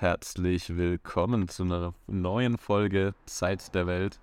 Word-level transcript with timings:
Herzlich 0.00 0.76
willkommen 0.76 1.48
zu 1.48 1.64
einer 1.64 1.92
neuen 2.06 2.56
Folge 2.56 3.16
Zeit 3.26 3.74
der 3.74 3.88
Welt, 3.88 4.20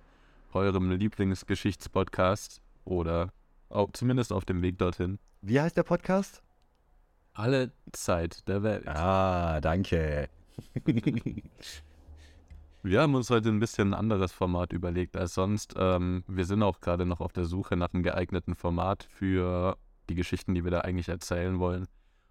eurem 0.54 0.90
Lieblingsgeschichtspodcast 0.90 2.62
oder 2.86 3.30
auch 3.68 3.90
zumindest 3.92 4.32
auf 4.32 4.46
dem 4.46 4.62
Weg 4.62 4.78
dorthin. 4.78 5.18
Wie 5.42 5.60
heißt 5.60 5.76
der 5.76 5.82
Podcast? 5.82 6.42
Alle 7.34 7.72
Zeit 7.92 8.48
der 8.48 8.62
Welt. 8.62 8.88
Ah, 8.88 9.60
danke. 9.60 10.30
Wir 12.82 13.02
haben 13.02 13.14
uns 13.14 13.28
heute 13.28 13.50
ein 13.50 13.60
bisschen 13.60 13.88
ein 13.88 13.98
anderes 13.98 14.32
Format 14.32 14.72
überlegt 14.72 15.14
als 15.14 15.34
sonst. 15.34 15.74
Ähm, 15.76 16.24
wir 16.26 16.46
sind 16.46 16.62
auch 16.62 16.80
gerade 16.80 17.04
noch 17.04 17.20
auf 17.20 17.34
der 17.34 17.44
Suche 17.44 17.76
nach 17.76 17.92
einem 17.92 18.02
geeigneten 18.02 18.54
Format 18.54 19.06
für 19.10 19.76
die 20.08 20.14
Geschichten, 20.14 20.54
die 20.54 20.64
wir 20.64 20.70
da 20.70 20.80
eigentlich 20.80 21.10
erzählen 21.10 21.58
wollen 21.58 21.86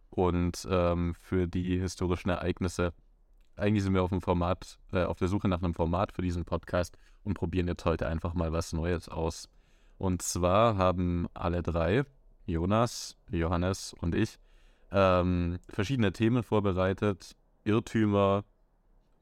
und 0.10 0.68
ähm, 0.68 1.14
für 1.22 1.48
die 1.48 1.80
historischen 1.80 2.30
Ereignisse. 2.30 2.92
Eigentlich 3.58 3.84
sind 3.84 3.94
wir 3.94 4.04
auf 4.04 4.12
Format, 4.22 4.78
äh, 4.92 5.04
auf 5.04 5.18
der 5.18 5.28
Suche 5.28 5.48
nach 5.48 5.64
einem 5.64 5.74
Format 5.74 6.12
für 6.12 6.22
diesen 6.22 6.44
Podcast 6.44 6.98
und 7.24 7.36
probieren 7.36 7.68
jetzt 7.68 7.86
heute 7.86 8.08
einfach 8.08 8.34
mal 8.34 8.52
was 8.52 8.74
Neues 8.74 9.08
aus. 9.08 9.50
Und 9.98 10.22
zwar 10.22 10.78
haben 10.78 11.28
alle 11.34 11.64
drei, 11.64 12.04
Jonas, 12.46 13.16
Johannes 13.32 13.94
und 13.94 14.14
ich, 14.14 14.38
ähm, 14.92 15.60
verschiedene 15.70 16.12
Themen 16.12 16.44
vorbereitet, 16.44 17.36
Irrtümer, 17.64 18.44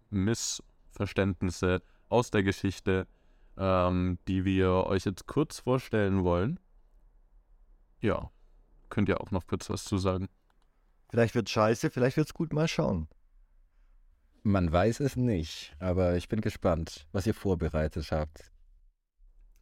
Missverständnisse 0.09 1.81
aus 2.09 2.31
der 2.31 2.43
Geschichte, 2.43 3.07
ähm, 3.57 4.17
die 4.27 4.45
wir 4.45 4.85
euch 4.87 5.05
jetzt 5.05 5.27
kurz 5.27 5.59
vorstellen 5.59 6.23
wollen. 6.23 6.59
Ja, 8.01 8.31
könnt 8.90 9.09
ihr 9.09 9.21
auch 9.21 9.31
noch 9.31 9.47
kurz 9.47 9.70
was 9.70 9.85
zu 9.85 9.97
sagen. 9.97 10.27
Vielleicht 11.09 11.35
wird 11.35 11.49
scheiße, 11.49 11.91
vielleicht 11.91 12.18
wird's 12.18 12.34
gut, 12.34 12.51
mal 12.51 12.68
schauen. 12.68 13.07
Man 14.44 14.72
weiß 14.72 14.99
es 14.99 15.16
nicht, 15.16 15.74
aber 15.80 16.18
ich 16.18 16.27
bin 16.27 16.41
gespannt, 16.41 17.08
was 17.13 17.26
ihr 17.26 17.34
vorbereitet 17.34 18.12
habt. 18.12 18.52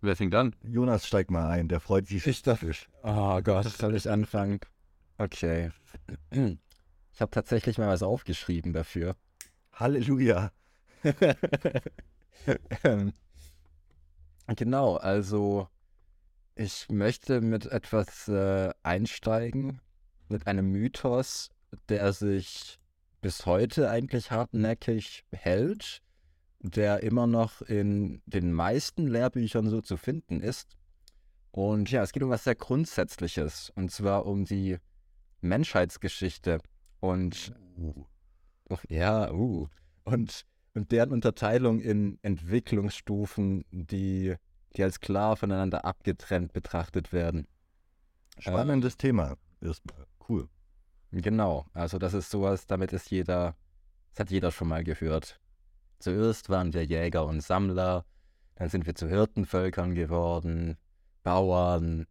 Wer 0.02 0.16
fängt 0.16 0.34
an? 0.34 0.56
Jonas 0.64 1.06
steigt 1.06 1.30
mal 1.30 1.48
ein, 1.48 1.68
der 1.68 1.80
freut 1.80 2.08
sich. 2.08 2.26
Ich 2.26 2.42
dachte, 2.42 2.72
oh 3.04 3.40
Gott, 3.44 3.66
soll 3.66 3.96
ich 3.96 4.10
anfangen? 4.10 4.60
Okay. 5.20 5.72
Ich 7.14 7.22
habe 7.22 7.30
tatsächlich 7.30 7.78
mal 7.78 7.90
was 7.90 8.02
aufgeschrieben 8.02 8.74
dafür. 8.74 9.16
Halleluja. 9.74 10.52
Genau, 14.56 14.96
also 14.98 15.70
ich 16.56 16.90
möchte 16.90 17.40
mit 17.40 17.68
etwas 17.68 18.28
äh, 18.28 18.74
einsteigen, 18.84 19.80
mit 20.28 20.48
einem 20.48 20.72
Mythos, 20.72 21.52
der 21.88 22.12
sich 22.12 22.81
bis 23.22 23.46
heute 23.46 23.90
eigentlich 23.90 24.32
hartnäckig 24.32 25.24
hält, 25.32 26.02
der 26.60 27.04
immer 27.04 27.28
noch 27.28 27.62
in 27.62 28.22
den 28.26 28.52
meisten 28.52 29.08
Lehrbüchern 29.08 29.70
so 29.70 29.82
zu 29.82 29.98
finden 29.98 30.42
ist. 30.42 30.76
Und 31.52 31.92
ja, 31.92 32.02
es 32.02 32.12
geht 32.12 32.24
um 32.24 32.30
was 32.30 32.44
sehr 32.44 32.56
Grundsätzliches, 32.56 33.72
und 33.76 33.92
zwar 33.92 34.26
um 34.26 34.46
die 34.46 34.78
Menschheitsgeschichte 35.42 36.60
und 37.00 37.54
oh, 37.78 38.78
ja, 38.88 39.32
uh, 39.32 39.68
und, 40.04 40.46
und 40.74 40.92
deren 40.92 41.12
Unterteilung 41.12 41.82
in 41.82 42.20
Entwicklungsstufen, 42.22 43.66
die, 43.72 44.36
die 44.76 44.84
als 44.84 45.00
klar 45.00 45.36
voneinander 45.36 45.84
abgetrennt 45.84 46.54
betrachtet 46.54 47.12
werden. 47.12 47.48
Spannendes 48.40 48.98
Thema. 48.98 49.36
Erstmal. 49.62 50.06
Cool. 50.28 50.48
Genau, 51.12 51.66
also 51.74 51.98
das 52.00 52.14
ist 52.14 52.30
sowas, 52.30 52.68
damit 52.68 52.94
ist 52.94 53.12
jeder, 53.12 53.56
das 54.12 54.22
hat 54.22 54.32
jeder 54.32 54.52
schon 54.52 54.70
mal 54.70 54.84
gehört. 54.84 55.40
Zuerst 56.00 56.50
waren 56.50 56.74
wir 56.74 56.86
Jäger 56.86 57.26
und 57.26 57.42
Sammler, 57.42 58.06
dann 58.56 58.70
sind 58.70 58.86
wir 58.86 58.96
zu 58.96 59.08
Hirtenvölkern 59.08 59.94
geworden, 59.94 60.78
Bauern, 61.24 62.08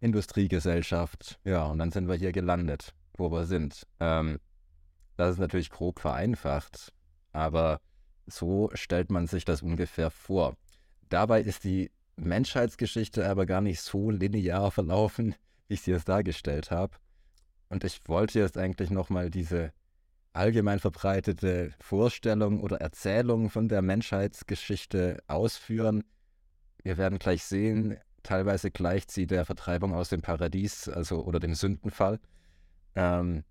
Industriegesellschaft, 0.00 1.38
ja, 1.44 1.66
und 1.66 1.78
dann 1.78 1.92
sind 1.92 2.08
wir 2.08 2.16
hier 2.16 2.32
gelandet, 2.32 2.94
wo 3.16 3.30
wir 3.30 3.46
sind. 3.46 3.86
Ähm, 4.00 4.40
das 5.16 5.34
ist 5.34 5.38
natürlich 5.38 5.70
grob 5.70 6.00
vereinfacht, 6.00 6.92
aber 7.32 7.80
so 8.26 8.70
stellt 8.74 9.10
man 9.10 9.28
sich 9.28 9.44
das 9.44 9.62
ungefähr 9.62 10.10
vor. 10.10 10.56
Dabei 11.08 11.42
ist 11.42 11.64
die 11.64 11.92
Menschheitsgeschichte 12.16 13.28
aber 13.28 13.46
gar 13.46 13.60
nicht 13.60 13.80
so 13.80 14.10
linear 14.10 14.70
verlaufen, 14.70 15.36
wie 15.68 15.74
ich 15.74 15.82
sie 15.82 15.92
es 15.92 16.04
dargestellt 16.04 16.70
habe. 16.70 16.96
Und 17.72 17.84
ich 17.84 18.06
wollte 18.06 18.38
jetzt 18.38 18.58
eigentlich 18.58 18.90
nochmal 18.90 19.30
diese 19.30 19.72
allgemein 20.34 20.78
verbreitete 20.78 21.72
Vorstellung 21.80 22.60
oder 22.60 22.82
Erzählung 22.82 23.48
von 23.48 23.66
der 23.66 23.80
Menschheitsgeschichte 23.80 25.22
ausführen. 25.26 26.04
Wir 26.82 26.98
werden 26.98 27.18
gleich 27.18 27.44
sehen, 27.44 27.96
teilweise 28.22 28.70
gleicht 28.70 29.10
sie 29.10 29.26
der 29.26 29.46
Vertreibung 29.46 29.94
aus 29.94 30.10
dem 30.10 30.20
Paradies, 30.20 30.86
also 30.86 31.24
oder 31.24 31.40
dem 31.40 31.54
Sündenfall. 31.54 32.20
Ähm, 32.94 33.42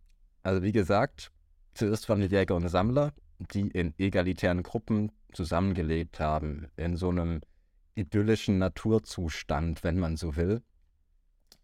also 0.44 0.62
wie 0.62 0.72
gesagt, 0.72 1.32
zuerst 1.74 2.08
waren 2.08 2.20
wir 2.20 2.28
Jäger 2.28 2.56
und 2.56 2.70
Sammler, 2.70 3.14
die 3.40 3.70
in 3.70 3.96
egalitären 3.98 4.62
Gruppen 4.62 5.12
zusammengelebt 5.34 6.20
haben, 6.20 6.68
in 6.78 6.96
so 6.96 7.09
einem 7.09 7.42
idyllischen 7.96 8.59
Naturzustand, 8.59 9.84
wenn 9.84 9.98
man 9.98 10.16
so 10.16 10.36
will. 10.36 10.62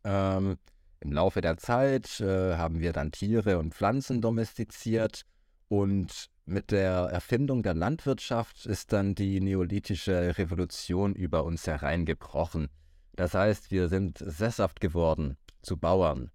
Ähm, 0.03 0.57
im 0.99 1.11
Laufe 1.11 1.41
der 1.41 1.57
Zeit 1.57 2.19
äh, 2.19 2.55
haben 2.55 2.79
wir 2.79 2.93
dann 2.93 3.11
Tiere 3.11 3.59
und 3.59 3.73
Pflanzen 3.73 4.21
domestiziert 4.21 5.23
und 5.67 6.29
mit 6.45 6.71
der 6.71 7.09
Erfindung 7.11 7.61
der 7.61 7.73
Landwirtschaft 7.73 8.65
ist 8.65 8.93
dann 8.93 9.15
die 9.15 9.41
neolithische 9.41 10.37
Revolution 10.37 11.13
über 11.13 11.43
uns 11.43 11.67
hereingebrochen. 11.67 12.69
Das 13.15 13.33
heißt, 13.33 13.69
wir 13.71 13.89
sind 13.89 14.19
sesshaft 14.19 14.79
geworden 14.79 15.37
zu 15.61 15.77
Bauern. 15.77 16.31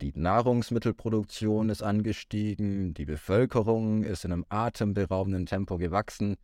Die 0.00 0.12
Nahrungsmittelproduktion 0.14 1.68
ist 1.68 1.82
angestiegen, 1.82 2.94
die 2.94 3.06
Bevölkerung 3.06 4.04
ist 4.04 4.24
in 4.24 4.32
einem 4.32 4.44
atemberaubenden 4.48 5.46
Tempo 5.46 5.78
gewachsen, 5.78 6.36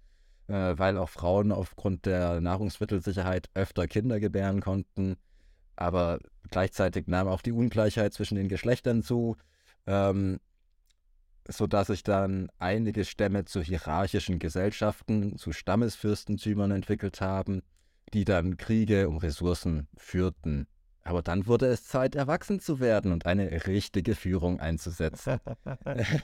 äh, 0.49 0.75
weil 0.77 0.99
auch 0.99 1.11
Frauen 1.11 1.53
aufgrund 1.53 2.07
der 2.07 2.41
Nahrungsmittelsicherheit 2.41 3.51
öfter 3.55 3.87
Kinder 3.87 4.19
gebären 4.19 4.61
konnten 4.61 5.17
aber 5.81 6.21
gleichzeitig 6.51 7.07
nahm 7.07 7.29
auch 7.29 7.43
die 7.43 7.53
Ungleichheit 7.53 8.13
zwischen 8.13 8.37
den 8.37 8.49
Geschlechtern 8.49 9.03
zu, 9.03 9.37
ähm, 9.87 10.41
sodass 11.49 11.89
sich 11.89 12.03
dann 12.03 12.49
einige 12.59 13.05
Stämme 13.05 13.45
zu 13.45 13.61
hierarchischen 13.63 14.39
Gesellschaften, 14.39 15.37
zu 15.37 15.53
Stammesfürstentümern 15.53 16.71
entwickelt 16.71 17.21
haben, 17.21 17.63
die 18.13 18.25
dann 18.25 18.57
Kriege 18.57 19.09
um 19.09 19.19
Ressourcen 19.19 19.89
führten. 19.97 20.67
Aber 21.03 21.23
dann 21.23 21.47
wurde 21.47 21.67
es 21.67 21.85
Zeit, 21.85 22.15
erwachsen 22.15 22.61
zu 22.61 22.79
werden 22.79 23.13
und 23.13 23.27
eine 23.27 23.67
richtige 23.67 24.15
Führung 24.15 24.61
einzusetzen. 24.61 25.41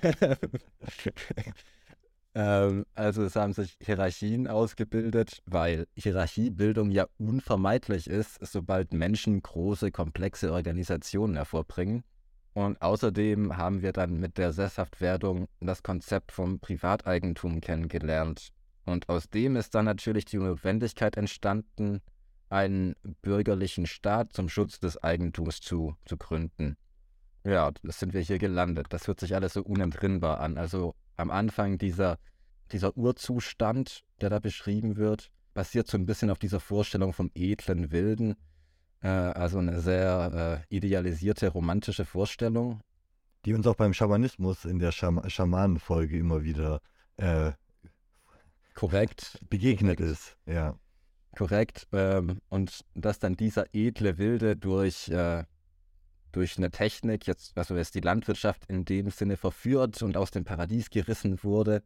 Ähm, 2.36 2.84
also 2.94 3.22
es 3.22 3.34
haben 3.34 3.54
sich 3.54 3.78
Hierarchien 3.80 4.46
ausgebildet, 4.46 5.42
weil 5.46 5.86
Hierarchiebildung 5.96 6.90
ja 6.90 7.06
unvermeidlich 7.16 8.08
ist, 8.08 8.38
sobald 8.46 8.92
Menschen 8.92 9.40
große, 9.42 9.90
komplexe 9.90 10.52
Organisationen 10.52 11.36
hervorbringen. 11.36 12.04
Und 12.52 12.80
außerdem 12.82 13.56
haben 13.56 13.80
wir 13.80 13.92
dann 13.92 14.20
mit 14.20 14.36
der 14.36 14.52
Sesshaftwerdung 14.52 15.48
das 15.60 15.82
Konzept 15.82 16.30
vom 16.30 16.60
Privateigentum 16.60 17.62
kennengelernt. 17.62 18.50
Und 18.84 19.08
aus 19.08 19.30
dem 19.30 19.56
ist 19.56 19.74
dann 19.74 19.86
natürlich 19.86 20.26
die 20.26 20.36
Notwendigkeit 20.36 21.16
entstanden, 21.16 22.02
einen 22.50 22.96
bürgerlichen 23.22 23.86
Staat 23.86 24.34
zum 24.34 24.50
Schutz 24.50 24.78
des 24.78 25.02
Eigentums 25.02 25.60
zu, 25.60 25.96
zu 26.04 26.18
gründen. 26.18 26.76
Ja, 27.44 27.72
das 27.82 27.98
sind 27.98 28.12
wir 28.12 28.20
hier 28.20 28.38
gelandet. 28.38 28.88
Das 28.90 29.08
hört 29.08 29.20
sich 29.20 29.34
alles 29.34 29.54
so 29.54 29.62
unentrinnbar 29.62 30.40
an. 30.40 30.58
Also 30.58 30.94
am 31.16 31.30
Anfang 31.30 31.78
dieser, 31.78 32.18
dieser 32.72 32.96
Urzustand, 32.96 34.04
der 34.20 34.30
da 34.30 34.38
beschrieben 34.38 34.96
wird, 34.96 35.30
basiert 35.54 35.88
so 35.88 35.96
ein 35.96 36.06
bisschen 36.06 36.30
auf 36.30 36.38
dieser 36.38 36.60
Vorstellung 36.60 37.12
vom 37.12 37.30
edlen 37.34 37.90
Wilden. 37.90 38.36
Äh, 39.02 39.08
also 39.08 39.58
eine 39.58 39.80
sehr 39.80 40.64
äh, 40.70 40.74
idealisierte, 40.74 41.48
romantische 41.48 42.04
Vorstellung. 42.04 42.80
Die 43.44 43.54
uns 43.54 43.66
auch 43.66 43.76
beim 43.76 43.94
Schamanismus 43.94 44.64
in 44.64 44.78
der 44.78 44.92
Scham 44.92 45.22
Schamanenfolge 45.28 46.18
immer 46.18 46.42
wieder 46.42 46.80
äh, 47.16 47.52
korrekt 48.74 49.38
begegnet 49.48 49.98
korrekt. 49.98 50.12
ist. 50.12 50.36
Ja. 50.46 50.78
Korrekt. 51.36 51.86
Ähm, 51.92 52.40
und 52.48 52.84
dass 52.94 53.18
dann 53.18 53.36
dieser 53.36 53.66
edle 53.74 54.18
Wilde 54.18 54.56
durch 54.56 55.08
äh, 55.08 55.44
durch 56.36 56.58
eine 56.58 56.70
Technik, 56.70 57.26
jetzt, 57.26 57.56
also 57.56 57.74
jetzt 57.76 57.94
die 57.94 58.00
Landwirtschaft 58.00 58.66
in 58.68 58.84
dem 58.84 59.08
Sinne 59.08 59.38
verführt 59.38 60.02
und 60.02 60.18
aus 60.18 60.30
dem 60.30 60.44
Paradies 60.44 60.90
gerissen 60.90 61.42
wurde. 61.42 61.82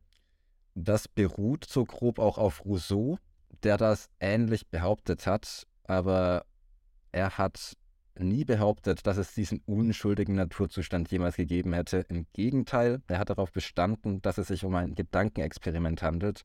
Das 0.75 1.07
beruht 1.07 1.65
so 1.65 1.85
grob 1.85 2.19
auch 2.19 2.37
auf 2.37 2.65
Rousseau, 2.65 3.19
der 3.63 3.77
das 3.77 4.09
ähnlich 4.19 4.67
behauptet 4.67 5.27
hat, 5.27 5.69
aber 5.85 6.45
er 7.13 7.39
hat 7.39 7.77
nie 8.19 8.45
behauptet, 8.45 9.07
dass 9.07 9.19
es 9.19 9.35
diesen 9.35 9.63
unschuldigen 9.67 10.35
Naturzustand 10.35 11.11
jemals 11.13 11.37
gegeben 11.37 11.73
hätte. 11.73 11.99
Im 12.09 12.27
Gegenteil, 12.33 13.03
er 13.07 13.21
hat 13.21 13.31
darauf 13.31 13.53
bestanden, 13.53 14.21
dass 14.21 14.37
es 14.37 14.49
sich 14.49 14.65
um 14.65 14.75
ein 14.75 14.97
Gedankenexperiment 14.97 16.03
handelt. 16.03 16.43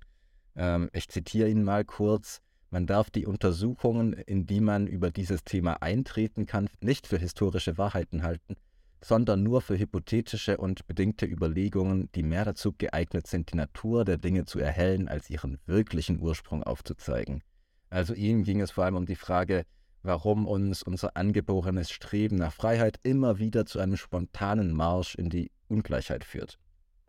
Ähm, 0.56 0.90
ich 0.94 1.10
zitiere 1.10 1.50
ihn 1.50 1.63
mal 1.63 1.84
kurz. 1.84 2.40
Man 2.75 2.88
darf 2.88 3.10
die 3.10 3.25
Untersuchungen, 3.25 4.12
in 4.12 4.48
die 4.48 4.60
man 4.60 4.86
über 4.86 5.10
dieses 5.10 5.45
Thema 5.45 5.81
eintreten 5.81 6.45
kann, 6.45 6.68
nicht 6.81 7.07
für 7.07 7.18
historische 7.18 7.77
Wahrheiten 7.77 8.22
halten, 8.22 8.57
sondern 9.01 9.44
nur 9.44 9.62
für 9.62 9.80
hypothetische 9.80 10.57
und 10.57 10.86
bedingte 10.86 11.25
Überlegungen, 11.25 12.10
die 12.16 12.24
mehr 12.24 12.44
dazu 12.44 12.74
geeignet 12.77 13.27
sind, 13.27 13.54
die 13.54 13.56
Natur 13.56 14.04
der 14.04 14.18
Dinge 14.18 14.44
zu 14.44 14.60
erhellen, 14.60 15.07
als 15.07 15.30
ihren 15.30 15.57
wirklichen 15.66 16.19
Ursprung 16.19 16.63
aufzuzeigen. 16.63 17.44
Also 17.89 18.13
ihm 18.13 18.44
ging 18.44 18.60
es 18.60 18.72
vor 18.72 18.83
allem 18.83 18.98
um 18.98 19.06
die 19.06 19.16
Frage, 19.16 19.63
warum 20.04 20.45
uns 20.45 20.83
unser 20.83 21.16
angeborenes 21.16 21.92
Streben 21.92 22.36
nach 22.36 22.51
Freiheit 22.51 23.00
immer 23.04 23.39
wieder 23.39 23.66
zu 23.66 23.80
einem 23.80 23.95
spontanen 23.95 24.74
Marsch 24.74 25.16
in 25.16 25.30
die 25.30 25.50
Ungleichheit 25.69 26.25
führt. 26.25 26.60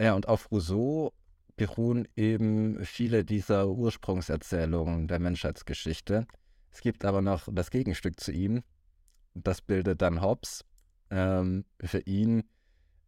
Ja, 0.01 0.15
und 0.15 0.29
auf 0.29 0.49
Rousseau 0.53 1.13
beruhen 1.57 2.07
eben 2.17 2.85
viele 2.85 3.25
dieser 3.25 3.69
Ursprungserzählungen 3.69 5.09
der 5.09 5.19
Menschheitsgeschichte. 5.19 6.27
Es 6.71 6.81
gibt 6.81 7.05
aber 7.05 7.23
noch 7.23 7.49
das 7.51 7.71
Gegenstück 7.71 8.21
zu 8.21 8.33
ihm. 8.33 8.63
Das 9.35 9.63
bildet 9.63 10.03
dann 10.03 10.21
Hobbes. 10.21 10.65
Ähm, 11.11 11.65
für 11.83 12.01
ihn 12.01 12.45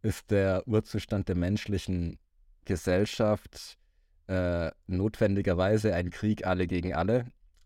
ist 0.01 0.31
der 0.31 0.67
Urzustand 0.67 1.27
der 1.27 1.35
menschlichen 1.35 2.17
Gesellschaft 2.65 3.77
äh, 4.27 4.71
notwendigerweise 4.87 5.93
ein 5.93 6.09
Krieg 6.11 6.45
alle 6.45 6.67
gegen 6.67 6.93
alle, 6.93 7.25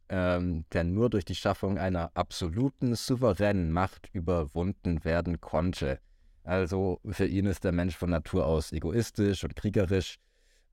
ähm, 0.09 0.65
der 0.71 0.83
nur 0.83 1.09
durch 1.09 1.25
die 1.25 1.35
Schaffung 1.35 1.77
einer 1.77 2.11
absoluten, 2.15 2.95
souveränen 2.95 3.71
Macht 3.71 4.09
überwunden 4.13 5.03
werden 5.03 5.41
konnte. 5.41 5.99
Also 6.43 6.99
für 7.09 7.25
ihn 7.25 7.45
ist 7.45 7.63
der 7.63 7.71
Mensch 7.71 7.95
von 7.95 8.09
Natur 8.09 8.45
aus 8.45 8.71
egoistisch 8.71 9.43
und 9.43 9.55
kriegerisch. 9.55 10.19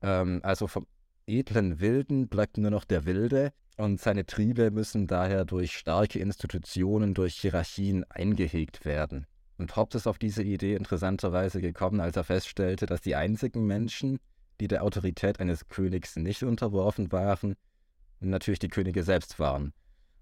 Ähm, 0.01 0.39
also 0.43 0.67
vom 0.67 0.87
edlen 1.27 1.79
Wilden 1.79 2.27
bleibt 2.27 2.57
nur 2.57 2.71
noch 2.71 2.83
der 2.83 3.05
Wilde 3.05 3.53
und 3.77 3.99
seine 3.99 4.25
Triebe 4.25 4.71
müssen 4.71 5.07
daher 5.07 5.45
durch 5.45 5.77
starke 5.77 6.19
Institutionen, 6.19 7.13
durch 7.13 7.35
Hierarchien 7.35 8.03
eingehegt 8.09 8.85
werden. 8.85 9.25
Und 9.57 9.75
Hobbes 9.75 10.01
ist 10.01 10.07
auf 10.07 10.17
diese 10.17 10.43
Idee 10.43 10.75
interessanterweise 10.75 11.61
gekommen, 11.61 11.99
als 11.99 12.15
er 12.15 12.23
feststellte, 12.23 12.85
dass 12.85 13.01
die 13.01 13.15
einzigen 13.15 13.65
Menschen, 13.65 14.19
die 14.59 14.67
der 14.67 14.83
Autorität 14.83 15.39
eines 15.39 15.67
Königs 15.67 16.15
nicht 16.15 16.43
unterworfen 16.43 17.11
waren, 17.11 17.55
natürlich 18.19 18.59
die 18.59 18.69
Könige 18.69 19.03
selbst 19.03 19.39
waren. 19.39 19.73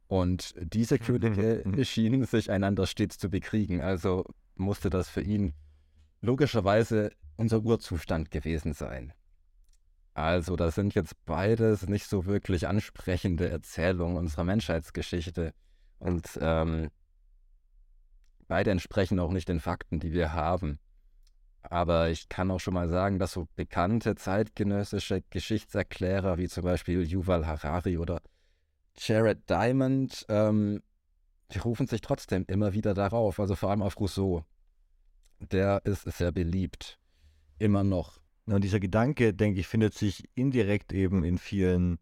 Und 0.07 0.55
diese 0.57 0.95
mhm. 0.95 0.99
Könige 0.99 1.63
mhm. 1.65 1.83
schienen 1.85 2.25
sich 2.25 2.51
einander 2.51 2.85
stets 2.85 3.17
zu 3.17 3.29
bekriegen. 3.29 3.81
Also 3.81 4.25
musste 4.55 4.89
das 4.89 5.07
für 5.07 5.21
ihn 5.21 5.53
logischerweise 6.21 7.11
unser 7.37 7.63
Urzustand 7.63 8.31
gewesen 8.31 8.73
sein. 8.73 9.13
Also, 10.13 10.55
das 10.55 10.75
sind 10.75 10.95
jetzt 10.95 11.13
beides 11.25 11.87
nicht 11.87 12.07
so 12.07 12.25
wirklich 12.25 12.67
ansprechende 12.67 13.49
Erzählungen 13.49 14.17
unserer 14.17 14.43
Menschheitsgeschichte. 14.43 15.53
Und 15.99 16.37
ähm, 16.41 16.89
beide 18.47 18.71
entsprechen 18.71 19.19
auch 19.19 19.31
nicht 19.31 19.49
den 19.49 19.59
Fakten, 19.59 19.99
die 19.99 20.11
wir 20.11 20.33
haben. 20.33 20.79
Aber 21.61 22.09
ich 22.09 22.29
kann 22.29 22.51
auch 22.51 22.59
schon 22.59 22.73
mal 22.73 22.89
sagen, 22.89 23.19
dass 23.19 23.33
so 23.33 23.47
bekannte 23.55 24.15
zeitgenössische 24.15 25.21
Geschichtserklärer 25.29 26.37
wie 26.37 26.47
zum 26.47 26.63
Beispiel 26.63 27.03
Yuval 27.03 27.45
Harari 27.45 27.97
oder 27.97 28.21
Jared 28.97 29.49
Diamond, 29.49 30.25
ähm, 30.29 30.81
die 31.51 31.59
rufen 31.59 31.87
sich 31.87 32.01
trotzdem 32.01 32.45
immer 32.47 32.73
wieder 32.73 32.93
darauf, 32.93 33.39
also 33.39 33.55
vor 33.55 33.69
allem 33.69 33.81
auf 33.81 33.99
Rousseau. 33.99 34.43
Der 35.39 35.81
ist 35.85 36.03
sehr 36.03 36.31
beliebt. 36.31 36.99
Immer 37.59 37.83
noch. 37.83 38.19
Und 38.51 38.63
dieser 38.63 38.79
Gedanke, 38.79 39.33
denke 39.33 39.59
ich, 39.59 39.67
findet 39.67 39.93
sich 39.93 40.27
indirekt 40.33 40.91
eben 40.91 41.23
in 41.23 41.37
vielen, 41.37 41.99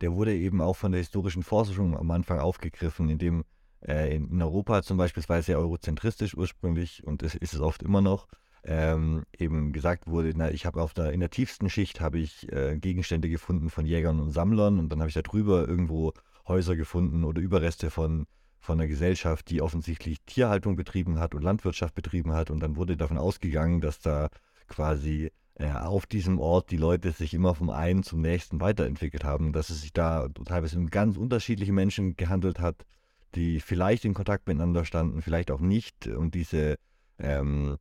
der 0.00 0.12
wurde 0.12 0.34
eben 0.34 0.60
auch 0.60 0.76
von 0.76 0.92
der 0.92 1.00
historischen 1.00 1.42
Forschung 1.42 1.96
am 1.96 2.10
Anfang 2.10 2.38
aufgegriffen, 2.38 3.08
indem 3.08 3.44
äh, 3.86 4.14
in 4.14 4.40
Europa 4.40 4.82
zum 4.82 4.98
Beispiel, 4.98 5.22
war 5.28 5.42
sehr 5.42 5.58
eurozentristisch 5.58 6.34
ursprünglich 6.34 7.04
und 7.04 7.22
es 7.22 7.34
ist 7.34 7.54
es 7.54 7.60
oft 7.60 7.82
immer 7.82 8.00
noch, 8.00 8.28
ähm, 8.62 9.24
eben 9.36 9.72
gesagt 9.72 10.06
wurde, 10.06 10.32
na, 10.36 10.50
ich 10.50 10.66
habe 10.66 10.82
auf 10.82 10.94
der, 10.94 11.12
in 11.12 11.20
der 11.20 11.30
tiefsten 11.30 11.70
Schicht 11.70 12.00
habe 12.00 12.18
ich 12.18 12.50
äh, 12.52 12.78
Gegenstände 12.78 13.28
gefunden 13.28 13.70
von 13.70 13.86
Jägern 13.86 14.20
und 14.20 14.30
Sammlern 14.30 14.78
und 14.78 14.90
dann 14.90 15.00
habe 15.00 15.08
ich 15.08 15.14
da 15.14 15.22
drüber 15.22 15.66
irgendwo 15.66 16.12
Häuser 16.46 16.76
gefunden 16.76 17.24
oder 17.24 17.40
Überreste 17.40 17.90
von, 17.90 18.26
von 18.60 18.78
einer 18.78 18.88
Gesellschaft, 18.88 19.48
die 19.50 19.62
offensichtlich 19.62 20.18
Tierhaltung 20.26 20.76
betrieben 20.76 21.18
hat 21.18 21.34
und 21.34 21.42
Landwirtschaft 21.42 21.94
betrieben 21.94 22.32
hat 22.32 22.50
und 22.50 22.60
dann 22.60 22.76
wurde 22.76 22.96
davon 22.96 23.18
ausgegangen, 23.18 23.80
dass 23.80 24.00
da 24.00 24.28
quasi 24.68 25.32
auf 25.62 26.06
diesem 26.06 26.38
Ort 26.38 26.70
die 26.70 26.76
Leute 26.76 27.12
sich 27.12 27.34
immer 27.34 27.54
vom 27.54 27.70
einen 27.70 28.02
zum 28.02 28.20
nächsten 28.20 28.60
weiterentwickelt 28.60 29.24
haben, 29.24 29.52
dass 29.52 29.70
es 29.70 29.82
sich 29.82 29.92
da 29.92 30.28
teilweise 30.44 30.78
um 30.78 30.88
ganz 30.88 31.16
unterschiedliche 31.16 31.72
Menschen 31.72 32.16
gehandelt 32.16 32.60
hat, 32.60 32.86
die 33.34 33.60
vielleicht 33.60 34.04
in 34.04 34.14
Kontakt 34.14 34.48
miteinander 34.48 34.84
standen, 34.84 35.22
vielleicht 35.22 35.50
auch 35.50 35.60
nicht 35.60 36.06
und 36.06 36.34
diese 36.34 36.76
ähm, 37.18 37.76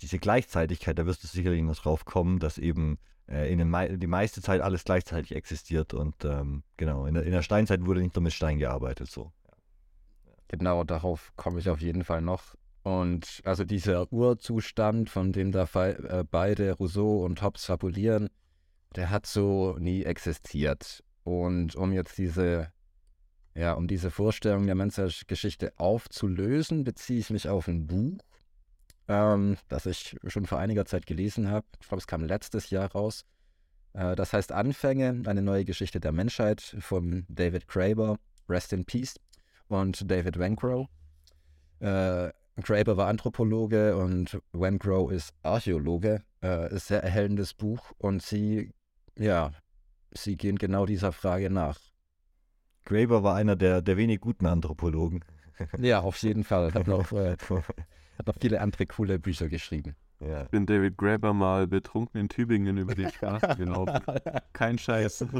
diese 0.00 0.18
Gleichzeitigkeit, 0.18 0.98
da 0.98 1.06
wirst 1.06 1.22
du 1.22 1.28
sicherlich 1.28 1.62
noch 1.62 1.76
drauf 1.76 2.04
kommen, 2.04 2.38
dass 2.38 2.58
eben 2.58 2.98
äh, 3.28 3.50
in 3.50 3.68
Me 3.68 3.96
die 3.98 4.06
meiste 4.06 4.42
Zeit 4.42 4.60
alles 4.60 4.84
gleichzeitig 4.84 5.34
existiert 5.34 5.94
und 5.94 6.24
ähm, 6.24 6.62
genau, 6.76 7.06
in 7.06 7.14
der, 7.14 7.24
in 7.24 7.32
der, 7.32 7.42
Steinzeit 7.42 7.84
wurde 7.86 8.00
nicht 8.00 8.14
nur 8.14 8.22
mit 8.22 8.32
Stein 8.32 8.58
gearbeitet, 8.58 9.10
so. 9.10 9.32
Genau, 10.48 10.84
darauf 10.84 11.32
komme 11.36 11.58
ich 11.58 11.68
auf 11.70 11.80
jeden 11.80 12.04
Fall 12.04 12.22
noch. 12.22 12.54
Und 12.86 13.40
also 13.42 13.64
dieser 13.64 14.12
Urzustand, 14.12 15.10
von 15.10 15.32
dem 15.32 15.50
da 15.50 15.64
äh, 15.74 16.22
beide 16.30 16.70
Rousseau 16.70 17.24
und 17.24 17.42
Hobbes 17.42 17.64
fabulieren, 17.64 18.30
der 18.94 19.10
hat 19.10 19.26
so 19.26 19.74
nie 19.80 20.04
existiert. 20.04 21.02
Und 21.24 21.74
um 21.74 21.92
jetzt 21.92 22.16
diese, 22.16 22.70
ja, 23.56 23.72
um 23.72 23.88
diese 23.88 24.12
Vorstellung 24.12 24.66
der 24.66 24.76
Menschheitsgeschichte 24.76 25.72
aufzulösen, 25.78 26.84
beziehe 26.84 27.18
ich 27.18 27.30
mich 27.30 27.48
auf 27.48 27.66
ein 27.66 27.88
Buch, 27.88 28.18
ähm, 29.08 29.56
das 29.66 29.86
ich 29.86 30.16
schon 30.28 30.46
vor 30.46 30.60
einiger 30.60 30.84
Zeit 30.84 31.06
gelesen 31.06 31.50
habe. 31.50 31.66
Ich 31.80 31.88
glaube, 31.88 32.02
es 32.02 32.06
kam 32.06 32.22
letztes 32.22 32.70
Jahr 32.70 32.92
raus. 32.92 33.24
Äh, 33.94 34.14
das 34.14 34.32
heißt 34.32 34.52
Anfänge, 34.52 35.24
eine 35.26 35.42
neue 35.42 35.64
Geschichte 35.64 35.98
der 35.98 36.12
Menschheit 36.12 36.76
von 36.78 37.26
David 37.28 37.66
Graeber, 37.66 38.20
Rest 38.48 38.72
in 38.72 38.84
Peace, 38.84 39.16
und 39.66 40.08
David 40.08 40.38
Wancrow. 40.38 40.86
Äh, 41.80 42.30
Graeber 42.62 42.96
war 42.96 43.08
Anthropologe 43.08 43.96
und 43.96 44.40
Wancrow 44.52 45.10
ist 45.10 45.34
Archäologe. 45.42 46.22
Äh, 46.42 46.74
ist 46.74 46.86
sehr 46.88 47.02
erhellendes 47.02 47.54
Buch 47.54 47.92
und 47.98 48.22
sie, 48.22 48.72
ja, 49.18 49.52
sie 50.12 50.36
gehen 50.36 50.56
genau 50.56 50.86
dieser 50.86 51.12
Frage 51.12 51.50
nach. 51.50 51.78
Graeber 52.84 53.22
war 53.22 53.34
einer 53.34 53.56
der, 53.56 53.82
der 53.82 53.96
wenig 53.96 54.20
guten 54.20 54.46
Anthropologen. 54.46 55.24
Ja, 55.78 56.00
auf 56.00 56.16
jeden 56.18 56.44
Fall. 56.44 56.72
Hat 56.72 56.86
noch, 56.86 57.12
äh, 57.16 57.36
hat 57.38 58.26
noch 58.26 58.36
viele 58.40 58.60
andere 58.60 58.86
coole 58.86 59.18
Bücher 59.18 59.48
geschrieben. 59.48 59.96
Ja. 60.20 60.42
Ich 60.44 60.48
bin 60.48 60.66
David 60.66 60.96
Graeber 60.96 61.34
mal 61.34 61.66
betrunken 61.66 62.20
in 62.20 62.28
Tübingen 62.28 62.78
über 62.78 62.94
die 62.94 63.08
Straße 63.16 63.56
gelaufen. 63.56 64.00
Kein 64.52 64.78
Scheiß. 64.78 65.26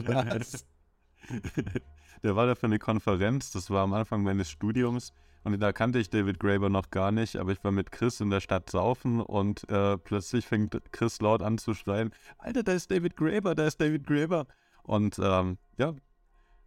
Der 2.23 2.37
war 2.37 2.46
da 2.46 2.54
für 2.54 2.66
eine 2.66 2.78
Konferenz, 2.78 3.50
das 3.52 3.70
war 3.70 3.82
am 3.85 3.92
Anfang 3.92 4.23
meines 4.23 4.50
Studiums. 4.50 5.12
Und 5.47 5.61
da 5.61 5.73
kannte 5.73 6.00
ich 6.00 6.11
David 6.11 6.41
Graeber 6.41 6.71
noch 6.71 6.91
gar 6.91 7.12
nicht, 7.12 7.37
aber 7.37 7.53
ich 7.53 7.62
war 7.62 7.71
mit 7.71 7.93
Chris 7.93 8.21
in 8.21 8.31
der 8.31 8.41
Stadt 8.41 8.69
saufen 8.69 9.21
und 9.21 9.71
äh, 9.71 9.97
plötzlich 9.97 10.45
fängt 10.45 10.76
Chris 10.91 11.21
laut 11.21 11.41
an 11.41 11.57
zu 11.57 11.73
schreien: 11.73 12.11
Alter, 12.38 12.65
da 12.65 12.73
ist 12.73 12.91
David 12.91 13.17
Graeber, 13.17 13.55
da 13.55 13.65
ist 13.65 13.81
David 13.81 14.09
Graeber. 14.09 14.49
Und 14.83 15.21
ähm, 15.23 15.59
ja, 15.79 15.95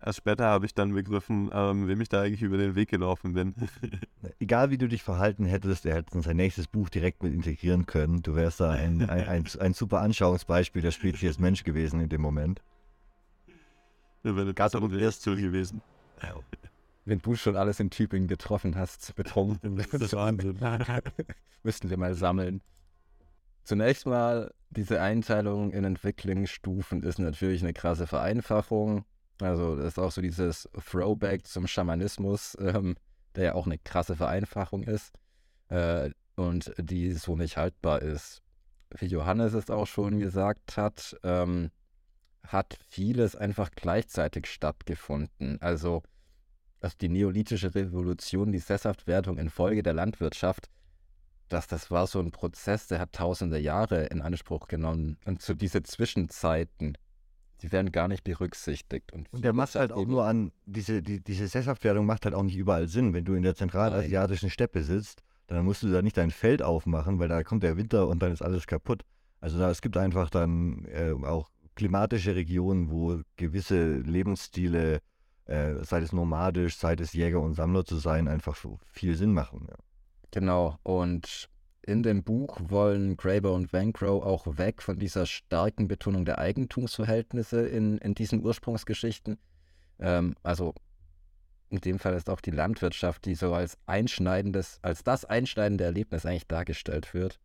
Erst 0.02 0.20
später 0.20 0.46
habe 0.46 0.66
ich 0.66 0.74
dann 0.74 0.94
begriffen, 0.94 1.50
ähm, 1.52 1.90
wem 1.90 2.00
ich 2.00 2.08
da 2.08 2.22
eigentlich 2.22 2.42
über 2.42 2.58
den 2.58 2.76
Weg 2.76 2.88
gelaufen 2.88 3.34
bin. 3.34 3.54
Egal 4.40 4.70
wie 4.70 4.78
du 4.78 4.88
dich 4.88 5.04
verhalten 5.04 5.44
hättest, 5.44 5.86
er 5.86 5.96
hätte 5.96 6.22
sein 6.22 6.38
nächstes 6.38 6.68
Buch 6.68 6.88
direkt 6.88 7.22
mit 7.22 7.34
integrieren 7.34 7.86
können. 7.86 8.22
Du 8.22 8.34
wärst 8.34 8.62
da 8.62 8.70
ein, 8.70 9.02
ein, 9.10 9.28
ein, 9.28 9.46
ein 9.60 9.74
super 9.74 10.00
Anschauungsbeispiel 10.00 10.82
der 10.82 10.92
Spezies 10.92 11.38
Mensch 11.38 11.66
gewesen 11.66 12.00
in 12.00 12.08
dem 12.08 12.22
Moment. 12.22 12.62
Ja, 14.24 14.38
wäre 14.38 14.54
das 14.54 14.74
erst 14.74 15.26
gewesen. 15.26 15.82
Wenn 17.10 17.24
du 17.24 17.34
schon 17.36 17.56
alles 17.56 17.80
in 17.80 17.90
Tübingen 17.90 18.28
getroffen 18.28 18.76
hast, 18.76 19.16
betrunken, 19.16 19.78
das 19.92 19.92
ist 20.00 20.14
Wahnsinn. 20.14 20.60
müssten 21.64 21.90
wir 21.90 21.98
mal 21.98 22.14
sammeln. 22.14 22.62
Zunächst 23.64 24.06
mal, 24.06 24.54
diese 24.70 25.02
Einteilung 25.02 25.72
in 25.72 25.86
Entwicklungsstufen 25.86 27.02
ist 27.02 27.18
natürlich 27.18 27.64
eine 27.64 27.74
krasse 27.74 28.06
Vereinfachung. 28.06 29.06
Also 29.42 29.76
das 29.76 29.88
ist 29.88 29.98
auch 29.98 30.12
so 30.12 30.22
dieses 30.22 30.70
Throwback 30.88 31.48
zum 31.48 31.66
Schamanismus, 31.66 32.56
ähm, 32.60 32.96
der 33.36 33.44
ja 33.44 33.56
auch 33.56 33.66
eine 33.66 33.80
krasse 33.80 34.16
Vereinfachung 34.16 34.84
ist 34.84 35.12
äh, 35.70 36.12
und 36.36 36.72
die 36.78 37.14
so 37.14 37.36
nicht 37.36 37.58
haltbar 37.58 38.04
ist. 38.04 38.44
Wie 38.96 39.08
Johannes 39.08 39.56
es 39.56 39.72
auch 39.72 39.88
schon 39.88 40.20
gesagt 40.20 40.78
hat, 40.78 41.18
ähm, 41.24 41.72
hat 42.46 42.78
vieles 42.88 43.36
einfach 43.36 43.72
gleichzeitig 43.72 44.46
stattgefunden. 44.46 45.60
Also 45.60 46.04
also 46.82 46.96
die 47.00 47.10
neolithische 47.10 47.74
Revolution, 47.76 48.52
die 48.52 48.60
Sesshaftwerdung 48.60 49.38
infolge 49.38 49.84
der 49.84 49.94
Landwirtschaft, 49.94 50.70
dass 51.50 51.68
das 51.68 51.92
war 51.92 52.08
so 52.08 52.20
ein 52.20 52.32
Prozess, 52.32 52.88
der 52.88 53.00
hat 53.00 53.14
tausende 53.14 53.60
Jahre 53.60 54.06
in 54.06 54.22
Anspruch 54.22 54.68
genommen. 54.68 55.18
Und 55.26 55.42
so 55.42 55.54
diese 55.54 55.84
Zwischenzeiten, 55.84 56.98
die 57.62 57.72
werden 57.72 57.92
gar 57.92 58.08
nicht 58.08 58.24
berücksichtigt. 58.24 59.12
Und, 59.12 59.32
und 59.34 59.44
der 59.44 59.54
macht 59.54 59.76
halt 59.76 59.92
auch 59.92 60.06
nur 60.06 60.26
an, 60.26 60.52
diese, 60.66 61.02
die, 61.02 61.22
diese 61.22 61.48
Sesshaftwerdung 61.48 62.06
macht 62.06 62.26
halt 62.26 62.36
auch 62.36 62.44
nicht 62.44 62.56
überall 62.56 62.88
Sinn. 62.88 63.14
Wenn 63.14 63.26
du 63.26 63.34
in 63.34 63.44
der 63.44 63.56
zentralasiatischen 63.56 64.50
Steppe 64.50 64.84
sitzt, 64.84 65.24
dann 65.48 65.66
musst 65.66 65.84
du 65.84 65.92
da 65.92 66.02
nicht 66.02 66.18
dein 66.18 66.32
Feld 66.32 66.62
aufmachen, 66.62 67.20
weil 67.20 67.28
da 67.28 67.44
kommt 67.44 67.64
der 67.64 67.76
Winter 67.76 68.08
und 68.08 68.22
dann 68.22 68.32
ist 68.32 68.42
alles 68.42 68.68
kaputt. 68.68 69.04
Also 69.42 69.58
da, 69.58 69.70
es 69.70 69.82
gibt 69.82 69.98
einfach 69.98 70.30
dann 70.30 70.86
äh, 70.86 71.12
auch 71.26 71.50
klimatische 71.76 72.36
Regionen, 72.36 72.92
wo 72.92 73.22
gewisse 73.36 73.98
Lebensstile, 73.98 75.00
äh, 75.50 75.84
sei 75.84 76.00
es 76.02 76.14
nomadisch, 76.14 76.78
sei 76.78 76.94
es 76.94 77.14
Jäger 77.14 77.42
und 77.42 77.56
Sammler 77.56 77.84
zu 77.84 77.98
sein, 77.98 78.28
einfach 78.28 78.56
viel 78.92 79.16
Sinn 79.16 79.34
machen. 79.34 79.66
Ja. 79.68 79.76
Genau, 80.32 80.78
und 80.84 81.50
in 81.82 82.04
dem 82.04 82.24
Buch 82.24 82.60
wollen 82.64 83.18
Graeber 83.18 83.54
und 83.54 83.74
Vancrow 83.74 84.24
auch 84.24 84.46
weg 84.58 84.84
von 84.84 85.00
dieser 85.00 85.26
starken 85.26 85.88
Betonung 85.88 86.24
der 86.24 86.38
Eigentumsverhältnisse 86.38 87.62
in, 87.62 87.98
in 87.98 88.14
diesen 88.14 88.44
Ursprungsgeschichten. 88.46 89.40
Ähm, 89.98 90.36
also 90.44 90.76
in 91.70 91.80
dem 91.80 91.98
Fall 91.98 92.14
ist 92.14 92.30
auch 92.30 92.42
die 92.42 92.52
Landwirtschaft, 92.52 93.26
die 93.26 93.34
so 93.34 93.54
als 93.54 93.78
einschneidendes, 93.88 94.78
als 94.84 95.04
das 95.04 95.26
einschneidende 95.26 95.84
Erlebnis 95.84 96.28
eigentlich 96.28 96.48
dargestellt 96.48 97.16
wird. 97.16 97.40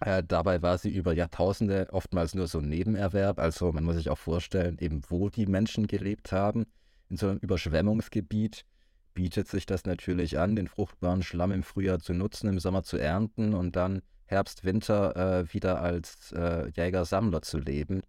Äh, 0.00 0.24
dabei 0.26 0.60
war 0.62 0.76
sie 0.78 0.90
über 0.90 1.12
Jahrtausende 1.12 1.86
oftmals 1.92 2.34
nur 2.34 2.48
so 2.48 2.58
ein 2.58 2.68
Nebenerwerb. 2.68 3.38
Also 3.38 3.70
man 3.70 3.84
muss 3.84 3.94
sich 3.94 4.10
auch 4.10 4.18
vorstellen, 4.18 4.78
eben 4.80 5.02
wo 5.08 5.28
die 5.28 5.46
Menschen 5.46 5.86
gelebt 5.86 6.32
haben, 6.32 6.66
in 7.12 7.18
so 7.18 7.28
einem 7.28 7.38
Überschwemmungsgebiet 7.38 8.64
bietet 9.12 9.46
sich 9.46 9.66
das 9.66 9.84
natürlich 9.84 10.38
an, 10.38 10.56
den 10.56 10.66
fruchtbaren 10.66 11.22
Schlamm 11.22 11.52
im 11.52 11.62
Frühjahr 11.62 12.00
zu 12.00 12.14
nutzen, 12.14 12.48
im 12.48 12.58
Sommer 12.58 12.82
zu 12.82 12.96
ernten 12.96 13.52
und 13.52 13.76
dann 13.76 14.00
Herbst, 14.24 14.64
Winter 14.64 15.14
äh, 15.14 15.52
wieder 15.52 15.82
als 15.82 16.32
äh, 16.32 16.70
Jäger-Sammler 16.70 17.42
zu 17.42 17.58
leben. 17.58 18.00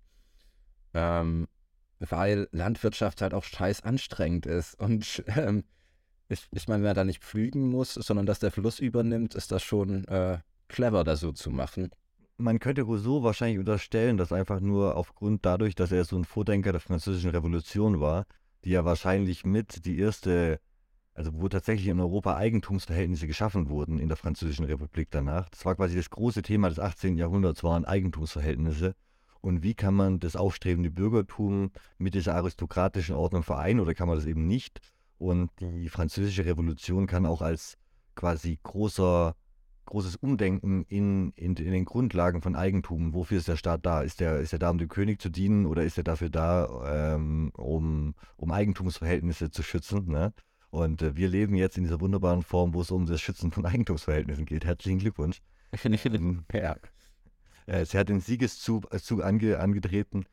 Ähm, 0.93 1.47
weil 1.99 2.47
Landwirtschaft 2.51 3.21
halt 3.21 3.33
auch 3.33 3.43
scheiß 3.43 3.83
anstrengend 3.83 4.45
ist. 4.45 4.75
Und 4.79 5.23
ähm, 5.27 5.65
ich, 6.29 6.47
ich 6.51 6.67
meine, 6.69 6.83
wenn 6.83 6.91
er 6.91 6.93
da 6.93 7.03
nicht 7.03 7.23
pflügen 7.23 7.69
muss, 7.69 7.95
sondern 7.95 8.25
dass 8.25 8.39
der 8.39 8.51
Fluss 8.51 8.79
übernimmt, 8.79 9.35
ist 9.35 9.51
das 9.51 9.63
schon 9.63 10.05
äh, 10.05 10.39
clever, 10.69 11.03
das 11.03 11.19
so 11.19 11.33
zu 11.33 11.49
machen. 11.49 11.91
Man 12.37 12.59
könnte 12.59 12.83
Rousseau 12.83 13.23
wahrscheinlich 13.23 13.59
unterstellen, 13.59 14.17
dass 14.17 14.31
einfach 14.31 14.59
nur 14.59 14.95
aufgrund 14.95 15.45
dadurch, 15.45 15.75
dass 15.75 15.91
er 15.91 16.05
so 16.05 16.15
ein 16.15 16.25
Vordenker 16.25 16.71
der 16.71 16.81
französischen 16.81 17.31
Revolution 17.31 17.99
war, 17.99 18.25
die 18.63 18.71
ja 18.71 18.85
wahrscheinlich 18.85 19.45
mit 19.45 19.85
die 19.85 19.99
erste 19.99 20.59
also 21.15 21.31
wo 21.33 21.47
tatsächlich 21.47 21.87
in 21.87 21.99
Europa 21.99 22.35
Eigentumsverhältnisse 22.35 23.27
geschaffen 23.27 23.69
wurden 23.69 23.99
in 23.99 24.07
der 24.07 24.17
Französischen 24.17 24.65
Republik 24.65 25.09
danach. 25.11 25.49
Das 25.49 25.65
war 25.65 25.75
quasi 25.75 25.95
das 25.95 26.09
große 26.09 26.41
Thema 26.41 26.69
des 26.69 26.79
18. 26.79 27.17
Jahrhunderts, 27.17 27.63
waren 27.63 27.85
Eigentumsverhältnisse. 27.85 28.95
Und 29.41 29.61
wie 29.61 29.75
kann 29.75 29.93
man 29.93 30.19
das 30.19 30.35
aufstrebende 30.35 30.89
Bürgertum 30.89 31.71
mit 31.97 32.15
dieser 32.15 32.35
aristokratischen 32.35 33.15
Ordnung 33.15 33.43
vereinen 33.43 33.79
oder 33.79 33.93
kann 33.93 34.07
man 34.07 34.17
das 34.17 34.25
eben 34.25 34.47
nicht? 34.47 34.79
Und 35.17 35.51
die 35.59 35.89
Französische 35.89 36.45
Revolution 36.45 37.07
kann 37.07 37.25
auch 37.25 37.41
als 37.41 37.77
quasi 38.15 38.59
großer, 38.63 39.35
großes 39.85 40.15
Umdenken 40.17 40.83
in, 40.87 41.31
in, 41.35 41.55
in 41.55 41.71
den 41.71 41.85
Grundlagen 41.85 42.41
von 42.41 42.55
Eigentum. 42.55 43.13
Wofür 43.13 43.37
ist 43.37 43.47
der 43.47 43.57
Staat 43.57 43.85
da? 43.85 44.01
Ist 44.01 44.21
er 44.21 44.39
ist 44.39 44.51
der 44.51 44.59
da, 44.59 44.69
um 44.69 44.77
dem 44.77 44.87
König 44.87 45.21
zu 45.21 45.29
dienen 45.29 45.65
oder 45.65 45.83
ist 45.83 45.97
er 45.97 46.03
dafür 46.03 46.29
da, 46.29 47.15
ähm, 47.15 47.51
um, 47.55 48.15
um 48.37 48.51
Eigentumsverhältnisse 48.51 49.51
zu 49.51 49.63
schützen? 49.63 50.07
Ne? 50.07 50.33
Und 50.69 51.01
äh, 51.01 51.15
wir 51.15 51.27
leben 51.27 51.55
jetzt 51.55 51.77
in 51.77 51.83
dieser 51.83 52.01
wunderbaren 52.01 52.43
Form, 52.43 52.73
wo 52.73 52.81
es 52.81 52.91
um 52.91 53.05
das 53.05 53.21
Schützen 53.21 53.51
von 53.51 53.65
Eigentumsverhältnissen 53.65 54.45
geht. 54.45 54.65
Herzlichen 54.65 54.99
Glückwunsch. 54.99 55.41
Ähm, 55.83 56.45
ja. 56.53 56.75
Äh, 57.65 57.85
sie 57.85 57.97
hat 57.97 58.09
den 58.09 58.19
Siegeszug 58.19 58.87
äh, 58.91 59.23
ange, 59.23 59.59
angetreten 59.59 60.25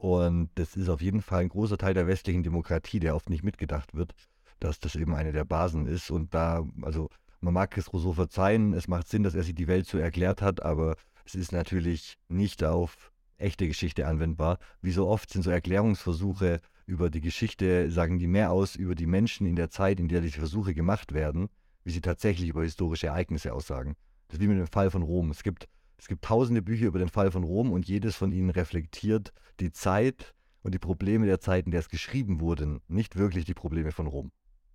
und 0.00 0.48
das 0.54 0.76
ist 0.76 0.88
auf 0.88 1.02
jeden 1.02 1.20
Fall 1.20 1.42
ein 1.42 1.50
großer 1.50 1.76
Teil 1.76 1.92
der 1.92 2.06
westlichen 2.06 2.42
Demokratie, 2.42 3.00
der 3.00 3.14
oft 3.14 3.28
nicht 3.28 3.44
mitgedacht 3.44 3.94
wird, 3.94 4.14
dass 4.58 4.80
das 4.80 4.94
eben 4.94 5.14
eine 5.14 5.32
der 5.32 5.44
Basen 5.44 5.86
ist. 5.86 6.10
Und 6.10 6.32
da, 6.32 6.66
also 6.80 7.10
man 7.40 7.54
mag 7.54 7.76
es 7.76 7.92
Rousseau 7.92 8.12
verzeihen, 8.12 8.74
es 8.74 8.88
macht 8.88 9.08
Sinn, 9.08 9.22
dass 9.22 9.34
er 9.34 9.42
sich 9.42 9.54
die 9.54 9.68
Welt 9.68 9.86
so 9.86 9.98
erklärt 9.98 10.42
hat, 10.42 10.62
aber 10.62 10.96
es 11.24 11.34
ist 11.34 11.52
natürlich 11.52 12.16
nicht 12.28 12.62
auf 12.64 13.12
echte 13.38 13.66
Geschichte 13.66 14.06
anwendbar. 14.06 14.58
Wie 14.82 14.90
so 14.90 15.08
oft 15.08 15.30
sind 15.30 15.42
so 15.42 15.50
Erklärungsversuche 15.50 16.60
über 16.86 17.08
die 17.08 17.20
Geschichte 17.20 17.90
sagen 17.90 18.18
die 18.18 18.26
mehr 18.26 18.50
aus 18.50 18.74
über 18.74 18.94
die 18.94 19.06
Menschen 19.06 19.46
in 19.46 19.56
der 19.56 19.70
Zeit, 19.70 20.00
in 20.00 20.08
der 20.08 20.20
diese 20.20 20.38
Versuche 20.38 20.74
gemacht 20.74 21.14
werden, 21.14 21.48
wie 21.84 21.92
sie 21.92 22.00
tatsächlich 22.00 22.48
über 22.48 22.62
historische 22.62 23.06
Ereignisse 23.06 23.54
aussagen. 23.54 23.94
Das 24.28 24.38
ist 24.38 24.42
wie 24.42 24.48
mit 24.48 24.58
dem 24.58 24.66
Fall 24.66 24.90
von 24.90 25.02
Rom. 25.02 25.30
Es 25.30 25.42
gibt, 25.42 25.68
es 25.96 26.08
gibt 26.08 26.24
tausende 26.24 26.62
Bücher 26.62 26.86
über 26.86 26.98
den 26.98 27.08
Fall 27.08 27.30
von 27.30 27.44
Rom 27.44 27.72
und 27.72 27.86
jedes 27.86 28.16
von 28.16 28.32
ihnen 28.32 28.50
reflektiert 28.50 29.32
die 29.60 29.70
Zeit 29.70 30.34
und 30.62 30.74
die 30.74 30.78
Probleme 30.78 31.26
der 31.26 31.40
Zeit, 31.40 31.66
in 31.66 31.70
der 31.70 31.80
es 31.80 31.88
geschrieben 31.88 32.40
wurde, 32.40 32.80
nicht 32.88 33.16
wirklich 33.16 33.44
die 33.44 33.54
Probleme 33.54 33.92
von 33.92 34.06
Rom. 34.06 34.32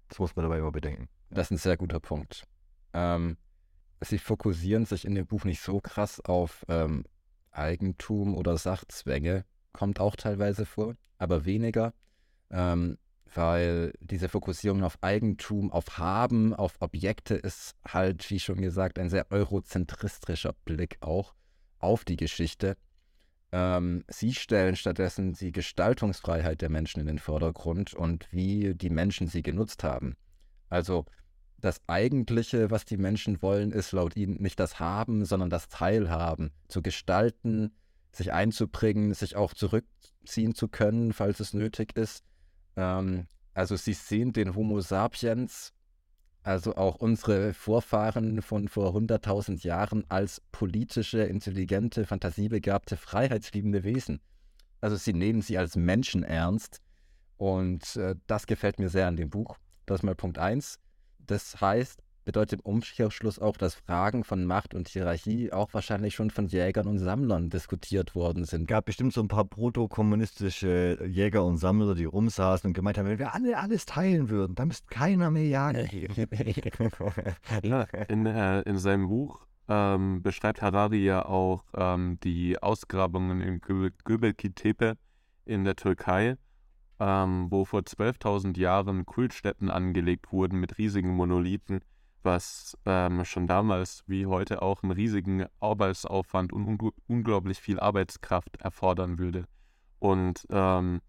Das 0.07 0.19
muss 0.19 0.36
man 0.36 0.43
dabei 0.43 0.60
immer 0.60 0.72
bedenken. 0.72 1.10
Das 1.29 1.48
ist 1.48 1.51
ein 1.51 1.57
sehr 1.57 1.77
guter 1.77 2.00
Punkt. 2.00 2.48
Ähm, 2.95 3.37
sie 4.01 4.17
fokussieren 4.17 4.85
sich 4.85 5.05
in 5.05 5.13
dem 5.13 5.27
Buch 5.27 5.43
nicht 5.43 5.61
so 5.61 5.79
krass 5.79 6.19
auf 6.21 6.65
ähm, 6.69 7.03
Eigentum 7.51 8.35
oder 8.35 8.57
Sachzwänge, 8.57 9.45
kommt 9.73 9.99
auch 9.99 10.15
teilweise 10.15 10.65
vor, 10.65 10.95
aber 11.17 11.45
weniger 11.45 11.93
ähm, 12.49 12.97
weil 13.33 13.93
diese 13.99 14.29
Fokussierung 14.29 14.83
auf 14.83 14.97
Eigentum, 15.01 15.71
auf 15.71 15.97
Haben, 15.97 16.53
auf 16.53 16.75
Objekte 16.79 17.35
ist 17.35 17.75
halt, 17.85 18.29
wie 18.29 18.39
schon 18.39 18.61
gesagt, 18.61 18.97
ein 18.97 19.09
sehr 19.09 19.29
eurozentristischer 19.29 20.53
Blick 20.63 20.97
auch 21.01 21.35
auf 21.79 22.05
die 22.05 22.15
Geschichte. 22.15 22.77
Ähm, 23.51 24.03
sie 24.07 24.33
stellen 24.33 24.75
stattdessen 24.75 25.33
die 25.33 25.51
Gestaltungsfreiheit 25.51 26.61
der 26.61 26.69
Menschen 26.69 27.01
in 27.01 27.07
den 27.07 27.19
Vordergrund 27.19 27.93
und 27.93 28.31
wie 28.31 28.73
die 28.73 28.89
Menschen 28.89 29.27
sie 29.27 29.41
genutzt 29.41 29.83
haben. 29.83 30.15
Also 30.69 31.05
das 31.59 31.81
Eigentliche, 31.88 32.69
was 32.71 32.85
die 32.85 32.97
Menschen 32.97 33.41
wollen, 33.41 33.71
ist 33.71 33.91
laut 33.91 34.15
ihnen 34.15 34.41
nicht 34.41 34.59
das 34.59 34.79
Haben, 34.79 35.25
sondern 35.25 35.50
das 35.50 35.69
Teilhaben, 35.69 36.51
zu 36.67 36.81
gestalten, 36.81 37.71
sich 38.12 38.33
einzubringen, 38.33 39.13
sich 39.13 39.35
auch 39.35 39.53
zurückziehen 39.53 40.55
zu 40.55 40.67
können, 40.67 41.13
falls 41.13 41.39
es 41.39 41.53
nötig 41.53 41.97
ist 41.97 42.24
ähm, 42.75 43.27
also 43.53 43.75
sie 43.75 43.93
sehen 43.93 44.33
den 44.33 44.55
Homo 44.55 44.81
sapiens, 44.81 45.74
also 46.43 46.75
auch 46.75 46.95
unsere 46.95 47.53
Vorfahren 47.53 48.41
von 48.41 48.67
vor 48.67 48.95
100.000 48.95 49.65
Jahren 49.65 50.03
als 50.09 50.41
politische, 50.51 51.24
intelligente, 51.24 52.05
fantasiebegabte, 52.05 52.97
freiheitsliebende 52.97 53.83
Wesen. 53.83 54.21
Also 54.81 54.95
sie 54.97 55.13
nehmen 55.13 55.41
sie 55.41 55.57
als 55.57 55.75
Menschen 55.75 56.24
ernst 56.24 56.81
und 57.38 57.95
äh, 57.95 58.15
das 58.27 58.45
gefällt 58.45 58.77
mir 58.77 58.89
sehr 58.89 59.07
an 59.07 59.15
dem 59.15 59.29
Buch. 59.29 59.57
Das 59.85 60.00
ist 60.00 60.03
mal 60.03 60.15
Punkt 60.15 60.38
1. 60.38 60.79
Das 61.27 61.60
heißt, 61.62 62.01
bedeutet 62.25 62.60
im 62.60 62.65
Umkehrschluss 62.65 63.39
auch, 63.39 63.55
dass 63.55 63.75
Fragen 63.75 64.24
von 64.24 64.46
Macht 64.46 64.74
und 64.74 64.88
Hierarchie 64.89 65.53
auch 65.53 65.74
wahrscheinlich 65.74 66.15
schon 66.15 66.32
von 66.32 66.48
Jägern 66.48 66.88
und 66.88 66.98
Sammlern 66.98 67.50
diskutiert 67.50 68.15
worden 68.15 68.44
sind. 68.46 68.63
Es 68.63 68.67
gab 68.67 68.86
bestimmt 68.86 69.13
so 69.13 69.22
ein 69.22 69.27
paar 69.27 69.46
protokommunistische 69.46 71.05
Jäger 71.05 71.46
und 71.46 71.58
Sammler, 71.58 71.96
die 71.96 72.05
rumsaßen 72.05 72.67
und 72.67 72.74
gemeint 72.74 72.98
haben, 72.98 73.08
wenn 73.08 73.20
wir 73.20 73.34
alle 73.34 73.58
alles 73.58 73.86
teilen 73.86 74.29
würden, 74.29 74.55
dann 74.55 74.67
müsste 74.67 74.88
keiner 74.89 75.32
mehr 75.32 75.48
jagen. 75.48 75.88
ja, 77.63 77.82
in, 78.10 78.25
äh, 78.25 78.62
in 78.62 78.77
seinem 78.79 79.08
Buch 79.08 79.46
ähm, 79.67 80.22
beschreibt 80.22 80.62
Harari 80.62 81.03
ja 81.05 81.25
auch 81.25 81.63
ähm, 81.75 82.20
die 82.24 82.62
Ausgrabungen 82.62 83.41
in 83.41 83.62
Göbekli 83.62 84.51
Tepe 84.51 84.98
in 85.46 85.63
der 85.63 85.75
Türkei, 85.75 86.38
ähm, 86.99 87.47
wo 87.49 87.65
vor 87.65 87.81
12.000 87.81 88.57
Jahren 88.59 89.05
Kultstätten 89.05 89.69
angelegt 89.69 90.31
wurden 90.31 90.59
mit 90.59 90.77
riesigen 90.77 91.15
Monolithen 91.15 91.81
was 92.25 92.77
ähm, 92.85 93.23
schon 93.23 93.47
damals 93.47 94.03
wie 94.07 94.25
heute 94.25 94.61
auch 94.61 94.83
einen 94.83 94.91
riesigen 94.91 95.45
Arbeitsaufwand 95.59 96.51
und 96.51 96.65
un 96.67 96.91
unglaublich 97.07 97.59
viel 97.59 97.79
Arbeitskraft 97.79 98.57
erfordern 98.57 99.19
würde. 99.19 99.45
Und 99.99 100.45
ähm, 100.49 101.01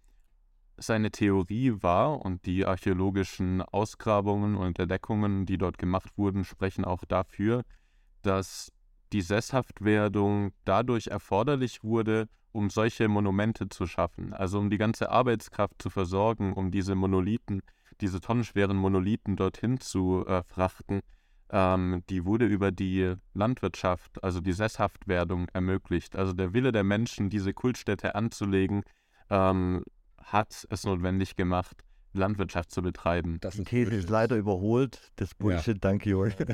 seine 0.76 1.10
Theorie 1.10 1.72
war, 1.80 2.20
und 2.24 2.44
die 2.44 2.66
archäologischen 2.66 3.62
Ausgrabungen 3.62 4.56
und 4.56 4.78
Entdeckungen, 4.78 5.46
die 5.46 5.56
dort 5.56 5.78
gemacht 5.78 6.10
wurden, 6.16 6.44
sprechen 6.44 6.84
auch 6.84 7.04
dafür, 7.06 7.62
dass 8.22 8.70
die 9.12 9.22
Sesshaftwerdung 9.22 10.52
dadurch 10.66 11.06
erforderlich 11.06 11.82
wurde, 11.82 12.28
um 12.56 12.70
solche 12.70 13.08
Monumente 13.08 13.68
zu 13.68 13.86
schaffen, 13.86 14.32
also 14.32 14.58
um 14.58 14.70
die 14.70 14.78
ganze 14.78 15.10
Arbeitskraft 15.10 15.80
zu 15.80 15.90
versorgen, 15.90 16.52
um 16.52 16.70
diese 16.70 16.94
Monolithen 16.94 17.62
diese 18.00 18.20
tonnenschweren 18.20 18.76
Monolithen 18.76 19.36
dorthin 19.36 19.80
zu 19.80 20.24
äh, 20.26 20.42
frachten, 20.44 21.00
ähm, 21.50 22.02
die 22.10 22.24
wurde 22.24 22.46
über 22.46 22.72
die 22.72 23.14
Landwirtschaft, 23.34 24.22
also 24.22 24.40
die 24.40 24.52
Sesshaftwerdung 24.52 25.48
ermöglicht. 25.52 26.16
Also 26.16 26.32
der 26.32 26.52
Wille 26.52 26.72
der 26.72 26.84
Menschen, 26.84 27.30
diese 27.30 27.54
Kultstätte 27.54 28.14
anzulegen, 28.14 28.82
ähm, 29.30 29.84
hat 30.22 30.66
es 30.70 30.84
notwendig 30.84 31.36
gemacht, 31.36 31.84
Landwirtschaft 32.12 32.70
zu 32.70 32.82
betreiben. 32.82 33.38
Das 33.40 33.56
die 33.56 33.64
These 33.64 33.94
ist 33.94 34.10
leider 34.10 34.36
überholt. 34.36 35.12
Das 35.16 35.34
Bullshit, 35.34 35.74
ja. 35.76 35.80
danke, 35.80 36.10
Jörg. 36.10 36.34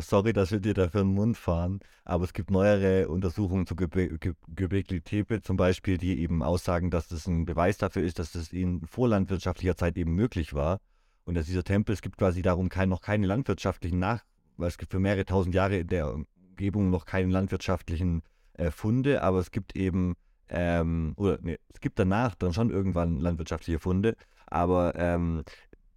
Sorry, 0.00 0.32
dass 0.32 0.52
wir 0.52 0.60
dir 0.60 0.74
dafür 0.74 1.02
den 1.02 1.14
Mund 1.14 1.36
fahren, 1.36 1.80
aber 2.04 2.24
es 2.24 2.32
gibt 2.32 2.50
neuere 2.50 3.08
Untersuchungen 3.08 3.66
zu 3.66 3.74
Göbekli 3.74 5.00
Tepe 5.00 5.42
zum 5.42 5.56
Beispiel, 5.56 5.98
die 5.98 6.20
eben 6.20 6.42
aussagen, 6.42 6.90
dass 6.90 7.08
das 7.08 7.26
ein 7.26 7.44
Beweis 7.46 7.78
dafür 7.78 8.02
ist, 8.02 8.18
dass 8.18 8.32
das 8.32 8.52
in 8.52 8.86
vorlandwirtschaftlicher 8.86 9.76
Zeit 9.76 9.96
eben 9.96 10.14
möglich 10.14 10.54
war. 10.54 10.78
Und 11.24 11.34
dass 11.34 11.46
dieser 11.46 11.64
Tempel, 11.64 11.92
es 11.92 12.00
gibt 12.00 12.16
quasi 12.16 12.42
darum 12.42 12.68
kein, 12.68 12.88
noch 12.88 13.02
keine 13.02 13.26
landwirtschaftlichen 13.26 13.98
Nach, 13.98 14.24
weil 14.56 14.68
es 14.68 14.78
gibt 14.78 14.92
für 14.92 15.00
mehrere 15.00 15.24
tausend 15.24 15.54
Jahre 15.54 15.78
in 15.78 15.88
der 15.88 16.14
Umgebung 16.14 16.90
noch 16.90 17.04
keine 17.04 17.32
landwirtschaftlichen 17.32 18.22
äh, 18.54 18.70
Funde, 18.70 19.22
aber 19.22 19.38
es 19.38 19.50
gibt 19.50 19.76
eben, 19.76 20.14
ähm, 20.48 21.12
oder 21.16 21.38
nee, 21.42 21.58
es 21.72 21.80
gibt 21.80 21.98
danach 21.98 22.34
dann 22.34 22.52
schon 22.52 22.70
irgendwann 22.70 23.18
landwirtschaftliche 23.18 23.78
Funde, 23.78 24.16
aber 24.46 24.94
ähm, 24.96 25.44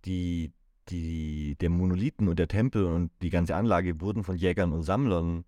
die, 0.06 0.52
die, 0.92 1.56
der 1.60 1.70
Monolithen 1.70 2.28
und 2.28 2.38
der 2.38 2.48
Tempel 2.48 2.86
und 2.86 3.12
die 3.22 3.30
ganze 3.30 3.56
Anlage 3.56 4.02
wurden 4.02 4.24
von 4.24 4.36
Jägern 4.36 4.74
und 4.74 4.84
Sammlern 4.84 5.46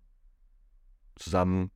zusammen 1.16 1.70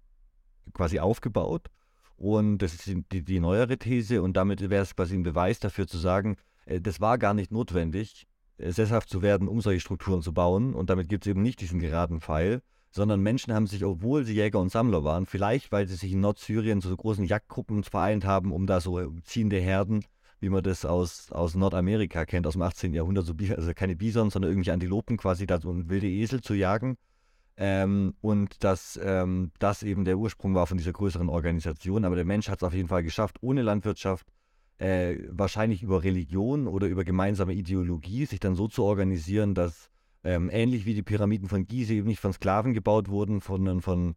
quasi 0.72 0.98
aufgebaut. 0.98 1.68
Und 2.16 2.58
das 2.58 2.74
ist 2.74 2.86
die, 3.12 3.22
die 3.22 3.40
neuere 3.40 3.78
These 3.78 4.22
und 4.22 4.36
damit 4.36 4.60
wäre 4.68 4.82
es 4.82 4.96
quasi 4.96 5.14
ein 5.14 5.22
Beweis 5.22 5.60
dafür 5.60 5.86
zu 5.86 5.98
sagen, 5.98 6.36
äh, 6.66 6.80
das 6.80 7.00
war 7.00 7.18
gar 7.18 7.34
nicht 7.34 7.52
notwendig, 7.52 8.26
äh, 8.56 8.72
sesshaft 8.72 9.08
zu 9.08 9.22
werden, 9.22 9.46
um 9.46 9.60
solche 9.60 9.80
Strukturen 9.80 10.22
zu 10.22 10.32
bauen. 10.32 10.74
Und 10.74 10.90
damit 10.90 11.08
gibt 11.08 11.26
es 11.26 11.30
eben 11.30 11.42
nicht 11.42 11.60
diesen 11.60 11.78
geraden 11.78 12.20
Pfeil, 12.20 12.60
sondern 12.90 13.20
Menschen 13.20 13.54
haben 13.54 13.66
sich, 13.66 13.84
obwohl 13.84 14.24
sie 14.24 14.34
Jäger 14.34 14.58
und 14.58 14.72
Sammler 14.72 15.04
waren, 15.04 15.26
vielleicht 15.26 15.70
weil 15.70 15.86
sie 15.86 15.94
sich 15.94 16.12
in 16.12 16.20
Nordsyrien 16.20 16.80
zu 16.80 16.88
so 16.88 16.96
großen 16.96 17.24
Jagdgruppen 17.24 17.84
vereint 17.84 18.24
haben, 18.24 18.52
um 18.52 18.66
da 18.66 18.80
so 18.80 19.00
ziehende 19.22 19.60
Herden 19.60 20.04
wie 20.40 20.48
man 20.48 20.62
das 20.62 20.84
aus, 20.84 21.32
aus 21.32 21.54
Nordamerika 21.54 22.24
kennt, 22.24 22.46
aus 22.46 22.52
dem 22.54 22.62
18. 22.62 22.94
Jahrhundert, 22.94 23.26
so 23.26 23.34
also 23.56 23.72
keine 23.74 23.96
Bison, 23.96 24.30
sondern 24.30 24.50
irgendwelche 24.50 24.72
Antilopen 24.72 25.16
quasi, 25.16 25.46
da 25.46 25.60
so 25.60 25.88
wilde 25.88 26.08
Esel 26.08 26.40
zu 26.40 26.54
jagen. 26.54 26.96
Ähm, 27.56 28.14
und 28.20 28.62
dass 28.62 28.98
ähm, 29.02 29.50
das 29.58 29.82
eben 29.82 30.04
der 30.04 30.16
Ursprung 30.16 30.54
war 30.54 30.68
von 30.68 30.78
dieser 30.78 30.92
größeren 30.92 31.28
Organisation. 31.28 32.04
Aber 32.04 32.14
der 32.14 32.24
Mensch 32.24 32.48
hat 32.48 32.60
es 32.60 32.62
auf 32.62 32.72
jeden 32.72 32.88
Fall 32.88 33.02
geschafft, 33.02 33.38
ohne 33.40 33.62
Landwirtschaft, 33.62 34.26
äh, 34.78 35.16
wahrscheinlich 35.30 35.82
über 35.82 36.04
Religion 36.04 36.68
oder 36.68 36.86
über 36.86 37.04
gemeinsame 37.04 37.54
Ideologie, 37.54 38.26
sich 38.26 38.38
dann 38.38 38.54
so 38.54 38.68
zu 38.68 38.84
organisieren, 38.84 39.54
dass 39.54 39.90
ähm, 40.22 40.50
ähnlich 40.52 40.86
wie 40.86 40.94
die 40.94 41.02
Pyramiden 41.02 41.48
von 41.48 41.66
Gizeh 41.66 41.96
eben 41.96 42.06
nicht 42.06 42.20
von 42.20 42.32
Sklaven 42.32 42.74
gebaut 42.74 43.08
wurden, 43.08 43.40
sondern 43.40 43.80
von 43.80 44.14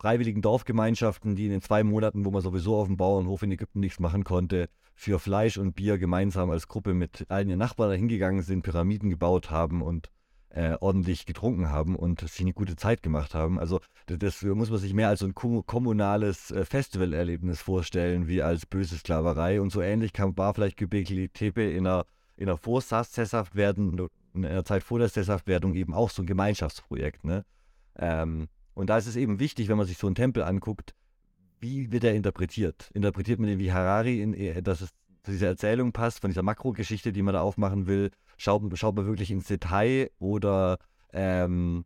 freiwilligen 0.00 0.40
Dorfgemeinschaften, 0.40 1.36
die 1.36 1.44
in 1.44 1.50
den 1.50 1.60
zwei 1.60 1.84
Monaten, 1.84 2.24
wo 2.24 2.30
man 2.30 2.40
sowieso 2.40 2.76
auf 2.76 2.86
dem 2.86 2.96
Bauernhof 2.96 3.42
in 3.42 3.52
Ägypten 3.52 3.80
nichts 3.80 4.00
machen 4.00 4.24
konnte, 4.24 4.68
für 4.94 5.18
Fleisch 5.18 5.58
und 5.58 5.74
Bier 5.74 5.98
gemeinsam 5.98 6.50
als 6.50 6.68
Gruppe 6.68 6.94
mit 6.94 7.26
allen 7.28 7.48
ihren 7.48 7.58
Nachbarn 7.58 7.92
hingegangen 7.92 8.42
sind, 8.42 8.62
Pyramiden 8.62 9.10
gebaut 9.10 9.50
haben 9.50 9.82
und 9.82 10.10
äh, 10.50 10.76
ordentlich 10.80 11.26
getrunken 11.26 11.70
haben 11.70 11.96
und 11.96 12.20
sich 12.20 12.40
eine 12.40 12.52
gute 12.52 12.76
Zeit 12.76 13.02
gemacht 13.02 13.34
haben. 13.34 13.58
Also 13.58 13.80
das 14.06 14.42
muss 14.42 14.70
man 14.70 14.78
sich 14.78 14.94
mehr 14.94 15.08
als 15.08 15.20
so 15.20 15.26
ein 15.26 15.34
kommunales 15.34 16.50
äh, 16.50 16.64
Festivalerlebnis 16.64 17.60
vorstellen, 17.60 18.26
wie 18.26 18.42
als 18.42 18.66
böse 18.66 18.96
Sklaverei. 18.96 19.60
Und 19.60 19.70
so 19.70 19.80
ähnlich 19.80 20.12
kam, 20.12 20.36
war 20.36 20.54
vielleicht 20.54 20.76
Göbekli 20.76 21.28
Tepe 21.28 21.62
in 21.62 21.86
einer, 21.86 22.04
in 22.36 22.48
einer 22.48 22.56
vor 22.56 22.80
sesshaft 22.80 23.54
werden, 23.54 24.08
in 24.34 24.44
einer 24.44 24.64
Zeit 24.64 24.82
vor 24.82 24.98
der 24.98 25.08
Sesshaftwerdung 25.08 25.74
eben 25.74 25.94
auch 25.94 26.10
so 26.10 26.22
ein 26.22 26.26
Gemeinschaftsprojekt. 26.26 27.24
Ne? 27.24 27.44
Ähm, 27.96 28.48
und 28.80 28.88
da 28.88 28.96
ist 28.96 29.06
es 29.06 29.16
eben 29.16 29.38
wichtig, 29.38 29.68
wenn 29.68 29.76
man 29.76 29.86
sich 29.86 29.98
so 29.98 30.06
einen 30.06 30.14
Tempel 30.14 30.42
anguckt, 30.42 30.94
wie 31.60 31.92
wird 31.92 32.02
er 32.02 32.14
interpretiert? 32.14 32.90
Interpretiert 32.94 33.38
man 33.38 33.50
ihn 33.50 33.58
wie 33.58 33.72
Harari, 33.72 34.22
in, 34.22 34.32
äh, 34.32 34.62
dass 34.62 34.80
es 34.80 34.88
zu 35.22 35.32
dieser 35.32 35.48
Erzählung 35.48 35.92
passt, 35.92 36.20
von 36.20 36.30
dieser 36.30 36.42
Makrogeschichte, 36.42 37.12
die 37.12 37.20
man 37.20 37.34
da 37.34 37.42
aufmachen 37.42 37.86
will? 37.86 38.10
Schaut, 38.38 38.62
schaut 38.78 38.96
man 38.96 39.04
wirklich 39.04 39.30
ins 39.30 39.48
Detail 39.48 40.10
oder 40.18 40.78
ähm, 41.12 41.84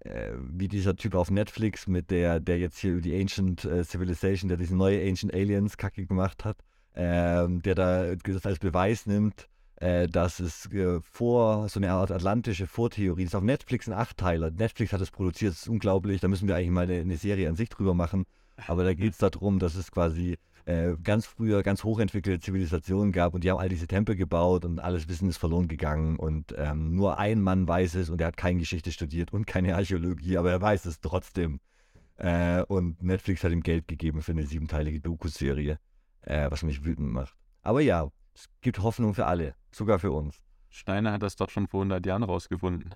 äh, 0.00 0.32
wie 0.38 0.68
dieser 0.68 0.96
Typ 0.96 1.14
auf 1.14 1.30
Netflix 1.30 1.86
mit 1.86 2.10
der, 2.10 2.40
der 2.40 2.58
jetzt 2.58 2.76
hier 2.76 2.92
über 2.92 3.00
die 3.00 3.18
Ancient 3.18 3.64
äh, 3.64 3.82
Civilization, 3.82 4.48
der 4.48 4.58
diese 4.58 4.76
neue 4.76 5.00
Ancient 5.00 5.32
Aliens 5.32 5.78
Kacke 5.78 6.04
gemacht 6.04 6.44
hat, 6.44 6.58
ähm, 6.94 7.62
der 7.62 7.74
da 7.74 8.14
das 8.16 8.44
als 8.44 8.58
Beweis 8.58 9.06
nimmt, 9.06 9.48
äh, 9.84 10.08
dass 10.08 10.40
es 10.40 10.64
äh, 10.72 10.98
vor, 11.02 11.68
so 11.68 11.78
eine 11.78 11.92
Art 11.92 12.10
atlantische 12.10 12.66
Vortheorie, 12.66 13.24
das 13.24 13.32
ist 13.32 13.36
auf 13.36 13.42
Netflix 13.42 13.86
ein 13.86 13.92
Achtteiler. 13.92 14.50
Netflix 14.50 14.94
hat 14.94 15.02
es 15.02 15.10
produziert, 15.10 15.52
das 15.52 15.62
ist 15.62 15.68
unglaublich, 15.68 16.22
da 16.22 16.28
müssen 16.28 16.48
wir 16.48 16.56
eigentlich 16.56 16.70
mal 16.70 16.84
eine, 16.84 17.00
eine 17.00 17.18
Serie 17.18 17.50
an 17.50 17.56
sich 17.56 17.68
drüber 17.68 17.92
machen. 17.92 18.24
Aber 18.66 18.82
da 18.82 18.94
geht 18.94 19.12
es 19.12 19.18
darum, 19.18 19.58
dass 19.58 19.74
es 19.74 19.90
quasi 19.90 20.38
äh, 20.64 20.94
ganz 21.02 21.26
früher 21.26 21.62
ganz 21.62 21.84
hochentwickelte 21.84 22.40
Zivilisationen 22.40 23.12
gab 23.12 23.34
und 23.34 23.44
die 23.44 23.50
haben 23.50 23.58
all 23.58 23.68
diese 23.68 23.86
Tempel 23.86 24.16
gebaut 24.16 24.64
und 24.64 24.78
alles 24.78 25.06
Wissen 25.10 25.28
ist 25.28 25.36
verloren 25.36 25.68
gegangen 25.68 26.16
und 26.16 26.54
ähm, 26.56 26.94
nur 26.94 27.18
ein 27.18 27.42
Mann 27.42 27.68
weiß 27.68 27.96
es 27.96 28.08
und 28.08 28.22
er 28.22 28.28
hat 28.28 28.38
keine 28.38 28.60
Geschichte 28.60 28.90
studiert 28.90 29.34
und 29.34 29.46
keine 29.46 29.76
Archäologie, 29.76 30.38
aber 30.38 30.50
er 30.50 30.62
weiß 30.62 30.86
es 30.86 31.00
trotzdem. 31.00 31.60
Äh, 32.16 32.62
und 32.62 33.02
Netflix 33.02 33.44
hat 33.44 33.52
ihm 33.52 33.62
Geld 33.62 33.86
gegeben 33.86 34.22
für 34.22 34.32
eine 34.32 34.46
siebenteilige 34.46 35.00
Doku-Serie, 35.00 35.78
äh, 36.22 36.50
was 36.50 36.62
mich 36.62 36.86
wütend 36.86 37.12
macht. 37.12 37.34
Aber 37.60 37.82
ja, 37.82 38.08
es 38.34 38.48
gibt 38.60 38.80
Hoffnung 38.80 39.14
für 39.14 39.26
alle, 39.26 39.54
sogar 39.70 39.98
für 39.98 40.12
uns. 40.12 40.42
Steiner 40.68 41.12
hat 41.12 41.22
das 41.22 41.36
doch 41.36 41.50
schon 41.50 41.68
vor 41.68 41.80
100 41.80 42.04
Jahren 42.04 42.24
rausgefunden. 42.24 42.94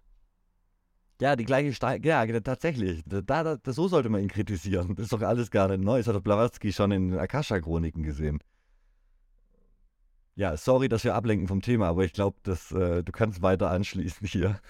Ja, 1.21 1.35
die 1.35 1.45
gleiche 1.45 1.73
Stein. 1.73 2.03
Ja, 2.03 2.25
tatsächlich. 2.41 3.03
Da, 3.07 3.21
da, 3.21 3.57
da, 3.57 3.73
so 3.73 3.89
sollte 3.89 4.09
man 4.09 4.23
ihn 4.23 4.29
kritisieren. 4.29 4.95
Das 4.95 5.05
ist 5.05 5.13
doch 5.13 5.23
alles 5.23 5.51
gar 5.51 5.69
nicht 5.69 5.83
neu. 5.83 5.99
Das 5.99 6.07
hat 6.07 6.15
doch 6.15 6.23
Blavatsky 6.23 6.73
schon 6.73 6.93
in 6.93 7.11
den 7.11 7.19
Akasha-Chroniken 7.19 8.03
gesehen. 8.03 8.41
Ja, 10.37 10.57
sorry, 10.57 10.89
dass 10.89 11.03
wir 11.03 11.17
ablenken 11.17 11.49
vom 11.49 11.63
Thema, 11.63 11.89
aber 11.89 12.05
ich 12.05 12.13
glaube, 12.13 12.39
äh, 12.47 13.03
du 13.03 13.13
kannst 13.13 13.43
weiter 13.43 13.71
anschließen 13.71 14.25
hier. 14.27 14.61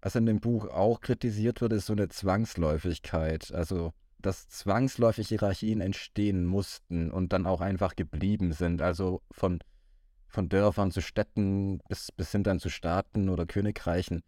Was 0.00 0.14
in 0.14 0.24
dem 0.26 0.38
Buch 0.38 0.68
auch 0.68 1.00
kritisiert 1.00 1.60
wird, 1.60 1.72
ist 1.72 1.86
so 1.86 1.92
eine 1.92 2.08
Zwangsläufigkeit. 2.08 3.52
Also, 3.52 3.92
dass 4.18 4.48
zwangsläufig 4.48 5.28
Hierarchien 5.28 5.80
entstehen 5.80 6.44
mussten 6.44 7.10
und 7.10 7.32
dann 7.32 7.46
auch 7.46 7.60
einfach 7.60 7.96
geblieben 7.96 8.52
sind. 8.52 8.82
Also 8.82 9.22
von, 9.32 9.58
von 10.30 10.48
Dörfern 10.48 10.90
zu 10.90 11.02
Städten 11.02 11.80
bis, 11.88 12.12
bis 12.12 12.32
hin 12.32 12.42
dann 12.44 12.60
zu 12.60 12.70
Staaten 12.70 13.28
oder 13.28 13.46
Königreichen. 13.46 14.22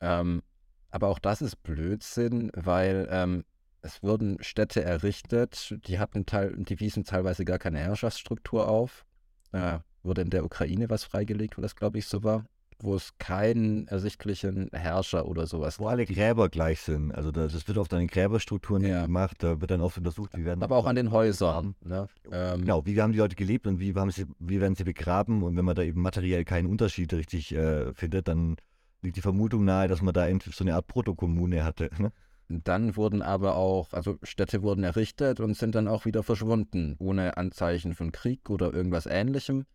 Ähm, 0.00 0.42
aber 0.90 1.08
auch 1.08 1.18
das 1.18 1.42
ist 1.42 1.62
Blödsinn, 1.62 2.50
weil 2.54 3.08
ähm, 3.10 3.44
es 3.82 4.02
wurden 4.02 4.42
Städte 4.42 4.82
errichtet, 4.82 5.74
die 5.86 5.98
hatten 5.98 6.26
teil, 6.26 6.54
die 6.56 6.80
wiesen 6.80 7.04
teilweise 7.04 7.44
gar 7.44 7.58
keine 7.58 7.78
Herrschaftsstruktur 7.78 8.68
auf. 8.68 9.04
Äh, 9.52 9.78
wurde 10.02 10.22
in 10.22 10.30
der 10.30 10.44
Ukraine 10.44 10.88
was 10.88 11.04
freigelegt, 11.04 11.58
wo 11.58 11.62
das 11.62 11.76
glaube 11.76 11.98
ich 11.98 12.06
so 12.06 12.22
war, 12.22 12.44
wo 12.82 12.94
es 12.94 13.16
keinen 13.18 13.86
ersichtlichen 13.88 14.70
Herrscher 14.72 15.26
oder 15.26 15.46
sowas 15.46 15.78
Wo 15.78 15.88
alle 15.88 16.06
Gräber 16.06 16.48
gleich 16.48 16.80
sind. 16.80 17.12
Also 17.12 17.30
das, 17.30 17.52
das 17.52 17.66
wird 17.68 17.78
oft 17.78 17.92
an 17.92 18.00
den 18.00 18.08
Gräberstrukturen 18.08 18.84
ja. 18.84 19.02
gemacht, 19.06 19.42
da 19.42 19.60
wird 19.60 19.70
dann 19.70 19.80
oft 19.80 19.98
untersucht, 19.98 20.36
wie 20.36 20.44
werden. 20.44 20.62
Aber 20.62 20.76
auch 20.76 20.86
an 20.86 20.96
den 20.96 21.10
Häusern. 21.10 21.74
Ne? 21.84 22.08
Ähm, 22.30 22.60
genau, 22.62 22.86
wie 22.86 23.00
haben 23.00 23.12
die 23.12 23.18
Leute 23.18 23.36
gelebt 23.36 23.66
und 23.66 23.80
wie, 23.80 23.94
haben 23.94 24.10
sie, 24.10 24.26
wie 24.38 24.60
werden 24.60 24.74
sie 24.74 24.84
begraben 24.84 25.42
und 25.42 25.56
wenn 25.56 25.64
man 25.64 25.74
da 25.74 25.82
eben 25.82 26.00
materiell 26.00 26.44
keinen 26.44 26.66
Unterschied 26.66 27.12
richtig 27.12 27.54
äh, 27.54 27.92
findet, 27.94 28.28
dann 28.28 28.56
liegt 29.02 29.16
die 29.16 29.22
Vermutung 29.22 29.64
nahe, 29.64 29.88
dass 29.88 30.02
man 30.02 30.14
da 30.14 30.26
so 30.52 30.64
eine 30.64 30.74
Art 30.74 30.86
Protokommune 30.86 31.64
hatte. 31.64 31.90
Ne? 31.98 32.12
Dann 32.48 32.96
wurden 32.96 33.22
aber 33.22 33.54
auch, 33.54 33.92
also 33.92 34.18
Städte 34.24 34.62
wurden 34.62 34.82
errichtet 34.82 35.38
und 35.38 35.56
sind 35.56 35.76
dann 35.76 35.86
auch 35.86 36.04
wieder 36.04 36.22
verschwunden, 36.24 36.96
ohne 36.98 37.36
Anzeichen 37.36 37.94
von 37.94 38.10
Krieg 38.10 38.50
oder 38.50 38.74
irgendwas 38.74 39.06
ähnlichem. 39.06 39.66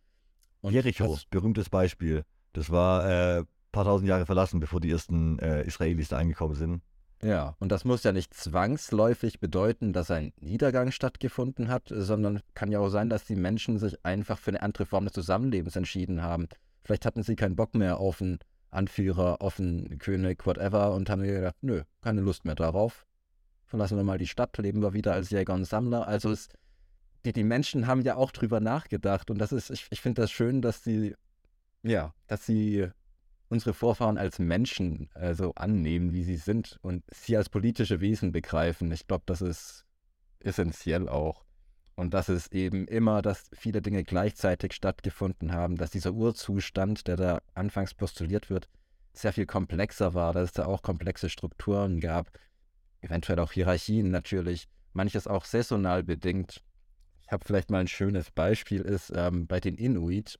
Und 0.60 0.74
Jericho, 0.74 1.06
das, 1.06 1.24
berühmtes 1.24 1.70
Beispiel. 1.70 2.24
Das 2.56 2.70
war 2.70 3.04
ein 3.04 3.42
äh, 3.42 3.44
paar 3.70 3.84
tausend 3.84 4.08
Jahre 4.08 4.24
verlassen, 4.24 4.60
bevor 4.60 4.80
die 4.80 4.90
ersten 4.90 5.38
äh, 5.38 5.62
Israelis 5.64 6.08
da 6.08 6.16
angekommen 6.16 6.54
sind. 6.54 6.82
Ja, 7.22 7.54
und 7.58 7.70
das 7.70 7.84
muss 7.84 8.02
ja 8.02 8.12
nicht 8.12 8.32
zwangsläufig 8.32 9.40
bedeuten, 9.40 9.92
dass 9.92 10.10
ein 10.10 10.32
Niedergang 10.40 10.90
stattgefunden 10.90 11.68
hat, 11.68 11.84
sondern 11.88 12.40
kann 12.54 12.72
ja 12.72 12.78
auch 12.78 12.88
sein, 12.88 13.10
dass 13.10 13.24
die 13.24 13.36
Menschen 13.36 13.78
sich 13.78 14.04
einfach 14.04 14.38
für 14.38 14.50
eine 14.50 14.62
andere 14.62 14.86
Form 14.86 15.04
des 15.04 15.12
Zusammenlebens 15.12 15.76
entschieden 15.76 16.22
haben. 16.22 16.48
Vielleicht 16.82 17.04
hatten 17.04 17.22
sie 17.22 17.36
keinen 17.36 17.56
Bock 17.56 17.74
mehr 17.74 17.98
auf 17.98 18.20
ein 18.20 18.38
Anführer, 18.70 19.40
offen, 19.40 19.98
König, 19.98 20.46
whatever 20.46 20.94
und 20.94 21.10
haben 21.10 21.22
gedacht, 21.22 21.56
nö, 21.60 21.82
keine 22.00 22.20
Lust 22.20 22.44
mehr 22.44 22.54
darauf. 22.54 23.06
Verlassen 23.66 23.96
wir 23.96 24.04
mal 24.04 24.18
die 24.18 24.26
Stadt, 24.26 24.56
leben 24.58 24.82
wir 24.82 24.92
wieder 24.92 25.12
als 25.12 25.30
Jäger 25.30 25.54
und 25.54 25.64
Sammler. 25.64 26.06
Also 26.06 26.30
es, 26.30 26.48
die, 27.24 27.32
die 27.32 27.44
Menschen 27.44 27.86
haben 27.86 28.02
ja 28.02 28.16
auch 28.16 28.30
drüber 28.30 28.60
nachgedacht 28.60 29.30
und 29.30 29.38
das 29.38 29.52
ist, 29.52 29.70
ich, 29.70 29.86
ich 29.90 30.00
finde 30.00 30.22
das 30.22 30.30
schön, 30.30 30.62
dass 30.62 30.84
sie, 30.84 31.14
ja, 31.88 32.14
dass 32.26 32.46
sie 32.46 32.88
unsere 33.48 33.74
Vorfahren 33.74 34.18
als 34.18 34.38
Menschen 34.38 35.08
also 35.14 35.54
annehmen, 35.54 36.12
wie 36.12 36.24
sie 36.24 36.36
sind 36.36 36.78
und 36.82 37.04
sie 37.12 37.36
als 37.36 37.48
politische 37.48 38.00
Wesen 38.00 38.32
begreifen. 38.32 38.90
Ich 38.90 39.06
glaube, 39.06 39.24
das 39.26 39.40
ist 39.40 39.84
essentiell 40.40 41.08
auch. 41.08 41.44
Und 41.94 42.12
dass 42.12 42.28
es 42.28 42.52
eben 42.52 42.86
immer, 42.88 43.22
dass 43.22 43.48
viele 43.54 43.80
Dinge 43.80 44.04
gleichzeitig 44.04 44.74
stattgefunden 44.74 45.52
haben, 45.52 45.76
dass 45.76 45.90
dieser 45.90 46.12
Urzustand, 46.12 47.06
der 47.06 47.16
da 47.16 47.38
anfangs 47.54 47.94
postuliert 47.94 48.50
wird, 48.50 48.68
sehr 49.14 49.32
viel 49.32 49.46
komplexer 49.46 50.12
war, 50.12 50.34
dass 50.34 50.44
es 50.44 50.52
da 50.52 50.66
auch 50.66 50.82
komplexe 50.82 51.30
Strukturen 51.30 52.00
gab, 52.00 52.30
eventuell 53.00 53.38
auch 53.38 53.52
Hierarchien 53.52 54.10
natürlich, 54.10 54.68
manches 54.92 55.26
auch 55.26 55.46
saisonal 55.46 56.02
bedingt. 56.02 56.62
Ich 57.22 57.32
habe 57.32 57.44
vielleicht 57.44 57.70
mal 57.70 57.80
ein 57.80 57.88
schönes 57.88 58.30
Beispiel, 58.30 58.82
ist 58.82 59.10
ähm, 59.14 59.46
bei 59.46 59.58
den 59.58 59.76
Inuit, 59.76 60.38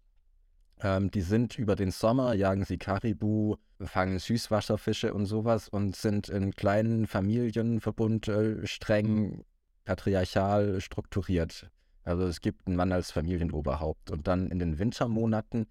Ähm, 0.82 1.10
die 1.10 1.22
sind 1.22 1.58
über 1.58 1.74
den 1.76 1.90
Sommer, 1.90 2.34
jagen 2.34 2.64
sie 2.64 2.78
Karibu, 2.78 3.56
fangen 3.80 4.18
Süßwasserfische 4.18 5.14
und 5.14 5.26
sowas 5.26 5.68
und 5.68 5.96
sind 5.96 6.28
in 6.28 6.52
kleinen 6.52 7.06
Familienverbund 7.06 8.28
äh, 8.28 8.66
streng 8.66 9.44
patriarchal 9.84 10.80
strukturiert. 10.80 11.70
Also 12.04 12.24
es 12.26 12.40
gibt 12.40 12.66
einen 12.66 12.76
Mann 12.76 12.92
als 12.92 13.10
Familienoberhaupt. 13.10 14.10
Und 14.10 14.26
dann 14.28 14.50
in 14.50 14.58
den 14.58 14.78
Wintermonaten, 14.78 15.66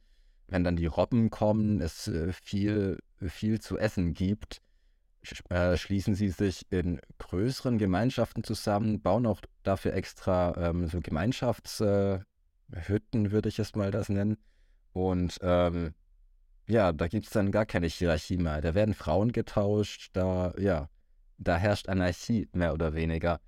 wenn 0.47 0.63
dann 0.63 0.75
die 0.75 0.85
Robben 0.85 1.29
kommen, 1.29 1.81
es 1.81 2.07
äh, 2.07 2.33
viel, 2.33 2.99
viel 3.25 3.59
zu 3.59 3.77
essen 3.77 4.13
gibt, 4.13 4.61
äh, 5.49 5.77
schließen 5.77 6.13
sie 6.15 6.29
sich 6.29 6.65
in 6.71 6.99
größeren 7.17 7.77
Gemeinschaften 7.77 8.43
zusammen, 8.43 9.01
bauen 9.01 9.25
auch 9.25 9.41
dafür 9.63 9.93
extra 9.93 10.55
ähm, 10.57 10.87
so 10.87 10.99
Gemeinschaftshütten, 10.99 12.25
äh, 12.73 13.31
würde 13.31 13.49
ich 13.49 13.59
es 13.59 13.75
mal 13.75 13.91
das 13.91 14.09
nennen. 14.09 14.37
Und 14.95 15.39
ähm, 15.41 15.93
ja, 16.67 16.93
da 16.93 17.09
gibt 17.09 17.25
es 17.25 17.31
dann 17.33 17.51
gar 17.51 17.65
keine 17.65 17.87
Hierarchie 17.87 18.37
mehr. 18.37 18.61
Da 18.61 18.73
werden 18.75 18.93
Frauen 18.93 19.33
getauscht, 19.33 20.11
da, 20.13 20.53
ja, 20.57 20.87
da 21.37 21.57
herrscht 21.57 21.89
Anarchie 21.89 22.47
mehr 22.53 22.73
oder 22.73 22.93
weniger. 22.93 23.41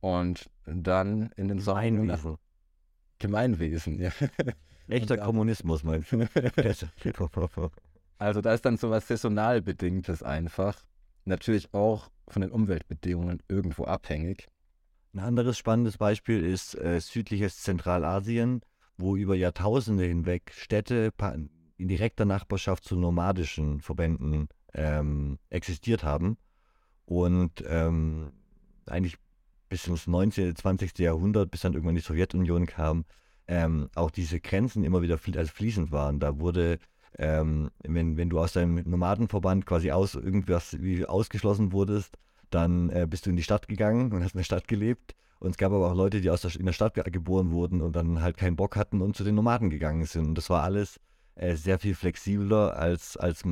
Und 0.00 0.50
dann 0.66 1.30
in 1.36 1.46
den 1.46 1.58
Gemeinwesen. 1.58 2.36
Gemeinwesen, 3.20 4.00
ja. 4.00 4.10
Echter 4.88 5.18
Kommunismus, 5.18 5.84
meinst 5.84 6.10
du? 6.12 6.26
also 8.18 8.40
da 8.40 8.52
ist 8.52 8.64
dann 8.64 8.76
so 8.76 8.90
was 8.90 9.06
saisonal 9.06 9.62
bedingtes 9.62 10.24
einfach. 10.24 10.82
Natürlich 11.24 11.72
auch 11.72 12.10
von 12.26 12.42
den 12.42 12.50
Umweltbedingungen 12.50 13.40
irgendwo 13.46 13.84
abhängig. 13.84 14.48
Ein 15.14 15.20
anderes 15.20 15.58
spannendes 15.58 15.96
Beispiel 15.96 16.44
ist 16.44 16.74
äh, 16.74 16.98
südliches 17.00 17.62
Zentralasien, 17.62 18.62
wo 19.02 19.16
über 19.16 19.34
Jahrtausende 19.34 20.04
hinweg 20.04 20.52
Städte 20.54 21.12
in 21.76 21.88
direkter 21.88 22.24
Nachbarschaft 22.24 22.84
zu 22.84 22.96
nomadischen 22.96 23.80
Verbänden 23.80 24.48
ähm, 24.74 25.38
existiert 25.50 26.04
haben 26.04 26.38
und 27.04 27.64
ähm, 27.66 28.32
eigentlich 28.86 29.16
bis 29.68 29.86
ins 29.86 30.06
19., 30.06 30.54
20. 30.54 30.98
Jahrhundert, 30.98 31.50
bis 31.50 31.62
dann 31.62 31.72
irgendwann 31.72 31.94
die 31.94 32.00
Sowjetunion 32.00 32.66
kam, 32.66 33.04
ähm, 33.48 33.88
auch 33.94 34.10
diese 34.10 34.38
Grenzen 34.38 34.84
immer 34.84 35.02
wieder 35.02 35.18
fl 35.18 35.36
also 35.36 35.50
fließend 35.52 35.90
waren. 35.90 36.20
Da 36.20 36.38
wurde, 36.38 36.78
ähm, 37.18 37.70
wenn, 37.82 38.16
wenn 38.16 38.30
du 38.30 38.38
aus 38.38 38.52
deinem 38.52 38.82
Nomadenverband 38.88 39.66
quasi 39.66 39.90
aus 39.90 40.14
irgendwas 40.14 40.80
wie 40.80 41.04
ausgeschlossen 41.06 41.72
wurdest, 41.72 42.18
dann 42.54 42.90
äh, 42.90 43.06
bist 43.08 43.26
du 43.26 43.30
in 43.30 43.36
die 43.36 43.42
Stadt 43.42 43.68
gegangen 43.68 44.12
und 44.12 44.22
hast 44.22 44.34
in 44.34 44.38
der 44.38 44.44
Stadt 44.44 44.68
gelebt. 44.68 45.14
Und 45.38 45.50
es 45.50 45.56
gab 45.56 45.72
aber 45.72 45.90
auch 45.90 45.96
Leute, 45.96 46.20
die 46.20 46.30
aus 46.30 46.42
der, 46.42 46.54
in 46.54 46.66
der 46.66 46.72
Stadt 46.72 46.94
geboren 46.94 47.50
wurden 47.50 47.82
und 47.82 47.96
dann 47.96 48.22
halt 48.22 48.36
keinen 48.36 48.56
Bock 48.56 48.76
hatten 48.76 49.02
und 49.02 49.16
zu 49.16 49.24
den 49.24 49.34
Nomaden 49.34 49.70
gegangen 49.70 50.04
sind. 50.04 50.26
Und 50.26 50.34
das 50.36 50.50
war 50.50 50.62
alles 50.62 51.00
äh, 51.34 51.56
sehr 51.56 51.78
viel 51.78 51.94
flexibler 51.94 52.76
als, 52.76 53.16
als 53.16 53.42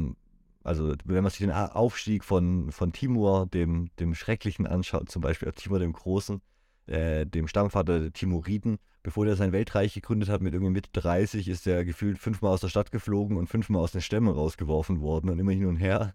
also 0.62 0.94
wenn 1.04 1.22
man 1.22 1.30
sich 1.30 1.40
den 1.40 1.50
Aufstieg 1.52 2.24
von, 2.24 2.70
von 2.70 2.92
Timur, 2.92 3.46
dem, 3.46 3.88
dem 3.98 4.14
Schrecklichen 4.14 4.66
anschaut, 4.66 5.10
zum 5.10 5.22
Beispiel 5.22 5.50
Timur 5.52 5.78
dem 5.78 5.92
Großen, 5.92 6.40
äh, 6.86 7.26
dem 7.26 7.48
Stammvater 7.48 7.98
der 7.98 8.12
Timuriden, 8.12 8.78
bevor 9.02 9.26
er 9.26 9.36
sein 9.36 9.52
Weltreich 9.52 9.94
gegründet 9.94 10.28
hat 10.28 10.42
mit 10.42 10.52
irgendwie 10.52 10.72
Mitte 10.72 10.90
30, 10.92 11.48
ist 11.48 11.66
er 11.66 11.84
gefühlt 11.84 12.18
fünfmal 12.18 12.52
aus 12.52 12.60
der 12.60 12.68
Stadt 12.68 12.92
geflogen 12.92 13.36
und 13.36 13.48
fünfmal 13.48 13.82
aus 13.82 13.92
den 13.92 14.02
Stämmen 14.02 14.32
rausgeworfen 14.32 15.00
worden 15.00 15.30
und 15.30 15.38
immer 15.38 15.52
hin 15.52 15.66
und 15.66 15.76
her. 15.76 16.14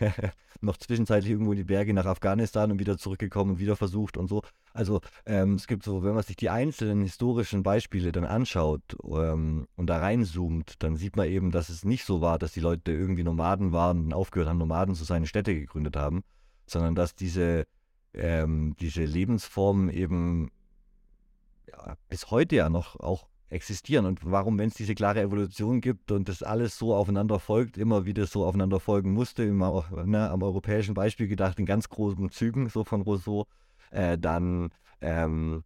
noch 0.60 0.76
zwischenzeitlich 0.76 1.30
irgendwo 1.30 1.52
in 1.52 1.58
die 1.58 1.64
Berge 1.64 1.94
nach 1.94 2.06
Afghanistan 2.06 2.70
und 2.70 2.78
wieder 2.78 2.98
zurückgekommen 2.98 3.52
und 3.52 3.58
wieder 3.58 3.76
versucht 3.76 4.16
und 4.16 4.28
so. 4.28 4.42
Also 4.72 5.00
ähm, 5.26 5.54
es 5.54 5.66
gibt 5.66 5.84
so, 5.84 6.02
wenn 6.02 6.14
man 6.14 6.22
sich 6.22 6.36
die 6.36 6.50
einzelnen 6.50 7.02
historischen 7.02 7.62
Beispiele 7.62 8.12
dann 8.12 8.24
anschaut 8.24 8.82
ähm, 9.04 9.66
und 9.76 9.86
da 9.86 9.98
reinzoomt, 9.98 10.82
dann 10.82 10.96
sieht 10.96 11.16
man 11.16 11.28
eben, 11.28 11.50
dass 11.50 11.68
es 11.68 11.84
nicht 11.84 12.04
so 12.04 12.20
war, 12.20 12.38
dass 12.38 12.52
die 12.52 12.60
Leute 12.60 12.92
irgendwie 12.92 13.24
Nomaden 13.24 13.72
waren 13.72 14.06
und 14.06 14.14
aufgehört 14.14 14.48
haben, 14.48 14.58
Nomaden 14.58 14.94
zu 14.94 15.04
seine 15.04 15.26
Städte 15.26 15.54
gegründet 15.54 15.96
haben, 15.96 16.24
sondern 16.66 16.94
dass 16.94 17.14
diese, 17.14 17.66
ähm, 18.14 18.74
diese 18.80 19.04
Lebensformen 19.04 19.90
eben 19.90 20.50
ja, 21.68 21.96
bis 22.08 22.30
heute 22.30 22.56
ja 22.56 22.68
noch 22.68 22.98
auch 23.00 23.28
existieren 23.54 24.04
und 24.04 24.20
warum, 24.24 24.58
wenn 24.58 24.68
es 24.68 24.74
diese 24.74 24.94
klare 24.94 25.20
Evolution 25.20 25.80
gibt 25.80 26.10
und 26.10 26.28
das 26.28 26.42
alles 26.42 26.76
so 26.76 26.94
aufeinander 26.94 27.38
folgt, 27.38 27.78
immer 27.78 28.04
wieder 28.04 28.26
so 28.26 28.44
aufeinander 28.44 28.80
folgen 28.80 29.12
musste, 29.12 29.44
immer 29.44 29.84
ne, 30.04 30.28
am 30.28 30.42
europäischen 30.42 30.94
Beispiel 30.94 31.28
gedacht, 31.28 31.58
in 31.58 31.66
ganz 31.66 31.88
großen 31.88 32.30
Zügen, 32.30 32.68
so 32.68 32.84
von 32.84 33.02
Rousseau, 33.02 33.46
äh, 33.90 34.18
dann 34.18 34.70
ähm, 35.00 35.62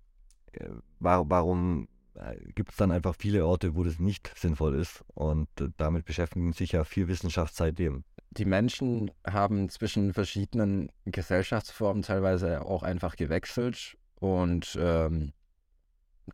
äh, 0.53 0.67
war, 1.01 1.29
warum 1.31 1.89
äh, 2.15 2.37
gibt 2.55 2.71
es 2.71 2.77
dann 2.77 2.93
einfach 2.93 3.15
viele 3.19 3.47
Orte, 3.47 3.75
wo 3.75 3.83
das 3.85 3.99
nicht 3.99 4.31
sinnvoll 4.37 4.75
ist 4.75 5.03
und 5.15 5.49
damit 5.79 6.05
beschäftigen 6.05 6.53
sich 6.53 6.73
ja 6.73 6.85
viel 6.85 7.09
Wissenschaft 7.09 7.57
seitdem. 7.57 8.05
Die 8.31 8.45
Menschen 8.45 9.11
haben 9.27 9.71
zwischen 9.71 10.13
verschiedenen 10.13 10.93
Gesellschaftsformen 11.07 12.03
teilweise 12.03 12.65
auch 12.67 12.83
einfach 12.83 13.17
gewechselt 13.17 13.97
und 14.21 14.77
ähm, 14.79 15.33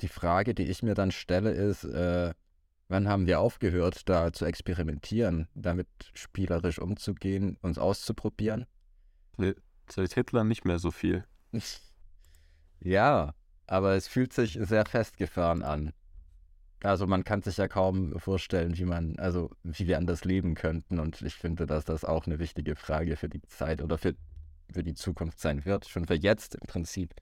die 0.00 0.08
Frage, 0.08 0.54
die 0.54 0.64
ich 0.64 0.82
mir 0.82 0.94
dann 0.94 1.10
stelle, 1.10 1.52
ist, 1.52 1.84
äh, 1.84 2.34
wann 2.88 3.08
haben 3.08 3.26
wir 3.26 3.40
aufgehört, 3.40 4.08
da 4.08 4.32
zu 4.32 4.44
experimentieren, 4.44 5.48
damit 5.54 5.88
spielerisch 6.14 6.78
umzugehen, 6.78 7.56
uns 7.62 7.78
auszuprobieren? 7.78 8.66
Seit 9.88 10.14
Hitler 10.14 10.44
nicht 10.44 10.64
mehr 10.64 10.78
so 10.78 10.90
viel. 10.90 11.24
ja, 12.80 13.34
aber 13.66 13.94
es 13.94 14.08
fühlt 14.08 14.32
sich 14.32 14.58
sehr 14.60 14.84
festgefahren 14.86 15.62
an. 15.62 15.92
Also 16.82 17.06
man 17.06 17.24
kann 17.24 17.40
sich 17.40 17.56
ja 17.56 17.66
kaum 17.66 18.18
vorstellen, 18.18 18.76
wie 18.76 18.84
man, 18.84 19.18
also 19.18 19.50
wie 19.62 19.86
wir 19.86 19.96
anders 19.96 20.24
leben 20.24 20.54
könnten. 20.54 20.98
Und 20.98 21.22
ich 21.22 21.34
finde, 21.34 21.66
dass 21.66 21.86
das 21.86 22.04
auch 22.04 22.26
eine 22.26 22.38
wichtige 22.38 22.76
Frage 22.76 23.16
für 23.16 23.30
die 23.30 23.40
Zeit 23.42 23.80
oder 23.80 23.96
für, 23.96 24.14
für 24.70 24.82
die 24.82 24.92
Zukunft 24.92 25.40
sein 25.40 25.64
wird. 25.64 25.88
Schon 25.88 26.06
für 26.06 26.14
jetzt 26.14 26.56
im 26.56 26.66
Prinzip. 26.66 27.14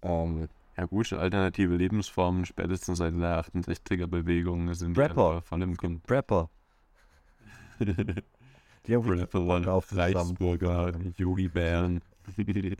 Um, 0.00 0.42
ähm, 0.42 0.48
ja 0.76 0.86
gut, 0.86 1.12
alternative 1.12 1.76
Lebensformen, 1.76 2.44
spätestens 2.46 2.98
seit 2.98 3.14
der 3.14 3.44
68er-Bewegung 3.44 4.72
sind 4.74 4.96
Rapper. 4.96 5.42
voll 5.42 5.62
im 5.62 5.76
Kind. 5.76 6.10
Rapper. 6.10 6.48
die 7.80 8.94
haben 8.94 9.08
Rapper, 9.08 9.84
Reichsburger, 9.92 10.92
Yogi-Bären. 11.16 12.00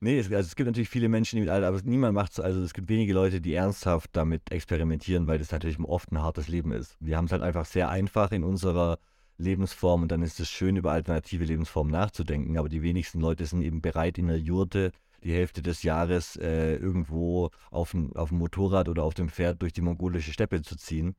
nee, 0.00 0.18
es, 0.18 0.26
also 0.26 0.46
es 0.46 0.56
gibt 0.56 0.66
natürlich 0.66 0.90
viele 0.90 1.08
Menschen, 1.08 1.36
die 1.36 1.42
mit 1.42 1.50
Alter, 1.50 1.68
aber 1.68 1.80
niemand 1.84 2.14
macht 2.14 2.32
es, 2.32 2.40
also 2.40 2.60
es 2.62 2.74
gibt 2.74 2.88
wenige 2.88 3.14
Leute, 3.14 3.40
die 3.40 3.54
ernsthaft 3.54 4.10
damit 4.12 4.50
experimentieren, 4.50 5.26
weil 5.26 5.38
das 5.38 5.52
natürlich 5.52 5.78
oft 5.80 6.12
ein 6.12 6.20
hartes 6.20 6.48
Leben 6.48 6.72
ist. 6.72 6.96
Wir 7.00 7.16
haben 7.16 7.26
es 7.26 7.32
halt 7.32 7.42
einfach 7.42 7.64
sehr 7.64 7.88
einfach 7.88 8.30
in 8.32 8.44
unserer 8.44 8.98
Lebensform 9.38 10.02
und 10.02 10.12
dann 10.12 10.22
ist 10.22 10.38
es 10.38 10.50
schön, 10.50 10.76
über 10.76 10.92
alternative 10.92 11.44
Lebensformen 11.44 11.92
nachzudenken, 11.92 12.58
aber 12.58 12.68
die 12.68 12.82
wenigsten 12.82 13.20
Leute 13.20 13.46
sind 13.46 13.62
eben 13.62 13.80
bereit, 13.80 14.18
in 14.18 14.28
der 14.28 14.38
Jurte 14.38 14.92
die 15.24 15.32
Hälfte 15.32 15.62
des 15.62 15.82
Jahres 15.82 16.36
äh, 16.36 16.76
irgendwo 16.76 17.50
auf 17.70 17.92
dem, 17.92 18.14
auf 18.16 18.30
dem 18.30 18.38
Motorrad 18.38 18.88
oder 18.88 19.04
auf 19.04 19.14
dem 19.14 19.28
Pferd 19.28 19.62
durch 19.62 19.72
die 19.72 19.80
mongolische 19.80 20.32
Steppe 20.32 20.62
zu 20.62 20.76
ziehen 20.76 21.14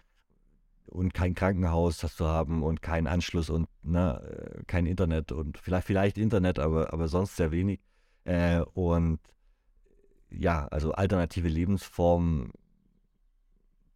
und 0.88 1.14
kein 1.14 1.34
Krankenhaus 1.34 1.98
zu 1.98 2.28
haben 2.28 2.64
und 2.64 2.82
keinen 2.82 3.08
Anschluss 3.08 3.50
und 3.50 3.68
ne, 3.82 4.22
äh, 4.22 4.64
kein 4.66 4.86
Internet 4.86 5.32
und 5.32 5.58
vielleicht, 5.58 5.88
vielleicht 5.88 6.18
Internet, 6.18 6.60
aber, 6.60 6.94
aber 6.94 7.08
sonst 7.08 7.36
sehr 7.38 7.52
wenig. 7.52 7.80
Äh, 8.26 8.62
und 8.74 9.20
ja, 10.30 10.68
also 10.68 10.92
alternative 10.94 11.48
Lebensformen, 11.48 12.52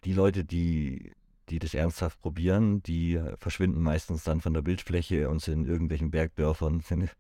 die 0.04 0.14
Leute, 0.14 0.46
die, 0.46 1.12
die 1.50 1.60
das 1.60 1.74
ernsthaft 1.74 2.22
probieren, 2.22 2.82
die 2.84 3.22
verschwinden 3.38 3.82
meistens 3.82 4.24
dann 4.24 4.42
von 4.42 4.54
der 4.54 4.62
Bildfläche 4.62 5.30
und 5.30 5.42
sind 5.42 5.66
in 5.66 5.72
irgendwelchen 5.72 6.12
Bergdörfern, 6.12 6.80
sind, 6.86 7.16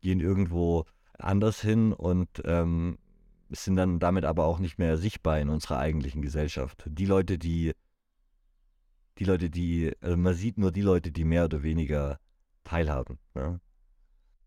gehen 0.00 0.20
irgendwo 0.20 0.86
anders 1.24 1.60
hin 1.60 1.92
und 1.92 2.28
ähm, 2.44 2.98
sind 3.50 3.76
dann 3.76 3.98
damit 3.98 4.24
aber 4.24 4.44
auch 4.44 4.58
nicht 4.58 4.78
mehr 4.78 4.96
sichtbar 4.96 5.38
in 5.38 5.48
unserer 5.48 5.78
eigentlichen 5.78 6.22
Gesellschaft. 6.22 6.84
Die 6.86 7.06
Leute, 7.06 7.38
die, 7.38 7.72
die 9.18 9.24
Leute, 9.24 9.50
die, 9.50 9.92
also 10.00 10.16
man 10.16 10.34
sieht 10.34 10.58
nur 10.58 10.72
die 10.72 10.80
Leute, 10.80 11.12
die 11.12 11.24
mehr 11.24 11.44
oder 11.44 11.62
weniger 11.62 12.18
teilhaben. 12.64 13.18
Ja? 13.34 13.60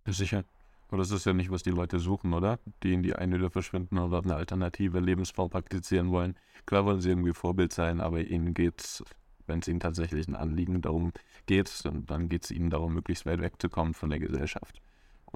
Sicher. 0.07 0.43
Aber 0.88 0.97
das 0.97 1.11
ist 1.11 1.25
ja 1.25 1.33
nicht, 1.33 1.49
was 1.49 1.63
die 1.63 1.71
Leute 1.71 1.99
suchen, 1.99 2.33
oder? 2.33 2.59
Die 2.83 2.93
in 2.93 3.01
die 3.01 3.15
eine 3.15 3.38
wieder 3.38 3.49
verschwinden 3.49 3.97
oder 3.97 4.19
eine 4.19 4.35
alternative 4.35 4.99
Lebensform 4.99 5.49
praktizieren 5.49 6.11
wollen. 6.11 6.35
Klar 6.65 6.85
wollen 6.85 7.01
sie 7.01 7.09
irgendwie 7.09 7.33
Vorbild 7.33 7.73
sein, 7.73 7.99
aber 7.99 8.21
ihnen 8.21 8.53
geht 8.53 8.81
es, 8.81 9.03
wenn 9.47 9.59
es 9.59 9.67
ihnen 9.67 9.79
tatsächlich 9.79 10.27
ein 10.27 10.35
Anliegen 10.35 10.81
darum 10.81 11.11
geht, 11.47 11.83
dann 11.83 12.29
geht 12.29 12.45
es 12.45 12.51
ihnen 12.51 12.69
darum, 12.69 12.93
möglichst 12.93 13.25
weit 13.25 13.41
wegzukommen 13.41 13.93
von 13.93 14.09
der 14.09 14.19
Gesellschaft 14.19 14.81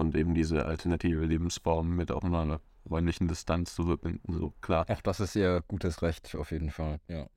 und 0.00 0.16
eben 0.16 0.34
diese 0.34 0.66
alternative 0.66 1.24
Lebensform 1.24 1.94
mit 1.94 2.10
auch 2.10 2.24
einer 2.24 2.60
räumlichen 2.88 3.28
Distanz 3.28 3.74
zu 3.74 3.84
verbinden, 3.84 4.32
so 4.32 4.52
klar. 4.60 4.86
Ach, 4.88 5.02
das 5.02 5.20
ist 5.20 5.36
ihr 5.36 5.62
gutes 5.68 6.02
Recht 6.02 6.34
auf 6.34 6.50
jeden 6.50 6.70
Fall, 6.70 7.00
ja. 7.08 7.28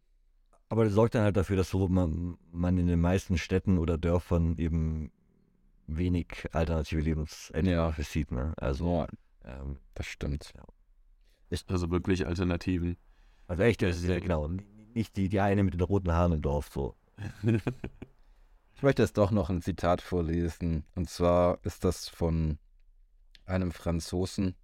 Aber 0.69 0.85
das 0.85 0.93
sorgt 0.93 1.13
dann 1.13 1.23
halt 1.23 1.37
dafür, 1.37 1.57
dass 1.57 1.69
so 1.69 1.87
man, 1.87 2.37
man 2.51 2.77
in 2.77 2.87
den 2.87 2.99
meisten 2.99 3.37
Städten 3.37 3.77
oder 3.77 3.97
Dörfern 3.97 4.57
eben 4.57 5.11
wenig 5.85 6.47
alternative 6.53 7.01
Lebensentwürfe 7.01 8.01
ja. 8.01 8.07
sieht, 8.07 8.31
ne? 8.31 8.53
Also, 8.57 9.05
ja, 9.43 9.59
ähm, 9.59 9.77
das 9.93 10.07
stimmt. 10.07 10.53
Ja. 10.55 10.63
also 11.67 11.91
wirklich 11.91 12.25
Alternativen. 12.25 12.97
Also 13.47 13.63
echt, 13.63 13.81
das 13.81 13.97
ist 13.97 14.07
ja 14.07 14.19
genau. 14.19 14.47
nicht 14.95 15.15
die, 15.17 15.29
die 15.29 15.41
eine 15.41 15.63
mit 15.63 15.73
den 15.73 15.81
roten 15.81 16.11
Haaren 16.11 16.31
im 16.31 16.41
Dorf 16.41 16.69
so. 16.73 16.95
Ich 18.83 18.85
möchte 18.85 19.01
jetzt 19.01 19.17
doch 19.17 19.31
noch 19.31 19.49
ein 19.49 19.61
Zitat 19.61 20.01
vorlesen. 20.01 20.83
Und 20.93 21.09
zwar 21.09 21.57
ist 21.63 21.85
das 21.85 22.09
von 22.09 22.59
einem 23.45 23.71
Franzosen, 23.71 24.55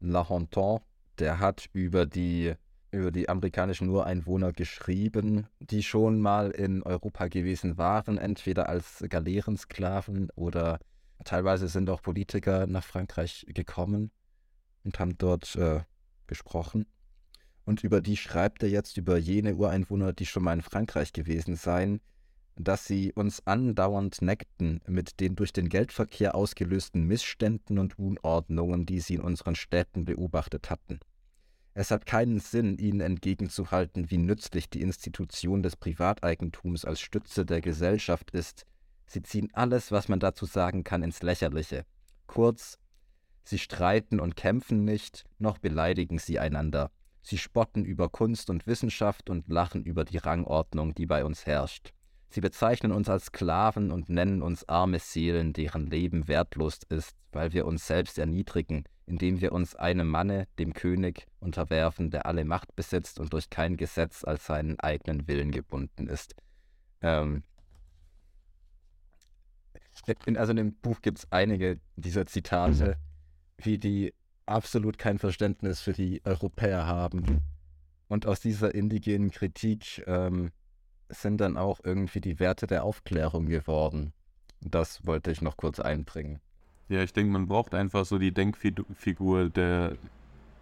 La 0.00 0.26
Hontan. 0.26 0.80
Der 1.18 1.38
hat 1.38 1.68
über 1.74 2.06
die, 2.06 2.54
über 2.92 3.10
die 3.10 3.28
amerikanischen 3.28 3.90
Ureinwohner 3.90 4.54
geschrieben, 4.54 5.48
die 5.60 5.82
schon 5.82 6.18
mal 6.18 6.50
in 6.50 6.82
Europa 6.82 7.28
gewesen 7.28 7.76
waren, 7.76 8.16
entweder 8.16 8.70
als 8.70 9.04
Galeerensklaven 9.06 10.30
oder 10.34 10.80
teilweise 11.22 11.68
sind 11.68 11.90
auch 11.90 12.00
Politiker 12.00 12.66
nach 12.66 12.84
Frankreich 12.84 13.44
gekommen 13.50 14.12
und 14.82 14.98
haben 14.98 15.18
dort 15.18 15.56
äh, 15.56 15.80
gesprochen. 16.26 16.86
Und 17.66 17.84
über 17.84 18.00
die 18.00 18.16
schreibt 18.16 18.62
er 18.62 18.70
jetzt 18.70 18.96
über 18.96 19.18
jene 19.18 19.56
Ureinwohner, 19.56 20.14
die 20.14 20.24
schon 20.24 20.42
mal 20.42 20.54
in 20.54 20.62
Frankreich 20.62 21.12
gewesen 21.12 21.56
seien, 21.56 22.00
dass 22.56 22.86
sie 22.86 23.12
uns 23.12 23.46
andauernd 23.46 24.22
neckten 24.22 24.80
mit 24.86 25.20
den 25.20 25.36
durch 25.36 25.52
den 25.52 25.68
Geldverkehr 25.68 26.34
ausgelösten 26.34 27.04
Missständen 27.04 27.78
und 27.78 27.98
Unordnungen, 27.98 28.86
die 28.86 29.00
sie 29.00 29.14
in 29.14 29.20
unseren 29.20 29.54
Städten 29.54 30.04
beobachtet 30.04 30.70
hatten. 30.70 31.00
Es 31.74 31.90
hat 31.90 32.06
keinen 32.06 32.40
Sinn, 32.40 32.78
ihnen 32.78 33.00
entgegenzuhalten, 33.00 34.10
wie 34.10 34.16
nützlich 34.16 34.70
die 34.70 34.80
Institution 34.80 35.62
des 35.62 35.76
Privateigentums 35.76 36.86
als 36.86 37.00
Stütze 37.00 37.44
der 37.44 37.60
Gesellschaft 37.60 38.30
ist. 38.30 38.64
Sie 39.06 39.22
ziehen 39.22 39.50
alles, 39.52 39.92
was 39.92 40.08
man 40.08 40.18
dazu 40.18 40.46
sagen 40.46 40.84
kann, 40.84 41.02
ins 41.02 41.22
Lächerliche. 41.22 41.84
Kurz, 42.26 42.78
sie 43.44 43.58
streiten 43.58 44.20
und 44.20 44.36
kämpfen 44.36 44.86
nicht, 44.86 45.24
noch 45.38 45.58
beleidigen 45.58 46.18
sie 46.18 46.38
einander. 46.38 46.90
Sie 47.20 47.38
spotten 47.38 47.84
über 47.84 48.08
Kunst 48.08 48.48
und 48.48 48.66
Wissenschaft 48.66 49.28
und 49.28 49.48
lachen 49.48 49.84
über 49.84 50.04
die 50.04 50.18
Rangordnung, 50.18 50.94
die 50.94 51.06
bei 51.06 51.24
uns 51.24 51.44
herrscht. 51.44 51.92
Sie 52.28 52.40
bezeichnen 52.40 52.92
uns 52.92 53.08
als 53.08 53.26
Sklaven 53.26 53.90
und 53.90 54.08
nennen 54.08 54.42
uns 54.42 54.68
arme 54.68 54.98
Seelen, 54.98 55.52
deren 55.52 55.86
Leben 55.86 56.28
wertlos 56.28 56.80
ist, 56.88 57.16
weil 57.32 57.52
wir 57.52 57.66
uns 57.66 57.86
selbst 57.86 58.18
erniedrigen, 58.18 58.84
indem 59.06 59.40
wir 59.40 59.52
uns 59.52 59.76
einem 59.76 60.08
Manne, 60.08 60.48
dem 60.58 60.74
König, 60.74 61.26
unterwerfen, 61.38 62.10
der 62.10 62.26
alle 62.26 62.44
Macht 62.44 62.74
besitzt 62.74 63.20
und 63.20 63.32
durch 63.32 63.48
kein 63.48 63.76
Gesetz 63.76 64.24
als 64.24 64.46
seinen 64.46 64.80
eigenen 64.80 65.28
Willen 65.28 65.52
gebunden 65.52 66.08
ist. 66.08 66.34
Ähm 67.00 67.44
also 70.36 70.50
in 70.50 70.56
dem 70.56 70.74
Buch 70.74 71.00
gibt 71.00 71.18
es 71.18 71.32
einige 71.32 71.80
dieser 71.96 72.26
Zitate, 72.26 72.98
wie 73.58 73.78
die 73.78 74.12
absolut 74.44 74.98
kein 74.98 75.18
Verständnis 75.18 75.80
für 75.80 75.92
die 75.92 76.20
Europäer 76.24 76.86
haben. 76.86 77.40
Und 78.08 78.26
aus 78.26 78.40
dieser 78.40 78.74
indigenen 78.74 79.30
Kritik 79.30 80.04
ähm, 80.06 80.52
sind 81.08 81.40
dann 81.40 81.56
auch 81.56 81.80
irgendwie 81.82 82.20
die 82.20 82.38
Werte 82.40 82.66
der 82.66 82.84
Aufklärung 82.84 83.46
geworden. 83.46 84.12
Das 84.60 85.06
wollte 85.06 85.30
ich 85.30 85.42
noch 85.42 85.56
kurz 85.56 85.80
einbringen. 85.80 86.40
Ja, 86.88 87.02
ich 87.02 87.12
denke, 87.12 87.32
man 87.32 87.48
braucht 87.48 87.74
einfach 87.74 88.04
so 88.04 88.18
die 88.18 88.32
Denkfigur 88.32 89.50
der, 89.50 89.96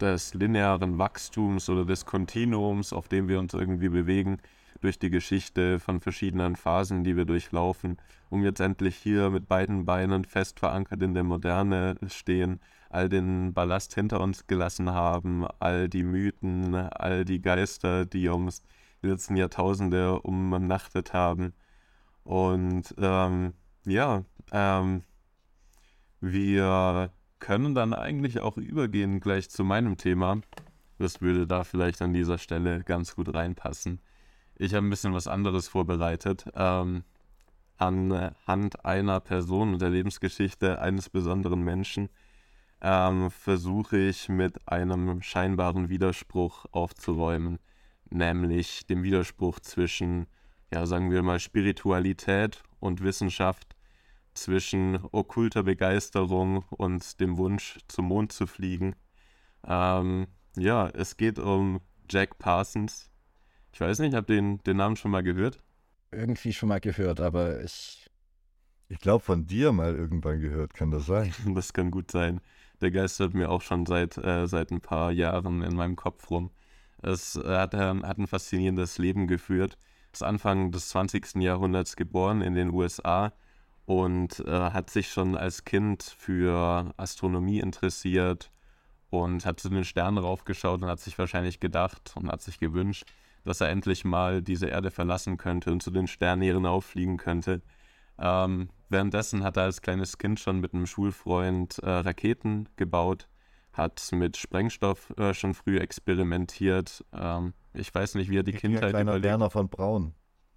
des 0.00 0.34
linearen 0.34 0.98
Wachstums 0.98 1.68
oder 1.68 1.84
des 1.84 2.06
Kontinuums, 2.06 2.92
auf 2.92 3.08
dem 3.08 3.28
wir 3.28 3.38
uns 3.38 3.54
irgendwie 3.54 3.90
bewegen, 3.90 4.38
durch 4.80 4.98
die 4.98 5.10
Geschichte 5.10 5.78
von 5.78 6.00
verschiedenen 6.00 6.56
Phasen, 6.56 7.04
die 7.04 7.16
wir 7.16 7.24
durchlaufen, 7.24 7.98
um 8.30 8.42
jetzt 8.42 8.60
endlich 8.60 8.96
hier 8.96 9.30
mit 9.30 9.48
beiden 9.48 9.84
Beinen 9.84 10.24
fest 10.24 10.58
verankert 10.58 11.02
in 11.02 11.14
der 11.14 11.24
Moderne 11.24 11.96
stehen 12.08 12.60
all 12.94 13.08
den 13.08 13.52
Ballast 13.52 13.94
hinter 13.94 14.20
uns 14.20 14.46
gelassen 14.46 14.90
haben, 14.90 15.44
all 15.58 15.88
die 15.88 16.04
Mythen, 16.04 16.74
all 16.74 17.24
die 17.24 17.42
Geister, 17.42 18.06
die 18.06 18.28
uns 18.28 18.62
die 19.04 19.10
letzten 19.10 19.36
Jahrtausende 19.36 20.20
umnachtet 20.20 21.12
haben. 21.12 21.52
Und 22.24 22.94
ähm, 22.98 23.52
ja, 23.84 24.24
ähm, 24.50 25.02
wir 26.20 27.10
können 27.38 27.74
dann 27.74 27.92
eigentlich 27.92 28.40
auch 28.40 28.56
übergehen 28.56 29.20
gleich 29.20 29.50
zu 29.50 29.62
meinem 29.62 29.96
Thema. 29.98 30.40
Das 30.98 31.20
würde 31.20 31.46
da 31.46 31.64
vielleicht 31.64 32.00
an 32.00 32.14
dieser 32.14 32.38
Stelle 32.38 32.82
ganz 32.82 33.14
gut 33.14 33.34
reinpassen. 33.34 34.00
Ich 34.56 34.74
habe 34.74 34.86
ein 34.86 34.90
bisschen 34.90 35.12
was 35.12 35.28
anderes 35.28 35.68
vorbereitet. 35.68 36.46
Ähm, 36.54 37.04
anhand 37.76 38.84
einer 38.84 39.20
Person 39.20 39.74
und 39.74 39.82
der 39.82 39.90
Lebensgeschichte 39.90 40.80
eines 40.80 41.10
besonderen 41.10 41.62
Menschen 41.62 42.08
ähm, 42.80 43.30
versuche 43.30 43.96
ich 43.98 44.28
mit 44.28 44.68
einem 44.68 45.22
scheinbaren 45.22 45.88
Widerspruch 45.88 46.66
aufzuräumen, 46.70 47.58
nämlich 48.14 48.86
dem 48.86 49.02
Widerspruch 49.02 49.60
zwischen, 49.60 50.26
ja, 50.72 50.86
sagen 50.86 51.10
wir 51.10 51.22
mal, 51.22 51.40
Spiritualität 51.40 52.62
und 52.80 53.02
Wissenschaft, 53.02 53.76
zwischen 54.34 54.98
okkulter 55.12 55.62
Begeisterung 55.62 56.64
und 56.70 57.20
dem 57.20 57.36
Wunsch, 57.36 57.78
zum 57.86 58.06
Mond 58.06 58.32
zu 58.32 58.46
fliegen. 58.46 58.96
Ähm, 59.64 60.26
ja, 60.56 60.88
es 60.88 61.16
geht 61.16 61.38
um 61.38 61.80
Jack 62.10 62.38
Parsons. 62.38 63.10
Ich 63.72 63.80
weiß 63.80 64.00
nicht, 64.00 64.14
habt 64.14 64.30
ihr 64.30 64.36
den, 64.36 64.62
den 64.64 64.76
Namen 64.76 64.96
schon 64.96 65.12
mal 65.12 65.22
gehört? 65.22 65.60
Irgendwie 66.10 66.52
schon 66.52 66.68
mal 66.68 66.80
gehört, 66.80 67.20
aber 67.20 67.62
ich. 67.62 68.10
Ich 68.88 68.98
glaube, 68.98 69.24
von 69.24 69.46
dir 69.46 69.72
mal 69.72 69.94
irgendwann 69.94 70.40
gehört, 70.40 70.74
kann 70.74 70.90
das 70.90 71.06
sein? 71.06 71.32
das 71.54 71.72
kann 71.72 71.90
gut 71.90 72.10
sein 72.10 72.40
der 72.80 72.90
geistert 72.90 73.34
mir 73.34 73.50
auch 73.50 73.62
schon 73.62 73.86
seit, 73.86 74.18
äh, 74.18 74.46
seit 74.46 74.70
ein 74.70 74.80
paar 74.80 75.10
Jahren 75.10 75.62
in 75.62 75.74
meinem 75.74 75.96
Kopf 75.96 76.30
rum. 76.30 76.50
Es 77.04 77.36
äh, 77.36 77.56
hat, 77.56 77.74
äh, 77.74 77.78
hat 77.78 78.18
ein 78.18 78.26
faszinierendes 78.26 78.98
Leben 78.98 79.26
geführt. 79.26 79.76
Ist 80.12 80.22
Anfang 80.22 80.70
des 80.70 80.88
20. 80.88 81.36
Jahrhunderts 81.36 81.96
geboren 81.96 82.40
in 82.40 82.54
den 82.54 82.70
USA 82.70 83.32
und 83.84 84.40
äh, 84.40 84.50
hat 84.50 84.90
sich 84.90 85.08
schon 85.08 85.36
als 85.36 85.64
Kind 85.64 86.02
für 86.02 86.92
Astronomie 86.96 87.60
interessiert 87.60 88.50
und 89.10 89.44
hat 89.44 89.60
zu 89.60 89.68
den 89.68 89.84
Sternen 89.84 90.18
raufgeschaut 90.18 90.82
und 90.82 90.88
hat 90.88 91.00
sich 91.00 91.18
wahrscheinlich 91.18 91.60
gedacht 91.60 92.14
und 92.16 92.30
hat 92.30 92.40
sich 92.40 92.58
gewünscht, 92.58 93.04
dass 93.44 93.60
er 93.60 93.68
endlich 93.68 94.04
mal 94.04 94.40
diese 94.40 94.68
Erde 94.68 94.90
verlassen 94.90 95.36
könnte 95.36 95.72
und 95.72 95.82
zu 95.82 95.90
den 95.90 96.06
Sternen 96.06 96.42
hinaufliegen 96.42 97.18
könnte. 97.18 97.60
Ähm, 98.18 98.70
währenddessen 98.88 99.44
hat 99.44 99.56
er 99.56 99.64
als 99.64 99.82
kleines 99.82 100.18
Kind 100.18 100.40
schon 100.40 100.60
mit 100.60 100.72
einem 100.72 100.86
Schulfreund 100.86 101.78
äh, 101.80 101.90
Raketen 101.90 102.68
gebaut, 102.76 103.28
hat 103.74 104.08
mit 104.12 104.36
Sprengstoff 104.36 105.12
äh, 105.18 105.34
schon 105.34 105.54
früh 105.54 105.78
experimentiert. 105.78 107.04
Ähm, 107.12 107.54
ich 107.72 107.94
weiß 107.94 108.14
nicht, 108.16 108.30
wie 108.30 108.38
er 108.38 108.42
die 108.42 108.52
Ein 108.52 108.58
Kindheit 108.58 108.90
kleiner 108.90 109.12
überlebt. 109.12 109.24
Werner 109.24 109.50
von 109.50 109.68
Braun. 109.68 110.14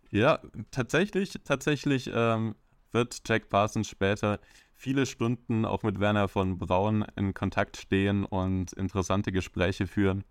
Ja, 0.10 0.39
tatsächlich, 0.71 1.34
tatsächlich 1.43 2.10
ähm, 2.13 2.56
wird 2.91 3.21
Jack 3.27 3.49
Parsons 3.49 3.89
später 3.89 4.39
viele 4.75 5.06
Stunden 5.06 5.65
auch 5.65 5.84
mit 5.84 5.99
Werner 5.99 6.27
von 6.27 6.58
Braun 6.58 7.06
in 7.15 7.34
Kontakt 7.34 7.77
stehen 7.77 8.23
und 8.23 8.73
interessante 8.73 9.32
Gespräche 9.32 9.88
führen. 9.88 10.23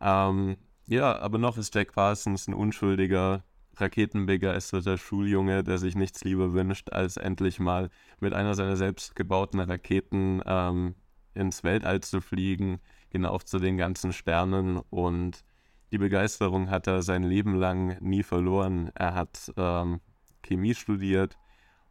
Ähm, 0.00 0.56
ja, 0.86 1.18
aber 1.18 1.38
noch 1.38 1.58
ist 1.58 1.74
Jack 1.74 1.92
Parsons 1.92 2.46
ein 2.46 2.54
unschuldiger, 2.54 3.44
raketenbegeisterter 3.76 4.96
Schuljunge, 4.98 5.64
der 5.64 5.78
sich 5.78 5.96
nichts 5.96 6.22
lieber 6.24 6.52
wünscht, 6.52 6.92
als 6.92 7.16
endlich 7.16 7.58
mal 7.58 7.90
mit 8.20 8.32
einer 8.32 8.54
seiner 8.54 8.76
selbstgebauten 8.76 9.58
Raketen 9.60 10.40
ähm, 10.46 10.94
ins 11.34 11.64
Weltall 11.64 12.00
zu 12.00 12.20
fliegen, 12.20 12.80
hinauf 13.08 13.44
zu 13.44 13.58
den 13.58 13.76
ganzen 13.76 14.12
Sternen. 14.12 14.78
Und 14.90 15.44
die 15.92 15.98
Begeisterung 15.98 16.70
hat 16.70 16.86
er 16.86 17.02
sein 17.02 17.22
Leben 17.22 17.54
lang 17.54 17.96
nie 18.00 18.22
verloren. 18.22 18.90
Er 18.94 19.14
hat 19.14 19.52
ähm, 19.56 20.00
Chemie 20.42 20.74
studiert 20.74 21.38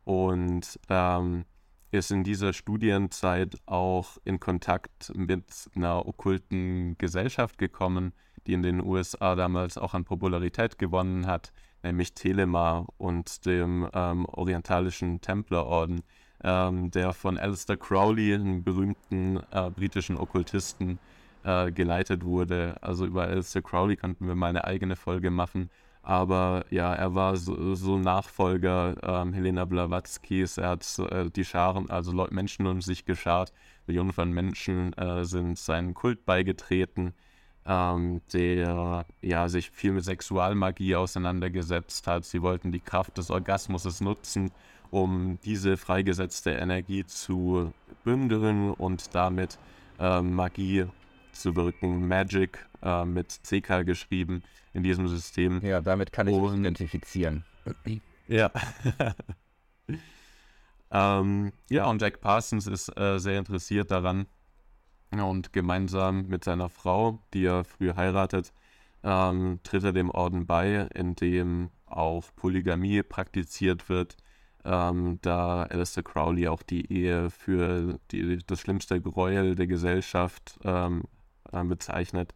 und 0.04 0.80
ähm, 0.90 1.46
ist 1.92 2.12
in 2.12 2.24
dieser 2.24 2.54
Studienzeit 2.54 3.56
auch 3.66 4.18
in 4.26 4.40
Kontakt 4.40 5.12
mit 5.16 5.70
einer 5.76 6.06
okkulten 6.08 6.98
Gesellschaft 6.98 7.58
gekommen, 7.58 8.14
die 8.48 8.54
in 8.54 8.64
den 8.64 8.84
USA 8.84 9.36
damals 9.36 9.78
auch 9.78 9.94
an 9.94 10.04
Popularität 10.04 10.78
gewonnen 10.78 11.28
hat, 11.28 11.54
nämlich 11.84 12.14
Telema 12.14 12.88
und 12.98 13.46
dem 13.46 13.88
ähm, 13.94 14.26
orientalischen 14.26 15.22
Templerorden, 15.22 16.02
ähm, 16.44 16.92
der 16.92 17.14
von 17.14 17.38
Alistair 17.38 17.78
Crowley, 17.78 18.34
einem 18.34 18.64
berühmten 18.64 19.40
äh, 19.52 19.70
britischen 19.70 20.18
Okkultisten, 20.18 21.00
äh, 21.44 21.72
geleitet 21.72 22.24
wurde. 22.24 22.76
Also 22.82 23.06
über 23.06 23.24
Alistair 23.24 23.62
Crowley 23.62 23.96
könnten 23.96 24.28
wir 24.28 24.36
mal 24.36 24.48
eine 24.48 24.66
eigene 24.66 24.96
Folge 24.96 25.32
machen. 25.32 25.70
Aber 26.02 26.66
ja, 26.70 26.94
er 26.94 27.16
war 27.16 27.38
so, 27.38 27.76
so 27.76 27.98
Nachfolger 27.98 28.96
ähm, 29.04 29.34
Helena 29.34 29.66
Blavatskys. 29.66 30.58
Er 30.58 30.70
hat 30.70 31.00
äh, 31.00 31.30
die 31.30 31.46
Scharen, 31.46 31.90
also 31.90 32.12
Leute, 32.12 32.34
Menschen 32.34 32.68
um 32.68 32.82
sich 32.82 33.06
geschart. 33.06 33.54
Millionen 33.88 34.12
von 34.12 34.32
Menschen 34.32 34.94
äh, 34.94 35.24
sind 35.26 35.58
seinem 35.58 35.94
Kult 35.94 36.26
beigetreten 36.26 37.14
ähm, 37.66 38.22
der 38.34 39.06
ja, 39.22 39.50
sich 39.50 39.72
viel 39.72 39.94
mit 39.94 40.04
Sexualmagie 40.04 40.96
auseinandergesetzt 40.96 42.08
hat. 42.08 42.26
Sie 42.26 42.42
wollten 42.42 42.72
die 42.72 42.80
Kraft 42.80 43.18
des 43.18 43.32
Orgasmus 43.32 44.02
nutzen, 44.02 44.52
um 44.94 45.40
diese 45.44 45.76
freigesetzte 45.76 46.52
Energie 46.52 47.04
zu 47.06 47.74
bündeln 48.04 48.72
und 48.72 49.16
damit 49.16 49.58
ähm, 50.00 50.36
Magie 50.36 50.86
mitzuwirken. 51.34 52.08
Magic 52.08 52.66
äh, 52.84 53.04
mit 53.04 53.42
CK 53.44 53.86
geschrieben 53.86 54.44
in 54.74 54.84
diesem 54.84 55.08
System. 55.08 55.62
Ja, 55.64 55.82
damit 55.82 56.12
kann 56.12 56.28
ich 56.28 56.40
mich 56.40 56.54
identifizieren. 56.54 57.44
Ja. 58.26 58.52
ähm, 60.92 61.52
ja, 61.70 61.86
und 61.88 62.02
Jack 62.02 62.22
Parsons 62.22 62.68
ist 62.68 62.88
äh, 62.98 63.20
sehr 63.20 63.38
interessiert 63.38 63.92
daran 63.92 64.28
und 65.12 65.52
gemeinsam 65.52 66.28
mit 66.28 66.46
seiner 66.46 66.70
Frau, 66.70 67.22
die 67.34 67.44
er 67.44 67.66
früh 67.66 67.94
heiratet, 67.94 68.54
ähm, 69.04 69.60
tritt 69.64 69.84
er 69.84 69.92
dem 69.92 70.10
Orden 70.10 70.46
bei, 70.46 70.88
in 70.96 71.16
dem 71.16 71.70
auch 71.86 72.24
Polygamie 72.38 73.04
praktiziert 73.04 73.90
wird, 73.90 74.16
ähm, 74.66 75.20
da 75.22 75.64
Alistair 75.64 76.04
Crowley 76.04 76.48
auch 76.48 76.64
die 76.64 76.92
Ehe 76.92 77.30
für 77.30 78.00
die, 78.12 78.40
das 78.46 78.62
schlimmste 78.62 79.02
Gräuel 79.02 79.56
der 79.56 79.68
Gesellschaft 79.68 80.60
ähm, 80.64 81.04
äh, 81.52 81.64
bezeichnet. 81.64 82.34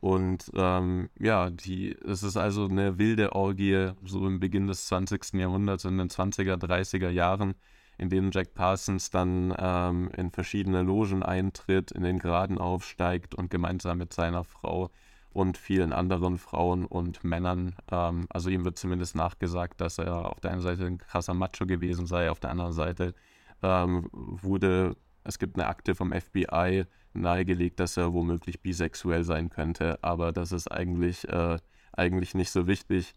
Und 0.00 0.50
ähm, 0.54 1.10
ja, 1.18 1.50
die, 1.50 1.96
es 2.06 2.22
ist 2.22 2.36
also 2.36 2.66
eine 2.66 2.98
wilde 2.98 3.32
Orgie, 3.32 3.90
so 4.04 4.26
im 4.26 4.38
Beginn 4.38 4.68
des 4.68 4.86
20. 4.86 5.34
Jahrhunderts, 5.34 5.84
in 5.84 5.98
den 5.98 6.08
20er, 6.08 6.54
30er 6.54 7.10
Jahren, 7.10 7.54
in 7.96 8.08
denen 8.08 8.30
Jack 8.30 8.54
Parsons 8.54 9.10
dann 9.10 9.52
ähm, 9.58 10.10
in 10.16 10.30
verschiedene 10.30 10.82
Logen 10.82 11.24
eintritt, 11.24 11.90
in 11.90 12.04
den 12.04 12.20
Graden 12.20 12.58
aufsteigt 12.58 13.34
und 13.34 13.50
gemeinsam 13.50 13.98
mit 13.98 14.12
seiner 14.12 14.44
Frau 14.44 14.90
und 15.32 15.58
vielen 15.58 15.92
anderen 15.92 16.38
Frauen 16.38 16.84
und 16.84 17.24
Männern. 17.24 17.76
Ähm, 17.90 18.26
also 18.30 18.50
ihm 18.50 18.64
wird 18.64 18.78
zumindest 18.78 19.14
nachgesagt, 19.14 19.80
dass 19.80 19.98
er 19.98 20.30
auf 20.30 20.40
der 20.40 20.52
einen 20.52 20.60
Seite 20.60 20.86
ein 20.86 20.98
krasser 20.98 21.34
Macho 21.34 21.66
gewesen 21.66 22.06
sei, 22.06 22.30
auf 22.30 22.40
der 22.40 22.50
anderen 22.50 22.72
Seite 22.72 23.14
ähm, 23.62 24.08
wurde, 24.12 24.96
es 25.24 25.38
gibt 25.38 25.56
eine 25.56 25.66
Akte 25.66 25.94
vom 25.94 26.12
FBI 26.12 26.84
nahegelegt, 27.12 27.80
dass 27.80 27.96
er 27.96 28.12
womöglich 28.12 28.62
bisexuell 28.62 29.24
sein 29.24 29.50
könnte, 29.50 29.98
aber 30.02 30.32
das 30.32 30.52
ist 30.52 30.70
eigentlich, 30.70 31.28
äh, 31.28 31.58
eigentlich 31.92 32.34
nicht 32.34 32.50
so 32.50 32.66
wichtig. 32.66 33.14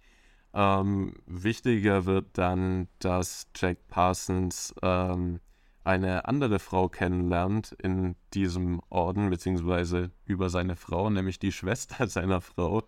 Ähm, 0.53 1.13
wichtiger 1.25 2.05
wird 2.05 2.37
dann, 2.37 2.87
dass 2.99 3.47
Jack 3.55 3.87
Parsons 3.87 4.73
ähm, 4.81 5.39
eine 5.83 6.25
andere 6.25 6.59
Frau 6.59 6.89
kennenlernt 6.89 7.71
in 7.81 8.15
diesem 8.33 8.81
Orden, 8.89 9.29
beziehungsweise 9.29 10.11
über 10.25 10.49
seine 10.49 10.75
Frau, 10.75 11.09
nämlich 11.09 11.39
die 11.39 11.51
Schwester 11.51 12.07
seiner 12.07 12.41
Frau, 12.41 12.83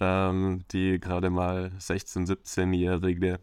ähm, 0.00 0.64
die 0.72 1.00
gerade 1.00 1.30
mal 1.30 1.72
16-, 1.78 2.26
17-jährige 2.26 3.40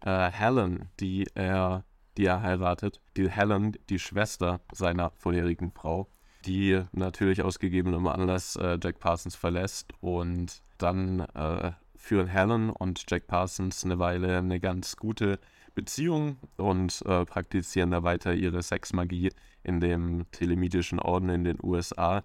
äh, 0.00 0.30
Helen, 0.30 0.88
die 1.00 1.26
er, 1.34 1.84
die 2.16 2.26
er 2.26 2.42
heiratet, 2.42 3.00
die 3.16 3.30
Helen, 3.30 3.76
die 3.88 3.98
Schwester 3.98 4.60
seiner 4.72 5.10
vorherigen 5.10 5.72
Frau, 5.72 6.08
die 6.44 6.82
natürlich 6.92 7.42
aus 7.42 7.58
gegebenem 7.58 8.06
Anlass 8.06 8.56
äh, 8.56 8.78
Jack 8.82 8.98
Parsons 8.98 9.36
verlässt 9.36 9.92
und 10.00 10.62
dann 10.78 11.20
äh, 11.20 11.72
führen 11.96 12.26
Helen 12.26 12.70
und 12.70 13.04
Jack 13.08 13.26
Parsons 13.26 13.84
eine 13.84 13.98
Weile 13.98 14.38
eine 14.38 14.60
ganz 14.60 14.96
gute 14.96 15.38
Beziehung 15.74 16.36
und 16.56 17.02
äh, 17.06 17.24
praktizieren 17.24 17.90
da 17.90 18.02
weiter 18.02 18.34
ihre 18.34 18.62
Sexmagie 18.62 19.30
in 19.62 19.80
dem 19.80 20.26
telemitischen 20.30 20.98
Orden 20.98 21.28
in 21.28 21.44
den 21.44 21.58
USA, 21.62 22.22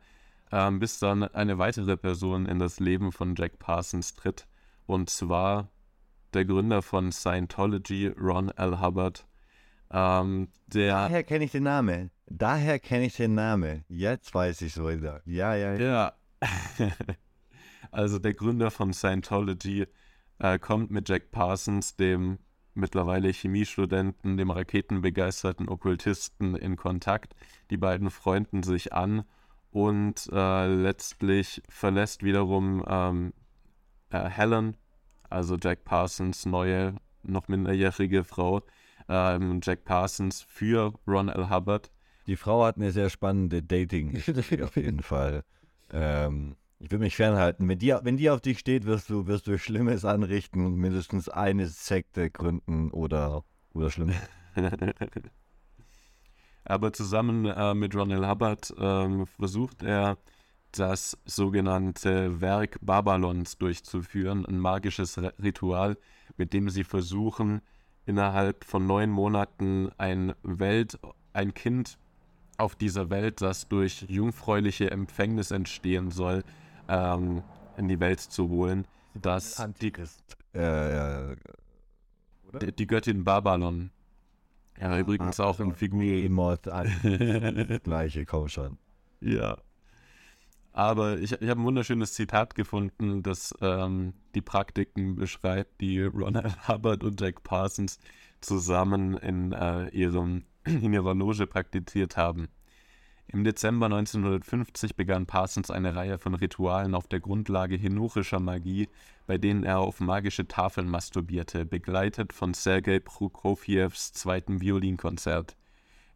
äh, 0.51 0.71
bis 0.71 0.99
dann 0.99 1.23
eine 1.23 1.57
weitere 1.57 1.97
Person 1.97 2.45
in 2.45 2.59
das 2.59 2.79
Leben 2.79 3.11
von 3.11 3.35
Jack 3.35 3.59
Parsons 3.59 4.13
tritt, 4.13 4.47
und 4.85 5.09
zwar 5.09 5.69
der 6.33 6.45
Gründer 6.45 6.81
von 6.81 7.11
Scientology, 7.11 8.07
Ron 8.07 8.49
L. 8.49 8.79
Hubbard. 8.81 9.25
Ähm, 9.91 10.49
der 10.67 10.93
Daher 10.93 11.23
kenne 11.23 11.45
ich 11.45 11.51
den 11.51 11.63
Namen. 11.63 12.11
Daher 12.27 12.77
kenne 12.77 13.05
ich 13.05 13.15
den 13.15 13.33
Namen. 13.33 13.83
Jetzt 13.87 14.33
weiß 14.33 14.61
ich 14.61 14.75
es 14.75 14.83
wieder. 14.83 15.21
Ja, 15.25 15.55
ja, 15.55 15.73
ja. 15.73 15.79
Ja. 15.79 16.13
also 17.91 18.19
der 18.19 18.35
Gründer 18.35 18.69
von 18.69 18.93
Scientology 18.93 19.87
äh, 20.37 20.59
kommt 20.59 20.91
mit 20.91 21.09
Jack 21.09 21.31
Parsons, 21.31 21.95
dem 21.95 22.37
mittlerweile 22.73 23.29
Chemiestudenten, 23.29 24.37
dem 24.37 24.51
raketenbegeisterten 24.51 25.69
Okkultisten 25.69 26.55
in 26.55 26.75
Kontakt. 26.75 27.35
Die 27.69 27.77
beiden 27.77 28.09
freunden 28.09 28.63
sich 28.63 28.93
an 28.93 29.23
und 29.71 30.29
äh, 30.31 30.67
letztlich 30.67 31.61
verlässt 31.69 32.23
wiederum 32.23 32.83
ähm, 32.87 33.33
äh, 34.09 34.29
Helen, 34.29 34.77
also 35.29 35.57
Jack 35.61 35.85
Parsons 35.85 36.45
neue, 36.45 36.95
noch 37.23 37.47
minderjährige 37.47 38.23
Frau, 38.23 38.63
ähm, 39.07 39.59
Jack 39.63 39.85
Parsons 39.85 40.41
für 40.41 40.93
Ron 41.07 41.29
L. 41.29 41.49
Hubbard. 41.49 41.91
Die 42.27 42.35
Frau 42.35 42.65
hat 42.65 42.77
eine 42.77 42.91
sehr 42.91 43.09
spannende 43.09 43.61
Dating 43.63 44.21
auf 44.63 44.75
jeden 44.75 45.01
Fall. 45.01 45.43
Ähm, 45.91 46.55
ich 46.79 46.91
will 46.91 46.99
mich 46.99 47.15
fernhalten. 47.15 47.67
Wenn 47.67 47.79
die, 47.79 47.93
wenn 48.01 48.17
die 48.17 48.29
auf 48.29 48.41
dich 48.41 48.59
steht, 48.59 48.85
wirst 48.85 49.09
du, 49.09 49.27
wirst 49.27 49.47
du 49.47 49.57
Schlimmes 49.57 50.05
anrichten 50.05 50.65
und 50.65 50.75
mindestens 50.75 51.27
eine 51.29 51.67
Sekte 51.67 52.29
gründen 52.29 52.89
oder, 52.91 53.43
oder 53.73 53.91
schlimm. 53.91 54.13
Aber 56.63 56.93
zusammen 56.93 57.45
äh, 57.45 57.73
mit 57.73 57.95
Ronald 57.95 58.25
Hubbard 58.25 58.71
äh, 58.77 59.25
versucht 59.25 59.83
er, 59.83 60.17
das 60.71 61.17
sogenannte 61.25 62.41
Werk 62.41 62.77
Babylons 62.81 63.57
durchzuführen, 63.57 64.45
ein 64.45 64.59
magisches 64.59 65.17
Ritual, 65.41 65.97
mit 66.37 66.53
dem 66.53 66.69
sie 66.69 66.83
versuchen, 66.83 67.61
innerhalb 68.05 68.63
von 68.63 68.85
neun 68.85 69.09
Monaten 69.09 69.89
ein 69.97 70.33
Welt, 70.43 70.99
ein 71.33 71.55
Kind 71.55 71.97
auf 72.57 72.75
dieser 72.75 73.09
Welt, 73.09 73.41
das 73.41 73.67
durch 73.67 74.05
jungfräuliche 74.07 74.91
Empfängnis 74.91 75.49
entstehen 75.51 76.11
soll, 76.11 76.43
ähm, 76.89 77.43
in 77.77 77.87
die 77.87 77.99
Welt 77.99 78.19
zu 78.19 78.49
holen, 78.49 78.85
dass 79.13 79.59
Antikes. 79.59 80.17
Äh, 80.53 81.35
die, 82.61 82.75
die 82.75 82.87
Göttin 82.87 83.23
Babylon. 83.23 83.91
Ja, 84.79 84.97
übrigens 84.97 85.39
auch 85.39 85.59
in 85.59 85.73
Figur. 85.73 86.29
Mod 86.29 86.63
Gleiche, 87.83 88.25
komm 88.25 88.47
schon. 88.47 88.77
Ja. 89.21 89.57
Aber 90.71 91.17
ich, 91.17 91.33
ich 91.33 91.49
habe 91.49 91.59
ein 91.59 91.65
wunderschönes 91.65 92.13
Zitat 92.13 92.55
gefunden, 92.55 93.21
das 93.21 93.53
ähm, 93.61 94.13
die 94.35 94.41
Praktiken 94.41 95.15
beschreibt, 95.15 95.81
die 95.81 96.01
Ronald 96.03 96.55
Hubbard 96.67 97.03
und 97.03 97.19
Jack 97.19 97.43
Parsons 97.43 97.99
zusammen 98.39 99.17
in, 99.17 99.51
äh, 99.51 99.89
ihrem, 99.89 100.45
in 100.63 100.93
ihrer 100.93 101.15
Loge 101.15 101.47
praktiziert 101.47 102.15
haben. 102.15 102.47
Im 103.31 103.43
Dezember 103.43 103.85
1950 103.85 104.95
begann 104.95 105.27
Parsons 105.27 105.69
eine 105.69 105.95
Reihe 105.95 106.17
von 106.17 106.33
Ritualen 106.33 106.95
auf 106.95 107.07
der 107.07 107.19
Grundlage 107.19 107.77
henurischer 107.77 108.39
Magie, 108.39 108.89
bei 109.27 109.37
denen 109.37 109.63
er 109.63 109.77
auf 109.77 109.99
magische 109.99 110.47
Tafeln 110.47 110.89
masturbierte, 110.89 111.63
begleitet 111.63 112.33
von 112.33 112.55
Sergei 112.55 112.99
Prokofjews 112.99 114.13
zweitem 114.13 114.61
Violinkonzert. 114.61 115.55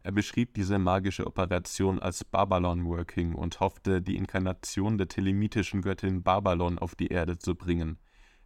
Er 0.02 0.10
beschrieb 0.10 0.54
diese 0.54 0.80
magische 0.80 1.24
Operation 1.24 2.00
als 2.00 2.24
Babylon 2.24 2.84
Working 2.84 3.36
und 3.36 3.60
hoffte, 3.60 4.02
die 4.02 4.16
Inkarnation 4.16 4.98
der 4.98 5.06
telemitischen 5.06 5.82
Göttin 5.82 6.24
Babylon 6.24 6.80
auf 6.80 6.96
die 6.96 7.08
Erde 7.08 7.38
zu 7.38 7.54
bringen. 7.54 7.96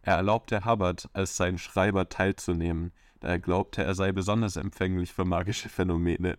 Er 0.03 0.17
erlaubte 0.17 0.63
Hubbard, 0.63 1.09
als 1.13 1.35
sein 1.35 1.57
Schreiber 1.57 2.07
teilzunehmen, 2.07 2.91
da 3.19 3.29
er 3.29 3.39
glaubte, 3.39 3.83
er 3.83 3.95
sei 3.95 4.11
besonders 4.11 4.57
empfänglich 4.57 5.11
für 5.11 5.25
magische 5.25 5.69
Phänomene 5.69 6.37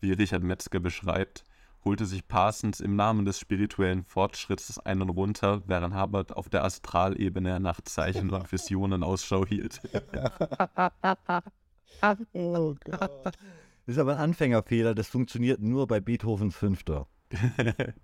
wie 0.00 0.12
Richard 0.12 0.42
Metzger 0.42 0.80
beschreibt, 0.80 1.44
holte 1.86 2.04
sich 2.04 2.26
Parsons 2.26 2.80
im 2.80 2.96
Namen 2.96 3.24
des 3.24 3.38
spirituellen 3.38 4.04
Fortschritts 4.04 4.78
einen 4.80 5.08
runter, 5.08 5.62
während 5.66 5.94
Hubbard 5.94 6.36
auf 6.36 6.48
der 6.48 6.64
Astralebene 6.64 7.60
nach 7.60 7.80
Zeichen 7.80 8.30
und 8.30 8.52
Visionen 8.52 9.02
Ausschau 9.02 9.46
hielt. 9.46 9.80
oh 12.32 12.74
Gott. 12.84 13.24
Das 13.24 13.94
ist 13.94 13.98
aber 13.98 14.14
ein 14.14 14.30
Anfängerfehler, 14.30 14.94
das 14.96 15.06
funktioniert 15.06 15.60
nur 15.60 15.86
bei 15.86 16.00
Beethovens 16.00 16.56
Fünfter. 16.56 17.06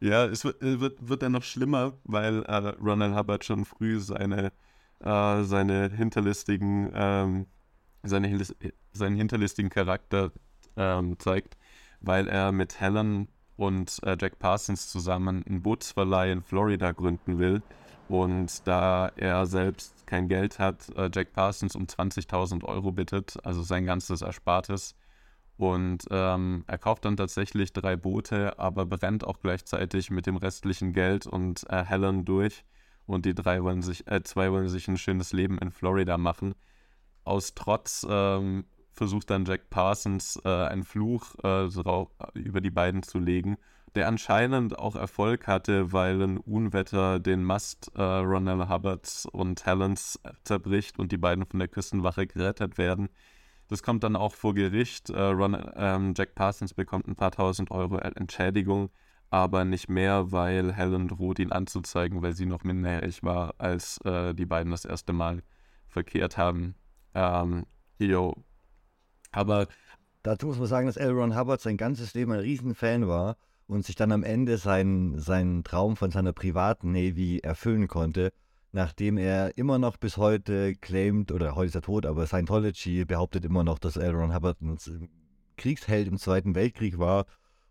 ja, 0.00 0.24
es 0.26 0.44
wird, 0.44 0.60
wird, 0.62 1.08
wird 1.08 1.22
dann 1.22 1.32
noch 1.32 1.42
schlimmer, 1.42 1.94
weil 2.04 2.44
äh, 2.44 2.54
Ronald 2.80 3.16
Hubbard 3.16 3.44
schon 3.44 3.64
früh 3.64 3.98
seine, 3.98 4.52
äh, 5.00 5.42
seine 5.42 5.90
hinterlistigen 5.90 6.92
ähm, 6.94 7.46
seine, 8.02 8.44
seinen 8.92 9.16
hinterlistigen 9.16 9.70
Charakter 9.70 10.32
ähm, 10.76 11.18
zeigt, 11.18 11.56
weil 12.00 12.28
er 12.28 12.52
mit 12.52 12.80
Helen 12.80 13.28
und 13.56 14.02
äh, 14.04 14.16
Jack 14.18 14.38
Parsons 14.38 14.90
zusammen 14.90 15.44
einen 15.46 15.62
Bootsverleih 15.62 16.32
in 16.32 16.42
Florida 16.42 16.92
gründen 16.92 17.38
will. 17.38 17.62
Und 18.08 18.66
da 18.66 19.12
er 19.16 19.46
selbst 19.46 20.06
kein 20.06 20.28
Geld 20.28 20.58
hat, 20.58 20.88
äh, 20.96 21.10
Jack 21.14 21.32
Parsons 21.32 21.76
um 21.76 21.84
20.000 21.84 22.64
Euro 22.64 22.90
bittet, 22.90 23.36
also 23.44 23.62
sein 23.62 23.86
ganzes 23.86 24.22
Erspartes. 24.22 24.96
Und 25.58 26.06
ähm, 26.10 26.64
er 26.66 26.78
kauft 26.78 27.04
dann 27.04 27.18
tatsächlich 27.18 27.72
drei 27.72 27.96
Boote, 27.96 28.58
aber 28.58 28.86
brennt 28.86 29.24
auch 29.24 29.40
gleichzeitig 29.40 30.10
mit 30.10 30.26
dem 30.26 30.36
restlichen 30.36 30.92
Geld 30.94 31.26
und 31.26 31.68
äh, 31.68 31.84
Helen 31.84 32.24
durch. 32.24 32.64
Und 33.06 33.26
die 33.26 33.34
drei 33.34 33.62
wollen 33.62 33.82
sich, 33.82 34.06
äh, 34.06 34.22
zwei 34.22 34.50
wollen 34.50 34.68
sich 34.68 34.88
ein 34.88 34.96
schönes 34.96 35.32
Leben 35.32 35.58
in 35.58 35.70
Florida 35.70 36.16
machen 36.16 36.54
aus 37.30 37.54
Trotz 37.54 38.06
ähm, 38.08 38.64
versucht 38.92 39.30
dann 39.30 39.44
Jack 39.44 39.70
Parsons 39.70 40.38
äh, 40.44 40.48
einen 40.48 40.82
Fluch 40.82 41.34
äh, 41.42 41.68
über 42.34 42.60
die 42.60 42.70
beiden 42.70 43.02
zu 43.02 43.18
legen. 43.18 43.56
der 43.96 44.06
anscheinend 44.06 44.78
auch 44.78 44.94
Erfolg 44.94 45.48
hatte, 45.48 45.92
weil 45.92 46.22
ein 46.22 46.38
Unwetter 46.38 47.18
den 47.18 47.42
Mast 47.42 47.90
äh, 47.96 48.02
Ronell 48.02 48.68
Hubbards 48.68 49.26
und 49.26 49.66
Helens 49.66 50.20
zerbricht 50.44 50.98
und 51.00 51.10
die 51.10 51.18
beiden 51.18 51.44
von 51.44 51.58
der 51.58 51.68
Küstenwache 51.68 52.26
gerettet 52.26 52.78
werden. 52.78 53.08
Das 53.66 53.82
kommt 53.82 54.04
dann 54.04 54.16
auch 54.16 54.34
vor 54.34 54.54
Gericht. 54.54 55.10
Äh, 55.10 55.20
Ron, 55.20 55.56
ähm, 55.76 56.14
Jack 56.16 56.34
Parsons 56.34 56.74
bekommt 56.74 57.08
ein 57.08 57.16
paar 57.16 57.32
tausend 57.32 57.70
Euro 57.70 57.96
Entschädigung, 57.98 58.90
aber 59.30 59.64
nicht 59.64 59.88
mehr, 59.88 60.30
weil 60.30 60.72
Helen 60.72 61.08
droht, 61.08 61.38
ihn 61.38 61.52
anzuzeigen, 61.52 62.22
weil 62.22 62.34
sie 62.34 62.46
noch 62.46 62.64
minderjährig 62.64 63.22
war, 63.22 63.54
als 63.58 63.98
äh, 64.04 64.34
die 64.34 64.46
beiden 64.46 64.72
das 64.72 64.84
erste 64.84 65.12
Mal 65.12 65.42
verkehrt 65.88 66.36
haben. 66.36 66.74
Ähm, 67.14 67.66
yo. 67.98 68.34
Aber 69.32 69.68
dazu 70.22 70.46
muss 70.46 70.58
man 70.58 70.66
sagen, 70.66 70.86
dass 70.86 70.96
L. 70.96 71.12
Ron 71.12 71.38
Hubbard 71.38 71.60
sein 71.60 71.76
ganzes 71.76 72.14
Leben 72.14 72.32
ein 72.32 72.40
Riesenfan 72.40 73.08
war 73.08 73.36
und 73.66 73.84
sich 73.84 73.94
dann 73.94 74.12
am 74.12 74.24
Ende 74.24 74.58
seinen, 74.58 75.18
seinen 75.18 75.64
Traum 75.64 75.96
von 75.96 76.10
seiner 76.10 76.32
privaten 76.32 76.92
Navy 76.92 77.38
erfüllen 77.38 77.88
konnte, 77.88 78.32
nachdem 78.72 79.16
er 79.16 79.56
immer 79.56 79.78
noch 79.78 79.96
bis 79.96 80.16
heute 80.16 80.74
claimt, 80.74 81.32
oder 81.32 81.54
heute 81.54 81.68
ist 81.68 81.74
er 81.76 81.82
tot, 81.82 82.06
aber 82.06 82.26
Scientology 82.26 83.04
behauptet 83.04 83.44
immer 83.44 83.64
noch, 83.64 83.78
dass 83.78 83.96
L. 83.96 84.14
Ron 84.14 84.34
Hubbard 84.34 84.60
ein 84.60 85.08
Kriegsheld 85.56 86.08
im 86.08 86.18
Zweiten 86.18 86.54
Weltkrieg 86.54 86.98
war 86.98 87.26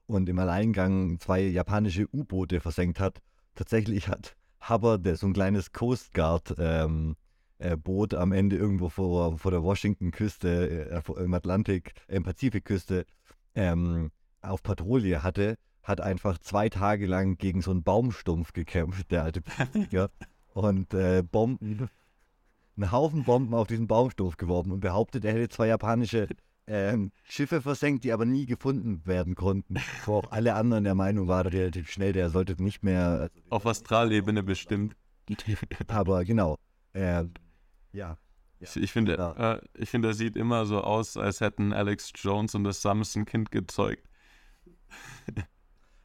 und 0.08 0.30
im 0.30 0.40
Alleingang 0.40 1.20
zwei 1.20 1.42
japanische 1.42 2.08
U-Boote 2.14 2.60
versenkt 2.60 3.00
hat. 3.00 3.20
Tatsächlich 3.56 4.08
hat 4.08 4.36
Hubbard, 4.68 5.06
so 5.18 5.28
ein 5.28 5.34
kleines 5.34 5.72
Coast 5.72 6.14
Guard 6.14 6.56
ähm, 6.58 7.12
äh, 7.12 7.29
Boot 7.78 8.14
am 8.14 8.32
Ende 8.32 8.56
irgendwo 8.56 8.90
vor, 8.90 9.38
vor 9.38 9.52
der 9.52 9.64
Washington-Küste, 9.64 11.04
äh, 11.06 11.24
im 11.24 11.34
Atlantik, 11.34 11.94
äh, 12.08 12.16
im 12.16 12.24
Pazifikküste, 12.24 13.06
ähm, 13.56 14.12
auf 14.42 14.64
Patrouille 14.64 15.24
hatte, 15.24 15.58
hat 15.84 16.02
einfach 16.02 16.38
zwei 16.38 16.70
Tage 16.70 17.06
lang 17.06 17.38
gegen 17.38 17.62
so 17.62 17.72
einen 17.72 17.84
Baumstumpf 17.84 18.54
gekämpft, 18.54 19.12
der 19.12 19.24
alte 19.24 19.42
Pazifiker, 19.42 20.10
und 20.54 20.94
äh, 20.94 21.22
Bomben, 21.24 21.90
einen 22.78 22.92
Haufen 22.92 23.24
Bomben 23.24 23.54
auf 23.54 23.68
diesen 23.68 23.88
Baumstumpf 23.88 24.38
geworfen 24.38 24.72
und 24.72 24.80
behauptet, 24.80 25.26
er 25.26 25.34
hätte 25.34 25.50
zwei 25.50 25.68
japanische 25.68 26.28
ähm, 26.68 27.12
Schiffe 27.24 27.62
versenkt, 27.62 28.04
die 28.04 28.14
aber 28.14 28.26
nie 28.26 28.46
gefunden 28.46 29.02
werden 29.06 29.36
konnten. 29.36 29.78
Wo 30.06 30.16
auch 30.16 30.32
alle 30.32 30.54
anderen 30.54 30.84
der 30.84 30.96
Meinung 30.96 31.28
waren, 31.28 31.48
relativ 31.48 31.90
schnell, 31.90 32.14
der 32.14 32.30
sollte 32.30 32.62
nicht 32.62 32.84
mehr. 32.84 33.08
Also, 33.08 33.42
auf 33.50 33.66
Astralebene 33.66 34.44
bestimmt. 34.44 34.96
Aber 35.88 36.24
genau. 36.24 36.58
Äh, 36.94 37.26
ja. 37.92 38.18
Ich, 38.60 38.76
ich, 38.76 38.92
finde, 38.92 39.16
ja. 39.16 39.54
äh, 39.54 39.62
ich 39.74 39.90
finde, 39.90 40.10
er 40.10 40.14
sieht 40.14 40.36
immer 40.36 40.66
so 40.66 40.82
aus, 40.82 41.16
als 41.16 41.40
hätten 41.40 41.72
Alex 41.72 42.12
Jones 42.16 42.56
und 42.56 42.66
das 42.66 42.82
Samson 42.82 43.26
Kind 43.26 43.52
gezeugt. 43.52 44.04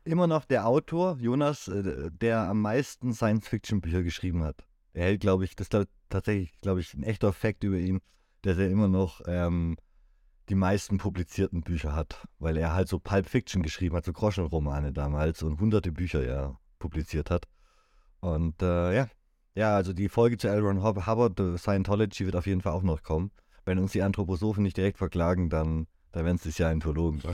immer 0.05 0.27
noch 0.27 0.45
der 0.45 0.67
Autor, 0.67 1.17
Jonas, 1.19 1.69
äh, 1.69 2.11
der 2.13 2.49
am 2.49 2.61
meisten 2.61 3.13
Science-Fiction-Bücher 3.13 4.03
geschrieben 4.03 4.45
hat. 4.45 4.65
Er 4.93 5.07
hält, 5.07 5.21
glaube 5.21 5.45
ich, 5.45 5.57
das 5.57 5.69
ist 5.69 5.89
tatsächlich, 6.09 6.53
glaube 6.61 6.81
ich, 6.81 6.95
ein 6.95 7.03
echter 7.03 7.33
Fakt 7.33 7.65
über 7.65 7.77
ihn, 7.77 8.01
dass 8.43 8.59
er 8.59 8.71
immer 8.71 8.87
noch 8.87 9.23
ähm, 9.27 9.77
die 10.49 10.55
meisten 10.55 10.99
publizierten 10.99 11.63
Bücher 11.63 11.95
hat, 11.95 12.29
weil 12.39 12.57
er 12.57 12.75
halt 12.75 12.89
so 12.89 12.99
Pulp 12.99 13.27
Fiction 13.27 13.63
geschrieben 13.63 13.97
hat, 13.97 14.05
so 14.05 14.13
Groschenromane 14.13 14.93
damals 14.93 15.43
und 15.43 15.59
hunderte 15.59 15.91
Bücher 15.91 16.25
ja 16.25 16.57
publiziert 16.79 17.31
hat. 17.31 17.49
Und 18.21 18.63
äh, 18.63 18.95
ja, 18.95 19.09
ja, 19.55 19.75
also 19.75 19.93
die 19.93 20.09
Folge 20.09 20.37
zu 20.37 20.49
L. 20.49 20.61
Ron 20.61 20.83
Hubbard, 20.83 21.41
Scientology, 21.59 22.27
wird 22.27 22.37
auf 22.37 22.47
jeden 22.47 22.61
Fall 22.61 22.73
auch 22.73 22.83
noch 22.83 23.03
kommen. 23.03 23.31
Wenn 23.65 23.79
uns 23.79 23.93
die 23.93 24.03
Anthroposophen 24.03 24.63
nicht 24.63 24.77
direkt 24.77 24.99
verklagen, 24.99 25.49
dann, 25.49 25.87
dann 26.13 26.25
werden 26.25 26.37
es 26.37 26.45
ja 26.59 26.69
Scientologen. 26.69 27.23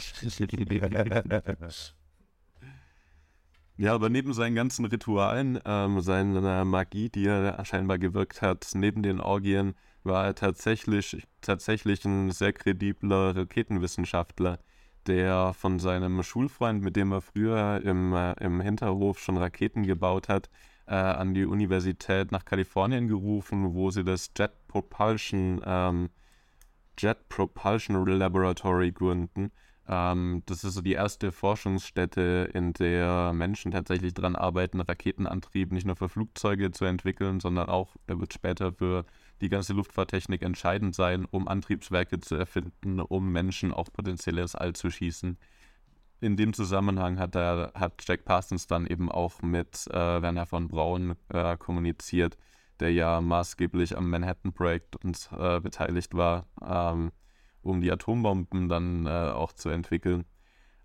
Ja, 3.77 3.95
aber 3.95 4.11
neben 4.11 4.35
seinen 4.35 4.55
ganzen 4.55 4.85
Ritualen, 4.85 5.59
ähm, 5.65 6.03
seiner 6.03 6.67
Magie, 6.67 7.09
die 7.09 7.25
er 7.25 7.65
scheinbar 7.65 7.99
gewirkt 7.99 8.43
hat, 8.43 8.69
neben 8.75 9.03
den 9.03 9.23
Orgien, 9.23 9.73
war 10.03 10.27
er 10.27 10.35
tatsächlich, 10.35 11.27
tatsächlich 11.41 12.05
ein 12.05 12.31
sehr 12.31 12.53
kredibler 12.53 13.35
Raketenwissenschaftler, 13.35 14.59
der 15.07 15.55
von 15.55 15.79
seinem 15.79 16.23
Schulfreund, 16.23 16.83
mit 16.83 16.95
dem 16.95 17.11
er 17.13 17.23
früher 17.23 17.81
im, 17.83 18.13
äh, 18.13 18.33
im 18.45 18.61
Hinterhof 18.61 19.19
schon 19.19 19.39
Raketen 19.39 19.85
gebaut 19.85 20.29
hat, 20.29 20.51
äh, 20.91 20.95
an 20.95 21.33
die 21.33 21.47
Universität 21.47 22.33
nach 22.33 22.45
Kalifornien 22.45 23.09
gerufen, 23.09 23.75
wo 23.75 23.91
sie 23.91 24.05
das 24.05 24.31
Jet 24.37 24.53
Propulsion, 24.69 25.63
ähm, 25.65 26.11
Jet 26.99 27.29
Propulsion 27.29 28.05
Laboratory 28.05 28.93
gründen 28.93 29.51
ähm, 29.91 30.45
das 30.47 30.63
ist 30.63 30.75
so 30.75 30.83
die 30.83 30.93
erste 30.93 31.33
Forschungsstätte, 31.33 32.49
in 32.55 32.73
der 32.75 33.33
Menschen 33.33 33.73
tatsächlich 33.73 34.15
daran 34.15 34.37
arbeiten, 34.37 34.81
Raketenantrieb 34.81 35.73
nicht 35.73 35.85
nur 35.85 35.97
für 35.97 36.09
Flugzeuge 36.09 36.71
zu 36.71 36.85
entwickeln, 36.85 37.41
sondern 37.41 37.69
auch, 37.69 37.97
der 38.09 38.21
wird 38.21 38.33
später 38.33 38.73
für 38.73 39.05
die 39.41 39.49
ganze 39.49 39.73
Luftfahrttechnik 39.73 40.43
entscheidend 40.43 40.95
sein, 40.95 41.27
um 41.29 41.49
Antriebswerke 41.49 42.21
zu 42.21 42.37
erfinden, 42.37 43.01
um 43.01 43.33
Menschen 43.33 43.73
auch 43.73 43.93
potenziell 43.93 44.39
ins 44.39 44.55
All 44.55 44.75
zu 44.75 44.91
schießen. 44.91 45.37
In 46.21 46.37
dem 46.37 46.53
Zusammenhang 46.53 47.19
hat, 47.19 47.35
er, 47.35 47.73
hat 47.75 48.05
Jack 48.07 48.25
Parsons 48.25 48.67
dann 48.67 48.87
eben 48.87 49.11
auch 49.11 49.43
mit 49.43 49.87
äh, 49.89 50.23
Werner 50.23 50.47
von 50.47 50.69
Braun 50.69 51.17
äh, 51.29 51.57
kommuniziert, 51.57 52.37
der 52.79 52.93
ja 52.93 53.21
maßgeblich 53.21 53.97
am 53.97 54.11
Manhattan-Projekt 54.11 54.99
äh, 55.33 55.61
beteiligt 55.61 56.15
war. 56.15 56.47
Ähm, 56.63 57.13
um 57.63 57.81
die 57.81 57.93
Atombomben 57.93 58.69
dann 58.69 59.07
äh, 59.07 59.11
auch 59.11 59.53
zu 59.53 59.69
entwickeln. 59.69 60.25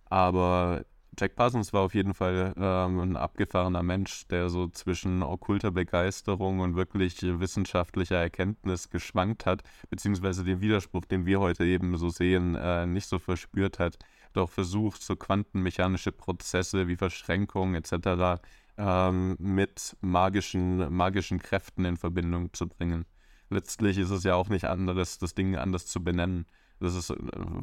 Aber 0.06 0.86
Jack 1.18 1.36
Parsons 1.36 1.72
war 1.72 1.82
auf 1.82 1.94
jeden 1.94 2.14
Fall 2.14 2.54
ähm, 2.58 3.00
ein 3.00 3.18
abgefahrener 3.18 3.84
Mensch, 3.84 4.28
der 4.28 4.50
so 4.50 4.68
zwischen 4.68 5.24
okkulter 5.24 5.72
Begeisterung 5.72 6.60
und 6.60 6.76
wirklich 6.76 7.22
wissenschaftlicher 7.22 8.18
Erkenntnis 8.18 8.90
geschwankt 8.90 9.46
hat, 9.46 9.64
beziehungsweise 9.90 10.44
den 10.44 10.60
Widerspruch, 10.60 11.06
den 11.06 11.26
wir 11.26 11.40
heute 11.40 11.64
eben 11.66 11.98
so 11.98 12.10
sehen, 12.10 12.56
äh, 12.56 12.86
nicht 12.86 13.08
so 13.08 13.18
verspürt 13.18 13.80
hat, 13.80 13.98
doch 14.36 14.50
versucht, 14.50 15.02
so 15.02 15.16
quantenmechanische 15.16 16.12
Prozesse 16.12 16.88
wie 16.88 16.96
Verschränkung 16.96 17.76
etc. 17.76 18.42
Ähm, 18.78 19.36
mit 19.40 19.96
magischen, 20.02 20.94
magischen 20.94 21.40
Kräften 21.40 21.86
in 21.86 21.98
Verbindung 21.98 22.54
zu 22.54 22.68
bringen. 22.68 23.06
Letztlich 23.50 23.98
ist 23.98 24.10
es 24.10 24.24
ja 24.24 24.36
auch 24.36 24.50
nicht 24.50 24.66
anderes, 24.66 25.18
das 25.18 25.36
Ding 25.36 25.56
anders 25.56 25.86
zu 25.86 26.04
benennen. 26.04 26.46
Das 26.80 26.96
ist, 26.96 27.10
äh, 27.10 27.16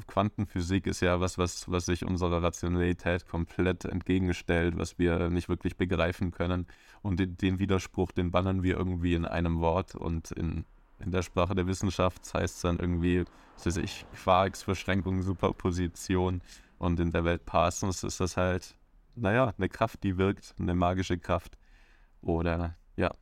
Quantenphysik 0.06 0.86
ist 0.86 1.00
ja 1.00 1.20
was, 1.20 1.36
was, 1.36 1.70
was 1.70 1.86
sich 1.86 2.04
unserer 2.04 2.42
Rationalität 2.42 3.26
komplett 3.28 3.84
entgegenstellt, 3.84 4.78
was 4.78 4.98
wir 4.98 5.28
nicht 5.28 5.48
wirklich 5.48 5.76
begreifen 5.76 6.30
können. 6.30 6.66
Und 7.02 7.20
den, 7.20 7.36
den 7.36 7.58
Widerspruch, 7.58 8.12
den 8.12 8.30
bannern 8.30 8.62
wir 8.62 8.76
irgendwie 8.76 9.14
in 9.14 9.26
einem 9.26 9.60
Wort 9.60 9.94
und 9.94 10.30
in, 10.30 10.64
in 11.00 11.10
der 11.10 11.22
Sprache 11.22 11.54
der 11.54 11.66
Wissenschaft 11.66 12.32
heißt 12.32 12.56
es 12.56 12.62
dann 12.62 12.78
irgendwie, 12.78 13.24
was 13.56 13.66
weiß 13.66 13.76
ich, 13.78 14.06
Quarks, 14.14 14.62
Verschränkung, 14.62 15.22
Superposition. 15.22 16.40
Und 16.82 16.98
in 16.98 17.12
der 17.12 17.24
Welt 17.24 17.46
Parsons 17.46 18.02
ist 18.02 18.18
das 18.18 18.36
halt, 18.36 18.74
naja, 19.14 19.54
eine 19.56 19.68
Kraft, 19.68 20.02
die 20.02 20.18
wirkt, 20.18 20.52
eine 20.58 20.74
magische 20.74 21.16
Kraft. 21.16 21.56
Oder 22.22 22.76
ja, 22.96 23.12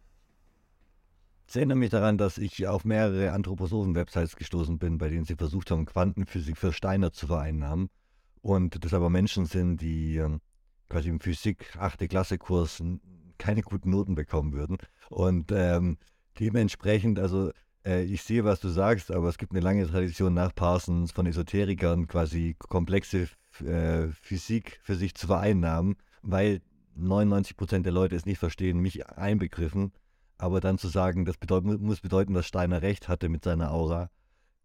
ich 1.46 1.56
erinnere 1.56 1.76
mich 1.76 1.90
daran, 1.90 2.16
dass 2.16 2.38
ich 2.38 2.66
auf 2.66 2.86
mehrere 2.86 3.32
Anthroposophen-Websites 3.32 4.36
gestoßen 4.36 4.78
bin, 4.78 4.96
bei 4.96 5.10
denen 5.10 5.26
sie 5.26 5.34
versucht 5.34 5.70
haben, 5.70 5.84
Quantenphysik 5.84 6.56
für 6.56 6.72
Steiner 6.72 7.12
zu 7.12 7.26
vereinnahmen. 7.26 7.90
Und 8.40 8.82
das 8.82 8.94
aber 8.94 9.10
Menschen 9.10 9.44
sind, 9.44 9.82
die 9.82 10.16
ähm, 10.16 10.40
quasi 10.88 11.10
im 11.10 11.20
Physik 11.20 11.76
8. 11.78 12.08
Klasse-Kurs 12.08 12.82
keine 13.36 13.60
guten 13.60 13.90
Noten 13.90 14.14
bekommen 14.14 14.54
würden. 14.54 14.78
Und 15.10 15.52
ähm, 15.52 15.98
dementsprechend, 16.38 17.18
also 17.18 17.52
äh, 17.84 18.02
ich 18.04 18.22
sehe, 18.22 18.44
was 18.44 18.60
du 18.60 18.68
sagst, 18.68 19.10
aber 19.10 19.28
es 19.28 19.38
gibt 19.38 19.52
eine 19.52 19.60
lange 19.60 19.86
Tradition 19.86 20.34
nach 20.34 20.54
Parsons 20.54 21.12
von 21.12 21.26
Esoterikern, 21.26 22.06
quasi 22.06 22.56
komplexe 22.58 23.28
äh, 23.64 24.08
Physik 24.20 24.80
für 24.82 24.96
sich 24.96 25.14
zu 25.14 25.26
vereinnahmen, 25.26 25.96
weil 26.22 26.60
99 26.96 27.56
Prozent 27.56 27.86
der 27.86 27.92
Leute 27.92 28.16
es 28.16 28.26
nicht 28.26 28.38
verstehen, 28.38 28.80
mich 28.80 29.08
einbegriffen 29.08 29.92
aber 30.40 30.60
dann 30.60 30.78
zu 30.78 30.88
sagen, 30.88 31.24
das 31.24 31.36
bedeut, 31.36 31.64
muss 31.64 32.00
bedeuten, 32.00 32.34
dass 32.34 32.46
Steiner 32.46 32.82
recht 32.82 33.08
hatte 33.08 33.28
mit 33.28 33.44
seiner 33.44 33.72
Aura, 33.72 34.10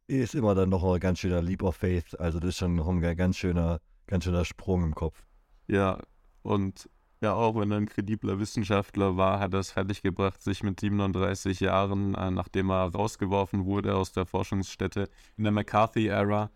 ist 0.08 0.36
immer 0.36 0.56
dann 0.56 0.70
noch 0.70 0.84
ein 0.84 1.00
ganz 1.00 1.20
schöner 1.20 1.42
Leap 1.42 1.64
of 1.64 1.76
Faith. 1.76 2.18
Also 2.20 2.40
das 2.40 2.50
ist 2.50 2.58
schon 2.58 2.76
noch 2.76 2.88
ein 2.88 3.02
ganz 3.16 3.38
schöner, 3.38 3.82
ganz 4.08 4.24
schöner 4.24 4.46
Sprung 4.46 4.84
im 4.84 4.96
Kopf. 4.96 5.26
Ja, 5.68 6.00
und 6.44 6.90
ja, 7.22 7.34
auch 7.34 7.56
wenn 7.56 7.72
er 7.72 7.78
ein 7.78 7.88
kredibler 7.88 8.40
Wissenschaftler 8.40 9.18
war, 9.18 9.40
hat 9.40 9.54
er 9.54 9.60
es 9.60 9.72
fertiggebracht, 9.72 10.42
sich 10.42 10.64
mit 10.64 10.80
37 10.80 11.60
Jahren, 11.62 12.16
äh, 12.16 12.32
nachdem 12.32 12.70
er 12.72 12.92
rausgeworfen 12.92 13.66
wurde 13.66 13.96
aus 13.96 14.12
der 14.12 14.26
Forschungsstätte 14.26 15.10
in 15.38 15.44
der 15.44 15.54
McCarthy-Ära, 15.54 16.52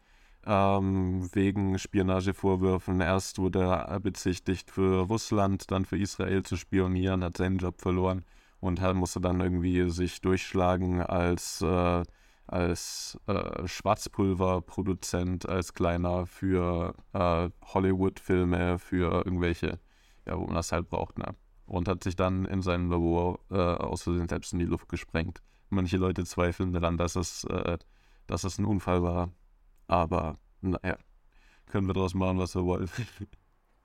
ähm, 0.46 1.30
wegen 1.34 1.78
Spionagevorwürfen. 1.78 3.02
Erst 3.02 3.40
wurde 3.40 3.60
er 3.62 4.00
bezichtigt, 4.00 4.72
für 4.72 5.02
Russland, 5.08 5.70
dann 5.72 5.86
für 5.86 5.98
Israel 5.98 6.44
zu 6.44 6.56
spionieren, 6.58 7.24
hat 7.24 7.38
seinen 7.38 7.58
Job 7.58 7.82
verloren 7.82 8.24
und 8.60 8.82
musste 8.96 9.22
dann 9.22 9.40
irgendwie 9.42 9.90
sich 9.90 10.22
durchschlagen 10.22 11.02
als, 11.02 11.62
äh, 11.62 12.04
als 12.48 13.18
äh, 13.28 13.68
Schwarzpulverproduzent, 13.68 15.48
als 15.48 15.74
kleiner 15.74 16.26
für 16.26 16.94
äh, 17.14 17.50
Hollywood-Filme, 17.74 18.80
für 18.80 19.24
irgendwelche, 19.26 19.80
ja, 20.30 20.38
wo 20.38 20.46
man 20.46 20.56
das 20.56 20.72
halt 20.72 20.90
braucht, 20.90 21.18
ne? 21.18 21.36
Und 21.66 21.88
hat 21.88 22.04
sich 22.04 22.16
dann 22.16 22.46
in 22.46 22.62
seinem 22.62 22.90
Labor 22.90 23.40
äh, 23.52 23.56
aus 23.56 24.04
Versehen 24.04 24.28
selbst 24.28 24.54
in 24.54 24.60
die 24.60 24.66
Luft 24.66 24.90
gesprengt. 24.90 25.42
Manche 25.70 25.98
Leute 25.98 26.24
zweifeln 26.26 26.74
daran, 26.74 26.98
dass 26.98 27.16
es, 27.16 27.44
äh, 27.44 27.78
dass 28.26 28.44
es 28.44 28.58
ein 28.58 28.66
Unfall 28.66 29.04
war. 29.04 29.32
Aber 29.88 30.38
naja, 30.62 30.98
können 31.68 31.88
wir 31.88 31.94
daraus 31.94 32.14
machen, 32.16 32.40
was 32.40 32.56
wir 32.56 32.66
wollen. 32.66 32.90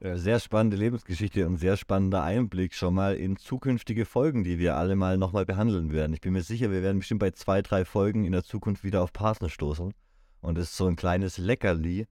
Sehr 0.00 0.38
spannende 0.38 0.76
Lebensgeschichte 0.76 1.46
und 1.46 1.56
sehr 1.56 1.78
spannender 1.78 2.22
Einblick 2.22 2.74
schon 2.74 2.92
mal 2.92 3.14
in 3.14 3.36
zukünftige 3.36 4.04
Folgen, 4.04 4.44
die 4.44 4.58
wir 4.58 4.76
alle 4.76 4.96
mal 4.96 5.16
nochmal 5.16 5.46
behandeln 5.46 5.92
werden. 5.92 6.12
Ich 6.12 6.20
bin 6.20 6.34
mir 6.34 6.42
sicher, 6.42 6.70
wir 6.70 6.82
werden 6.82 6.98
bestimmt 6.98 7.20
bei 7.20 7.30
zwei, 7.30 7.62
drei 7.62 7.86
Folgen 7.86 8.26
in 8.26 8.32
der 8.32 8.44
Zukunft 8.44 8.84
wieder 8.84 9.02
auf 9.02 9.14
Partner 9.14 9.48
stoßen. 9.48 9.94
Und 10.42 10.58
es 10.58 10.70
ist 10.70 10.76
so 10.76 10.88
ein 10.88 10.96
kleines 10.96 11.38
Leckerli, 11.38 12.06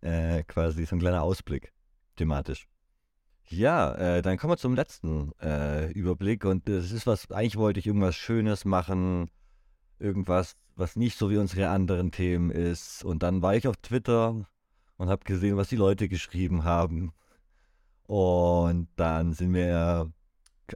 äh, 0.00 0.42
quasi 0.44 0.86
so 0.86 0.96
ein 0.96 1.00
kleiner 1.00 1.22
Ausblick, 1.22 1.74
thematisch. 2.16 2.66
Ja, 3.48 3.94
äh, 3.94 4.22
dann 4.22 4.38
kommen 4.38 4.52
wir 4.52 4.56
zum 4.56 4.74
letzten 4.74 5.32
äh, 5.40 5.90
Überblick 5.92 6.44
und 6.44 6.68
das 6.68 6.92
ist 6.92 7.06
was, 7.06 7.30
eigentlich 7.30 7.56
wollte 7.56 7.78
ich 7.78 7.86
irgendwas 7.86 8.16
Schönes 8.16 8.64
machen, 8.64 9.30
irgendwas, 9.98 10.56
was 10.76 10.96
nicht 10.96 11.18
so 11.18 11.30
wie 11.30 11.36
unsere 11.36 11.68
anderen 11.68 12.10
Themen 12.10 12.50
ist. 12.50 13.04
Und 13.04 13.22
dann 13.22 13.42
war 13.42 13.54
ich 13.54 13.68
auf 13.68 13.76
Twitter 13.76 14.46
und 14.96 15.08
habe 15.08 15.24
gesehen, 15.24 15.56
was 15.56 15.68
die 15.68 15.76
Leute 15.76 16.08
geschrieben 16.08 16.64
haben. 16.64 17.12
Und 18.06 18.88
dann 18.96 19.34
sind 19.34 19.52
wir 19.54 20.10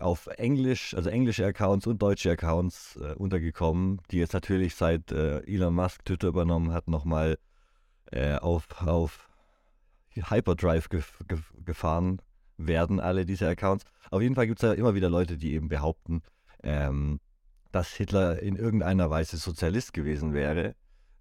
auf 0.01 0.27
Englisch, 0.27 0.95
also 0.95 1.09
englische 1.09 1.47
Accounts 1.47 1.87
und 1.87 2.03
deutsche 2.03 2.31
Accounts 2.31 2.97
äh, 2.97 3.15
untergekommen, 3.15 4.01
die 4.11 4.19
jetzt 4.19 4.35
natürlich 4.35 4.75
seit 4.75 5.11
äh, 5.11 5.41
Elon 5.47 5.75
Musk 5.75 6.05
Twitter 6.05 6.29
übernommen 6.29 6.73
hat, 6.73 6.89
nochmal 6.89 7.39
äh, 8.13 8.37
auf, 8.37 8.67
auf 8.83 9.31
Hyperdrive 10.15 10.89
gef 10.91 11.25
gef 11.27 11.55
gefahren 11.65 12.21
werden, 12.59 13.01
alle 13.01 13.25
diese 13.25 13.49
Accounts. 13.49 13.85
Auf 14.11 14.21
jeden 14.21 14.35
Fall 14.35 14.47
gibt 14.47 14.63
es 14.63 14.69
ja 14.69 14.75
immer 14.75 14.95
wieder 14.95 15.09
Leute, 15.09 15.39
die 15.39 15.55
eben 15.55 15.69
behaupten, 15.69 16.23
ähm, 16.63 17.21
dass 17.73 17.93
Hitler 17.93 18.43
in 18.43 18.57
irgendeiner 18.57 19.11
Weise 19.11 19.37
Sozialist 19.37 19.93
gewesen 19.93 20.35
wäre, 20.35 20.75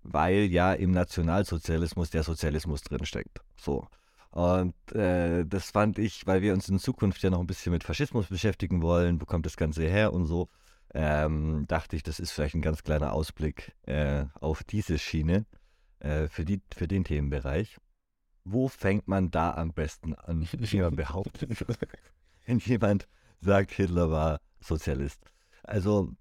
weil 0.04 0.46
ja 0.46 0.74
im 0.74 0.92
Nationalsozialismus 0.92 2.10
der 2.10 2.24
Sozialismus 2.24 2.82
drinsteckt. 2.82 3.42
So. 3.58 3.88
Und 4.32 4.76
äh, 4.94 5.46
das 5.46 5.72
fand 5.72 6.00
ich, 6.00 6.28
weil 6.28 6.42
wir 6.42 6.54
uns 6.54 6.70
in 6.70 6.80
Zukunft 6.80 7.24
ja 7.24 7.30
noch 7.30 7.40
ein 7.40 7.48
bisschen 7.48 7.72
mit 7.72 7.84
Faschismus 7.84 8.28
beschäftigen 8.28 8.82
wollen, 8.82 9.20
wo 9.22 9.26
kommt 9.26 9.46
das 9.46 9.58
Ganze 9.58 9.84
her 9.84 10.14
und 10.14 10.26
so, 10.26 10.50
ähm, 10.94 11.66
dachte 11.68 11.96
ich, 11.96 12.04
das 12.04 12.20
ist 12.20 12.32
vielleicht 12.32 12.56
ein 12.56 12.62
ganz 12.62 12.84
kleiner 12.84 13.14
Ausblick 13.14 13.74
äh, 13.84 14.26
auf 14.40 14.64
diese 14.64 14.98
Schiene 14.98 15.46
äh, 16.00 16.28
für, 16.28 16.46
die, 16.46 16.62
für 16.74 16.88
den 16.88 17.04
Themenbereich. 17.04 17.78
Wo 18.50 18.70
fängt 18.70 19.08
man 19.08 19.30
da 19.30 19.54
am 19.54 19.74
besten 19.74 20.14
an, 20.16 20.48
wie 20.52 20.80
man 20.80 20.96
behauptet, 20.96 21.66
wenn 22.46 22.60
jemand 22.60 23.08
sagt, 23.42 23.72
Hitler 23.72 24.10
war 24.10 24.40
Sozialist? 24.60 25.20
Also, 25.64 26.14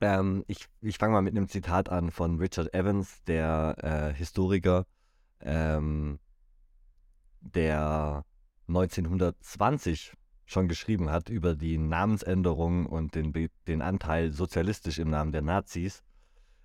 ähm, 0.00 0.44
ich, 0.48 0.66
ich 0.80 0.98
fange 0.98 1.12
mal 1.12 1.22
mit 1.22 1.36
einem 1.36 1.48
Zitat 1.48 1.88
an 1.88 2.10
von 2.10 2.38
Richard 2.38 2.74
Evans, 2.74 3.22
der 3.24 3.76
äh, 3.82 4.14
Historiker. 4.16 4.86
Ähm, 5.40 6.18
der 7.40 8.24
1920 8.68 10.12
schon 10.44 10.68
geschrieben 10.68 11.10
hat 11.10 11.28
über 11.28 11.54
die 11.54 11.78
Namensänderung 11.78 12.86
und 12.86 13.14
den, 13.14 13.32
den 13.66 13.82
Anteil 13.82 14.32
sozialistisch 14.32 14.98
im 14.98 15.10
Namen 15.10 15.32
der 15.32 15.42
Nazis. 15.42 16.02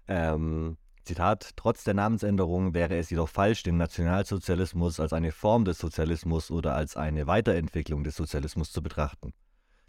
Ähm, 0.08 0.78
Zitat, 1.06 1.52
trotz 1.56 1.84
der 1.84 1.94
Namensänderung 1.94 2.74
wäre 2.74 2.98
es 2.98 3.12
jedoch 3.12 3.30
falsch, 3.30 3.62
den 3.62 3.78
Nationalsozialismus 3.78 5.00
als 5.00 5.14
eine 5.14 5.32
Form 5.32 5.64
des 5.64 5.78
Sozialismus 5.78 6.50
oder 6.50 6.76
als 6.76 6.98
eine 6.98 7.28
Weiterentwicklung 7.28 8.04
des 8.04 8.16
Sozialismus 8.16 8.72
zu 8.72 8.82
betrachten. 8.82 9.32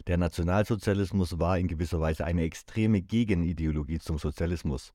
Der 0.05 0.17
Nationalsozialismus 0.17 1.39
war 1.39 1.57
in 1.57 1.67
gewisser 1.67 1.99
Weise 1.99 2.23
eine 2.23 2.43
extreme 2.43 3.01
Gegenideologie 3.01 3.97
zum 3.97 4.19
Sozialismus. 4.19 4.93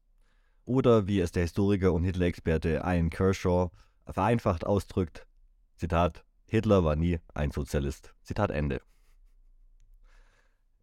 Oder 0.64 1.08
wie 1.08 1.18
es 1.18 1.32
der 1.32 1.42
Historiker 1.42 1.92
und 1.92 2.04
Hitler-Experte 2.04 2.82
Ian 2.84 3.10
Kershaw 3.10 3.70
vereinfacht 4.06 4.64
ausdrückt, 4.64 5.26
Zitat, 5.74 6.24
Hitler 6.46 6.84
war 6.84 6.94
nie 6.94 7.18
ein 7.34 7.50
Sozialist. 7.50 8.14
Zitat 8.22 8.52
Ende. 8.52 8.80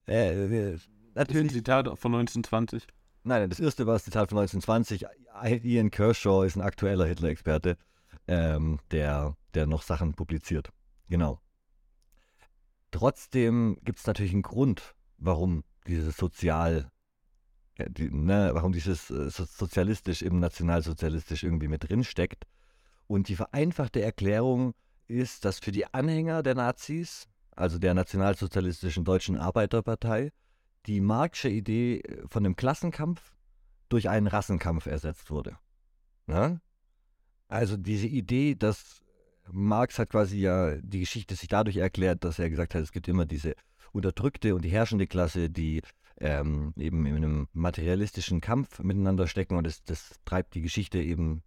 Äh, 0.05 0.73
äh, 0.73 0.77
natürlich. 1.15 1.53
Zitat 1.53 1.85
von 1.97 2.13
1920. 2.13 2.87
Nein, 3.23 3.49
das 3.49 3.59
erste 3.59 3.85
war 3.85 3.93
das 3.93 4.05
Zitat 4.05 4.29
von 4.29 4.39
1920. 4.39 5.05
Ian 5.63 5.91
Kershaw 5.91 6.43
ist 6.45 6.55
ein 6.55 6.61
aktueller 6.61 7.05
Hitler-Experte, 7.05 7.77
ähm, 8.27 8.79
der, 8.91 9.35
der 9.53 9.67
noch 9.67 9.81
Sachen 9.81 10.13
publiziert. 10.13 10.69
Genau. 11.09 11.41
Trotzdem 12.91 13.77
gibt 13.83 13.99
es 13.99 14.07
natürlich 14.07 14.33
einen 14.33 14.41
Grund, 14.41 14.95
warum 15.17 15.63
dieses 15.85 16.17
Sozial, 16.17 16.89
äh, 17.75 17.89
die, 17.89 18.09
ne, 18.09 18.51
warum 18.53 18.71
dieses 18.71 19.09
äh, 19.09 19.29
sozialistisch 19.29 20.21
im 20.21 20.39
nationalsozialistisch 20.39 21.43
irgendwie 21.43 21.67
mit 21.67 21.89
drin 21.89 22.03
steckt. 22.03 22.45
Und 23.07 23.27
die 23.27 23.35
vereinfachte 23.35 24.01
Erklärung 24.01 24.73
ist, 25.07 25.43
dass 25.45 25.59
für 25.59 25.71
die 25.71 25.91
Anhänger 25.93 26.43
der 26.43 26.55
Nazis, 26.55 27.27
also 27.55 27.79
der 27.79 27.93
nationalsozialistischen 27.93 29.03
Deutschen 29.03 29.37
Arbeiterpartei, 29.37 30.31
die 30.85 31.01
Marxische 31.01 31.49
Idee 31.49 31.99
äh, 31.99 32.27
von 32.27 32.43
dem 32.43 32.55
Klassenkampf 32.55 33.33
durch 33.89 34.09
einen 34.09 34.27
Rassenkampf 34.27 34.85
ersetzt 34.85 35.31
wurde. 35.31 35.57
Ja? 36.27 36.59
Also 37.47 37.77
diese 37.77 38.07
Idee, 38.07 38.55
dass 38.55 39.03
Marx 39.51 39.97
hat 39.97 40.11
quasi 40.11 40.37
ja 40.37 40.75
die 40.77 40.99
Geschichte 40.99 41.35
sich 41.35 41.47
dadurch 41.47 41.77
erklärt, 41.77 42.23
dass 42.23 42.37
er 42.37 42.49
gesagt 42.49 42.75
hat, 42.75 42.83
es 42.83 42.91
gibt 42.91 43.07
immer 43.07 43.25
diese 43.25 43.55
unterdrückte 43.91 44.53
und 44.53 44.63
die 44.63 44.69
herrschende 44.69 45.07
Klasse, 45.07 45.49
die 45.49 45.81
ähm, 46.17 46.73
eben 46.77 47.05
in 47.07 47.15
einem 47.15 47.47
materialistischen 47.53 48.41
Kampf 48.41 48.79
miteinander 48.79 49.27
stecken 49.27 49.57
und 49.57 49.65
das, 49.65 49.83
das 49.83 50.19
treibt 50.25 50.53
die 50.53 50.61
Geschichte 50.61 50.99
eben 51.01 51.41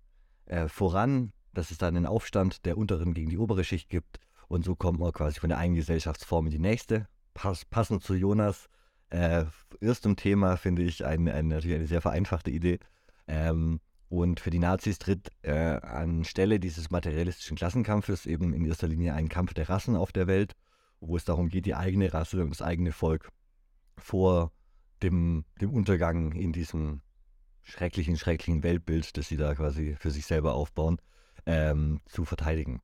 äh, 0.46 0.66
voran 0.66 1.32
dass 1.52 1.70
es 1.70 1.78
dann 1.78 1.96
einen 1.96 2.06
Aufstand 2.06 2.64
der 2.64 2.78
unteren 2.78 3.14
gegen 3.14 3.30
die 3.30 3.38
obere 3.38 3.64
Schicht 3.64 3.88
gibt. 3.88 4.18
Und 4.48 4.64
so 4.64 4.74
kommt 4.74 4.98
man 4.98 5.12
quasi 5.12 5.40
von 5.40 5.48
der 5.48 5.58
einen 5.58 5.74
Gesellschaftsform 5.74 6.46
in 6.46 6.52
die 6.52 6.58
nächste. 6.58 7.06
Pass, 7.34 7.64
passend 7.64 8.02
zu 8.02 8.14
Jonas 8.14 8.68
äh, 9.12 9.44
erstem 9.80 10.16
Thema 10.16 10.56
finde 10.56 10.82
ich 10.82 11.04
eine, 11.04 11.34
eine, 11.34 11.54
natürlich 11.54 11.76
eine 11.76 11.86
sehr 11.86 12.00
vereinfachte 12.00 12.50
Idee. 12.50 12.78
Ähm, 13.26 13.80
und 14.08 14.40
für 14.40 14.50
die 14.50 14.58
Nazis 14.58 14.98
tritt 14.98 15.30
äh, 15.42 15.52
anstelle 15.52 16.58
dieses 16.58 16.90
materialistischen 16.90 17.56
Klassenkampfes 17.56 18.26
eben 18.26 18.52
in 18.52 18.64
erster 18.64 18.88
Linie 18.88 19.14
ein 19.14 19.28
Kampf 19.28 19.54
der 19.54 19.68
Rassen 19.68 19.96
auf 19.96 20.12
der 20.12 20.26
Welt, 20.26 20.54
wo 21.00 21.16
es 21.16 21.24
darum 21.24 21.48
geht, 21.48 21.66
die 21.66 21.74
eigene 21.74 22.12
Rasse 22.12 22.42
und 22.42 22.50
das 22.50 22.62
eigene 22.62 22.92
Volk 22.92 23.30
vor 23.98 24.52
dem, 25.02 25.44
dem 25.60 25.70
Untergang 25.70 26.32
in 26.32 26.52
diesem 26.52 27.02
schrecklichen, 27.62 28.16
schrecklichen 28.16 28.62
Weltbild, 28.62 29.16
das 29.16 29.28
sie 29.28 29.36
da 29.36 29.54
quasi 29.54 29.94
für 29.98 30.10
sich 30.10 30.26
selber 30.26 30.54
aufbauen, 30.54 30.98
ähm, 31.44 32.00
zu 32.06 32.24
verteidigen. 32.24 32.80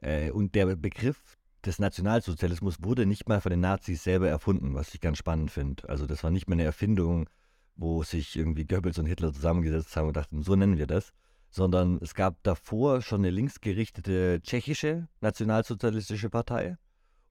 Äh, 0.00 0.30
und 0.30 0.54
der 0.54 0.74
Begriff 0.76 1.36
des 1.66 1.78
Nationalsozialismus 1.78 2.82
wurde 2.82 3.06
nicht 3.06 3.28
mal 3.28 3.40
von 3.40 3.50
den 3.50 3.60
Nazis 3.60 4.04
selber 4.04 4.28
erfunden, 4.28 4.74
was 4.74 4.94
ich 4.94 5.00
ganz 5.00 5.18
spannend 5.18 5.50
finde. 5.50 5.88
Also 5.88 6.06
das 6.06 6.22
war 6.22 6.30
nicht 6.30 6.48
mal 6.48 6.54
eine 6.54 6.64
Erfindung, 6.64 7.28
wo 7.76 8.02
sich 8.02 8.36
irgendwie 8.36 8.66
Goebbels 8.66 8.98
und 8.98 9.06
Hitler 9.06 9.32
zusammengesetzt 9.32 9.96
haben 9.96 10.08
und 10.08 10.16
dachten, 10.16 10.42
so 10.42 10.54
nennen 10.54 10.78
wir 10.78 10.86
das, 10.86 11.12
sondern 11.50 11.98
es 12.00 12.14
gab 12.14 12.42
davor 12.42 13.00
schon 13.02 13.20
eine 13.20 13.30
linksgerichtete 13.30 14.40
tschechische 14.42 15.08
nationalsozialistische 15.20 16.30
Partei 16.30 16.76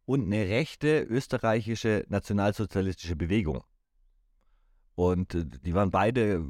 und 0.05 0.25
eine 0.25 0.47
rechte 0.47 1.01
österreichische 1.03 2.05
nationalsozialistische 2.09 3.15
Bewegung. 3.15 3.63
Und 4.95 5.35
äh, 5.35 5.45
die 5.45 5.73
waren 5.73 5.91
beide 5.91 6.45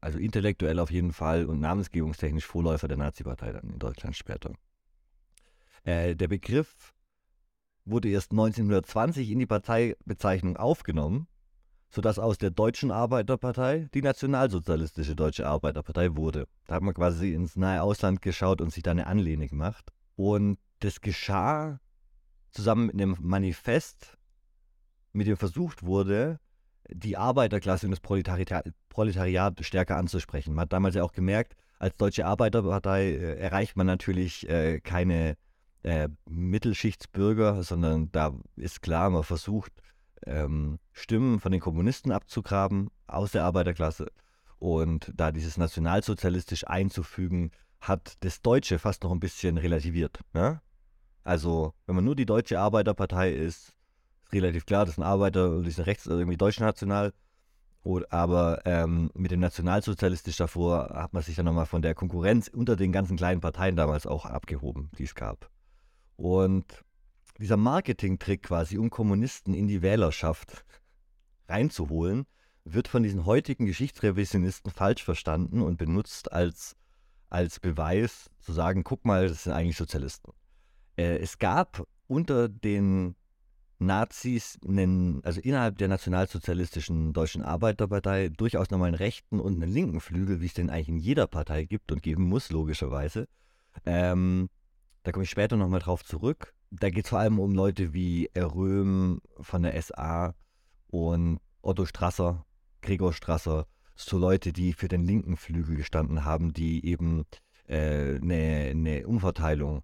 also 0.00 0.18
intellektuell 0.18 0.78
auf 0.78 0.90
jeden 0.90 1.12
Fall 1.12 1.46
und 1.46 1.60
namensgebungstechnisch 1.60 2.44
Vorläufer 2.44 2.88
der 2.88 2.96
Nazi-Partei 2.96 3.52
dann 3.52 3.70
in 3.70 3.78
Deutschland 3.78 4.16
später. 4.16 4.52
Äh, 5.84 6.14
der 6.14 6.28
Begriff 6.28 6.94
wurde 7.84 8.08
erst 8.08 8.30
1920 8.32 9.30
in 9.30 9.38
die 9.40 9.46
Parteibezeichnung 9.46 10.56
aufgenommen, 10.56 11.26
sodass 11.90 12.18
aus 12.18 12.38
der 12.38 12.50
Deutschen 12.50 12.90
Arbeiterpartei 12.90 13.88
die 13.92 14.02
Nationalsozialistische 14.02 15.16
Deutsche 15.16 15.46
Arbeiterpartei 15.46 16.16
wurde. 16.16 16.46
Da 16.66 16.76
hat 16.76 16.82
man 16.82 16.94
quasi 16.94 17.34
ins 17.34 17.56
nahe 17.56 17.82
Ausland 17.82 18.22
geschaut 18.22 18.60
und 18.60 18.72
sich 18.72 18.82
da 18.82 18.92
eine 18.92 19.06
Anlehne 19.06 19.48
gemacht. 19.48 19.92
Und 20.16 20.58
das 20.80 21.00
geschah 21.00 21.80
zusammen 22.50 22.86
mit 22.86 22.94
einem 22.94 23.16
Manifest, 23.20 24.16
mit 25.12 25.26
dem 25.26 25.36
versucht 25.36 25.82
wurde, 25.82 26.38
die 26.88 27.16
Arbeiterklasse 27.16 27.86
und 27.86 27.90
das 27.90 28.00
Proletariat, 28.00 29.64
stärker 29.64 29.96
anzusprechen. 29.96 30.54
Man 30.54 30.62
hat 30.62 30.72
damals 30.72 30.94
ja 30.94 31.02
auch 31.02 31.12
gemerkt, 31.12 31.56
als 31.78 31.96
Deutsche 31.96 32.26
Arbeiterpartei 32.26 33.10
äh, 33.10 33.38
erreicht 33.38 33.76
man 33.76 33.86
natürlich 33.86 34.48
äh, 34.48 34.80
keine 34.80 35.36
äh, 35.82 36.08
Mittelschichtsbürger, 36.28 37.62
sondern 37.62 38.10
da 38.12 38.34
ist 38.56 38.82
klar, 38.82 39.10
man 39.10 39.24
versucht, 39.24 39.72
ähm, 40.26 40.78
Stimmen 40.92 41.40
von 41.40 41.52
den 41.52 41.60
Kommunisten 41.60 42.12
abzugraben 42.12 42.90
aus 43.06 43.32
der 43.32 43.44
Arbeiterklasse. 43.44 44.10
und 44.58 45.12
da 45.16 45.32
dieses 45.32 45.56
nationalsozialistisch 45.56 46.64
einzufügen, 46.68 47.50
hat 47.80 48.14
das 48.20 48.42
Deutsche 48.42 48.78
fast 48.78 49.02
noch 49.02 49.10
ein 49.10 49.18
bisschen 49.18 49.58
relativiert. 49.58 50.20
Ne? 50.34 50.60
Also, 51.24 51.74
wenn 51.86 51.96
man 51.96 52.04
nur 52.04 52.14
die 52.14 52.26
Deutsche 52.26 52.60
Arbeiterpartei 52.60 53.32
ist, 53.32 53.74
ist 54.22 54.32
relativ 54.32 54.66
klar, 54.66 54.86
das 54.86 54.94
sind 54.94 55.04
Arbeiter, 55.04 55.62
die 55.62 55.70
sind 55.70 55.86
rechts, 55.86 56.06
also 56.06 56.18
irgendwie 56.18 56.36
deutschnational. 56.36 57.12
Oder, 57.82 58.06
aber 58.12 58.62
ähm, 58.64 59.10
mit 59.14 59.32
dem 59.32 59.40
Nationalsozialistisch 59.40 60.36
davor 60.36 60.90
hat 60.94 61.12
man 61.12 61.22
sich 61.22 61.34
dann 61.34 61.46
nochmal 61.46 61.66
von 61.66 61.82
der 61.82 61.96
Konkurrenz 61.96 62.46
unter 62.46 62.76
den 62.76 62.92
ganzen 62.92 63.16
kleinen 63.16 63.40
Parteien 63.40 63.74
damals 63.74 64.06
auch 64.06 64.24
abgehoben, 64.24 64.90
die 64.98 65.04
es 65.04 65.16
gab. 65.16 65.50
Und 66.22 66.84
dieser 67.40 67.56
Marketing-Trick 67.56 68.44
quasi, 68.44 68.78
um 68.78 68.90
Kommunisten 68.90 69.54
in 69.54 69.66
die 69.66 69.82
Wählerschaft 69.82 70.64
reinzuholen, 71.48 72.26
wird 72.64 72.86
von 72.86 73.02
diesen 73.02 73.26
heutigen 73.26 73.66
Geschichtsrevisionisten 73.66 74.70
falsch 74.70 75.02
verstanden 75.02 75.60
und 75.60 75.78
benutzt 75.78 76.30
als, 76.30 76.76
als 77.28 77.58
Beweis 77.58 78.30
zu 78.38 78.52
sagen, 78.52 78.84
guck 78.84 79.04
mal, 79.04 79.26
das 79.26 79.42
sind 79.42 79.52
eigentlich 79.52 79.76
Sozialisten. 79.76 80.32
Äh, 80.96 81.16
es 81.16 81.40
gab 81.40 81.88
unter 82.06 82.48
den 82.48 83.16
Nazis, 83.80 84.60
einen, 84.64 85.24
also 85.24 85.40
innerhalb 85.40 85.76
der 85.78 85.88
nationalsozialistischen 85.88 87.12
Deutschen 87.12 87.42
Arbeiterpartei, 87.42 88.28
durchaus 88.28 88.70
nochmal 88.70 88.86
einen 88.86 88.94
rechten 88.94 89.40
und 89.40 89.60
einen 89.60 89.72
linken 89.72 90.00
Flügel, 90.00 90.40
wie 90.40 90.46
es 90.46 90.54
den 90.54 90.70
eigentlich 90.70 90.88
in 90.88 90.98
jeder 90.98 91.26
Partei 91.26 91.64
gibt 91.64 91.90
und 91.90 92.00
geben 92.00 92.22
muss, 92.22 92.52
logischerweise. 92.52 93.26
Ähm, 93.84 94.48
da 95.02 95.12
komme 95.12 95.24
ich 95.24 95.30
später 95.30 95.56
nochmal 95.56 95.80
drauf 95.80 96.04
zurück. 96.04 96.54
Da 96.70 96.90
geht 96.90 97.04
es 97.04 97.10
vor 97.10 97.18
allem 97.18 97.38
um 97.38 97.52
Leute 97.52 97.92
wie 97.92 98.30
Röhm 98.36 99.20
von 99.40 99.62
der 99.62 99.80
SA 99.80 100.34
und 100.88 101.40
Otto 101.60 101.84
Strasser, 101.84 102.44
Gregor 102.80 103.12
Strasser, 103.12 103.66
so 103.94 104.18
Leute, 104.18 104.52
die 104.52 104.72
für 104.72 104.88
den 104.88 105.04
linken 105.04 105.36
Flügel 105.36 105.76
gestanden 105.76 106.24
haben, 106.24 106.52
die 106.52 106.84
eben 106.86 107.24
äh, 107.66 108.16
eine, 108.16 108.70
eine 108.70 109.06
Umverteilung 109.06 109.82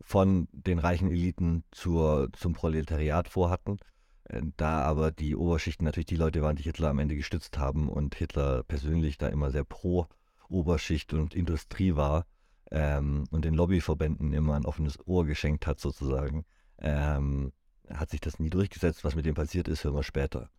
von 0.00 0.48
den 0.52 0.78
reichen 0.78 1.10
Eliten 1.10 1.64
zur, 1.70 2.28
zum 2.32 2.52
Proletariat 2.52 3.28
vorhatten. 3.28 3.78
Äh, 4.24 4.42
da 4.56 4.82
aber 4.82 5.10
die 5.12 5.36
Oberschichten 5.36 5.84
natürlich 5.84 6.06
die 6.06 6.16
Leute 6.16 6.42
waren, 6.42 6.56
die 6.56 6.64
Hitler 6.64 6.90
am 6.90 6.98
Ende 6.98 7.16
gestützt 7.16 7.58
haben 7.58 7.88
und 7.88 8.14
Hitler 8.14 8.62
persönlich 8.64 9.18
da 9.18 9.28
immer 9.28 9.50
sehr 9.50 9.64
pro 9.64 10.06
Oberschicht 10.48 11.12
und 11.12 11.34
Industrie 11.34 11.96
war 11.96 12.26
ähm, 12.70 13.24
und 13.30 13.44
den 13.44 13.54
Lobbyverbänden 13.54 14.32
immer 14.32 14.54
ein 14.54 14.64
offenes 14.64 14.98
Ohr 15.06 15.24
geschenkt 15.24 15.66
hat 15.66 15.80
sozusagen, 15.80 16.44
ähm, 16.78 17.52
hat 17.88 18.10
sich 18.10 18.20
das 18.20 18.38
nie 18.38 18.50
durchgesetzt. 18.50 19.04
Was 19.04 19.14
mit 19.14 19.26
dem 19.26 19.34
passiert 19.34 19.68
ist, 19.68 19.84
hören 19.84 19.94
wir 19.94 20.02
später. 20.02 20.50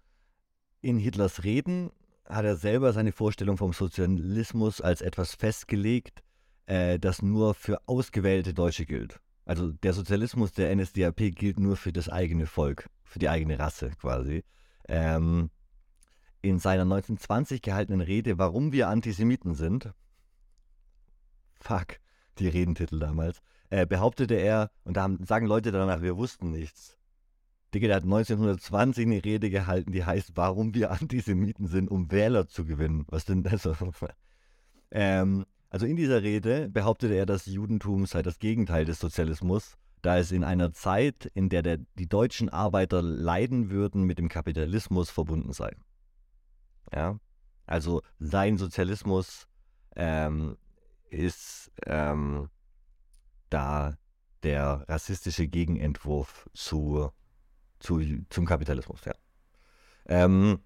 In 0.82 0.98
Hitlers 0.98 1.44
Reden 1.44 1.92
hat 2.26 2.46
er 2.46 2.56
selber 2.56 2.94
seine 2.94 3.12
Vorstellung 3.12 3.58
vom 3.58 3.74
Sozialismus 3.74 4.82
als 4.82 5.02
etwas 5.02 5.36
festgelegt, 5.36 6.24
äh, 6.66 7.00
das 7.00 7.22
nur 7.22 7.54
für 7.54 7.82
ausgewählte 7.88 8.54
Deutsche 8.54 8.86
gilt. 8.86 9.20
Also 9.46 9.72
der 9.72 9.94
Sozialismus 9.94 10.52
der 10.52 10.76
NSDAP 10.76 11.34
gilt 11.34 11.60
nur 11.60 11.78
für 11.78 11.94
das 11.94 12.10
eigene 12.10 12.48
Volk, 12.48 12.90
für 13.04 13.20
die 13.20 13.30
eigene 13.30 13.58
Rasse 13.58 13.92
quasi. 14.00 14.44
Ähm, 14.90 15.50
in 16.42 16.60
seiner 16.60 16.84
1920 16.84 17.62
gehaltenen 17.62 18.02
Rede, 18.02 18.38
warum 18.38 18.72
wir 18.72 18.90
Antisemiten 18.90 19.56
sind, 19.56 19.92
fuck, 21.60 22.00
die 22.40 22.48
Redentitel 22.48 23.00
damals, 23.00 23.42
äh, 23.70 23.86
behauptete 23.86 24.36
er, 24.36 24.72
und 24.84 24.98
da 24.98 25.10
sagen 25.26 25.48
Leute 25.48 25.72
danach, 25.72 26.02
wir 26.02 26.18
wussten 26.18 26.52
nichts. 26.52 26.98
Digga, 27.74 27.88
der 27.88 27.98
hat 27.98 28.04
1920 28.04 29.06
eine 29.06 29.26
Rede 29.26 29.50
gehalten, 29.50 29.92
die 29.92 30.06
heißt, 30.06 30.32
warum 30.36 30.74
wir 30.74 30.92
Antisemiten 30.92 31.68
sind, 31.68 31.90
um 31.90 32.12
Wähler 32.12 32.48
zu 32.48 32.66
gewinnen. 32.66 33.06
Was 33.10 33.26
denn 33.26 33.44
das? 33.44 33.68
ähm, 34.92 35.46
also 35.70 35.86
in 35.86 35.98
dieser 35.98 36.24
Rede 36.24 36.70
behauptete 36.70 37.14
er, 37.14 37.26
das 37.26 37.46
Judentum 37.46 38.06
sei 38.06 38.22
das 38.22 38.40
Gegenteil 38.40 38.86
des 38.86 39.00
Sozialismus, 39.00 39.76
da 40.02 40.18
es 40.18 40.32
in 40.32 40.46
einer 40.46 40.72
Zeit, 40.72 41.30
in 41.34 41.50
der, 41.50 41.62
der 41.62 41.80
die 42.00 42.08
deutschen 42.08 42.48
Arbeiter 42.50 43.02
leiden 43.02 43.70
würden, 43.70 44.04
mit 44.04 44.18
dem 44.18 44.30
Kapitalismus 44.30 45.10
verbunden 45.10 45.52
sei. 45.52 45.76
Ja, 46.94 47.20
also 47.66 48.02
sein 48.18 48.58
Sozialismus 48.58 49.48
ähm, 49.98 50.56
ist 51.10 51.72
ähm, 51.86 52.50
da 53.50 53.98
der 54.44 54.86
rassistische 54.88 55.48
Gegenentwurf 55.48 56.50
zu 56.54 57.12
zu, 57.80 58.02
zum 58.30 58.46
Kapitalismus. 58.46 59.02
Ja. 59.06 59.14
Ähm, 60.06 60.60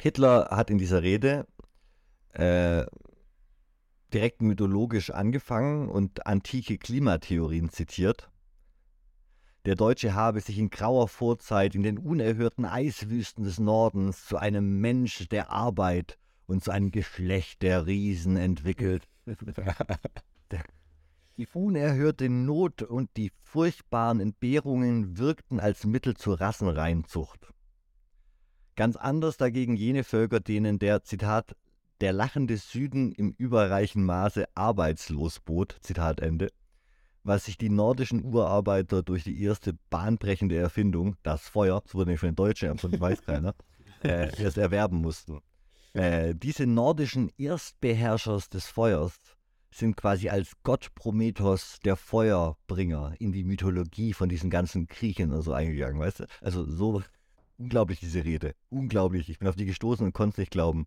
Hitler 0.00 0.48
hat 0.50 0.70
in 0.70 0.78
dieser 0.78 1.02
Rede 1.02 1.46
äh, 2.32 2.84
direkt 4.12 4.42
mythologisch 4.42 5.10
angefangen 5.10 5.88
und 5.88 6.26
antike 6.26 6.78
Klimatheorien 6.78 7.70
zitiert. 7.70 8.30
Der 9.66 9.74
Deutsche 9.74 10.14
habe 10.14 10.40
sich 10.40 10.58
in 10.58 10.70
grauer 10.70 11.06
Vorzeit 11.06 11.74
in 11.74 11.82
den 11.82 11.98
unerhörten 11.98 12.64
Eiswüsten 12.64 13.44
des 13.44 13.58
Nordens 13.58 14.24
zu 14.24 14.38
einem 14.38 14.80
Mensch 14.80 15.28
der 15.28 15.50
Arbeit 15.50 16.18
und 16.46 16.64
zu 16.64 16.70
einem 16.70 16.90
Geschlecht 16.90 17.62
der 17.62 17.86
Riesen 17.86 18.36
entwickelt. 18.36 19.06
der 20.50 20.64
die 21.40 21.48
unerhörte 21.54 22.28
Not 22.28 22.82
und 22.82 23.16
die 23.16 23.32
furchtbaren 23.44 24.20
Entbehrungen 24.20 25.16
wirkten 25.16 25.58
als 25.58 25.86
Mittel 25.86 26.14
zur 26.14 26.38
Rassenreinzucht. 26.38 27.54
Ganz 28.76 28.96
anders 28.96 29.38
dagegen 29.38 29.74
jene 29.74 30.04
Völker, 30.04 30.40
denen 30.40 30.78
der, 30.78 31.02
Zitat, 31.02 31.56
der 32.02 32.12
lachende 32.12 32.58
Süden 32.58 33.12
im 33.12 33.34
überreichen 33.38 34.04
Maße 34.04 34.44
arbeitslos 34.54 35.40
bot, 35.40 35.78
Zitat 35.80 36.20
Ende, 36.20 36.50
was 37.22 37.46
sich 37.46 37.56
die 37.56 37.70
nordischen 37.70 38.22
Urarbeiter 38.22 39.02
durch 39.02 39.24
die 39.24 39.42
erste 39.42 39.72
bahnbrechende 39.88 40.58
Erfindung, 40.58 41.16
das 41.22 41.48
Feuer, 41.48 41.80
das 41.80 41.94
wurde 41.94 42.10
nicht 42.10 42.20
von 42.20 42.28
den 42.28 42.36
Deutschen, 42.36 42.76
von 42.76 43.00
weiß 43.00 43.22
keiner, 43.22 43.54
äh, 44.04 44.30
erst 44.42 44.58
erwerben 44.58 44.98
mussten. 44.98 45.40
Äh, 45.92 46.34
diese 46.34 46.66
nordischen 46.66 47.30
Erstbeherrschers 47.36 48.48
des 48.48 48.66
Feuers 48.66 49.14
sind 49.72 49.96
quasi 49.96 50.28
als 50.28 50.52
Gott 50.62 50.94
Prometheus, 50.94 51.78
der 51.84 51.96
Feuerbringer, 51.96 53.14
in 53.18 53.32
die 53.32 53.44
Mythologie 53.44 54.12
von 54.12 54.28
diesen 54.28 54.50
ganzen 54.50 54.86
Griechen 54.86 55.32
und 55.32 55.42
so 55.42 55.52
eingegangen, 55.52 56.00
weißt 56.00 56.20
du? 56.20 56.26
Also 56.40 56.64
so 56.64 57.02
unglaublich 57.56 58.00
diese 58.00 58.24
Rede. 58.24 58.54
Unglaublich. 58.68 59.28
Ich 59.28 59.38
bin 59.38 59.48
auf 59.48 59.56
die 59.56 59.66
gestoßen 59.66 60.04
und 60.04 60.12
konnte 60.12 60.34
es 60.34 60.38
nicht 60.38 60.50
glauben. 60.50 60.86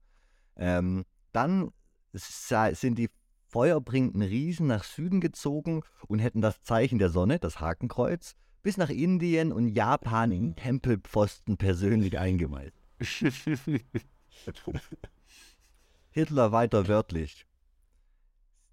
Ähm, 0.56 1.06
dann 1.32 1.72
sind 2.14 2.97
die 2.97 3.10
feuerbringenden 3.47 4.22
Riesen 4.22 4.68
nach 4.68 4.84
Süden 4.84 5.22
gezogen 5.22 5.82
und 6.08 6.20
hätten 6.20 6.41
das 6.41 6.62
Zeichen 6.64 6.99
der 6.99 7.10
Sonne, 7.10 7.39
das 7.39 7.60
Hakenkreuz, 7.60 8.36
bis 8.64 8.78
nach 8.78 8.89
Indien 8.89 9.51
und 9.51 9.68
Japan 9.68 10.32
in 10.32 10.56
Tempelpfosten 10.56 11.58
persönlich 11.58 12.18
eingemeißelt. 12.18 12.74
Hitler 16.11 16.51
weiter 16.51 16.88
wörtlich. 16.88 17.45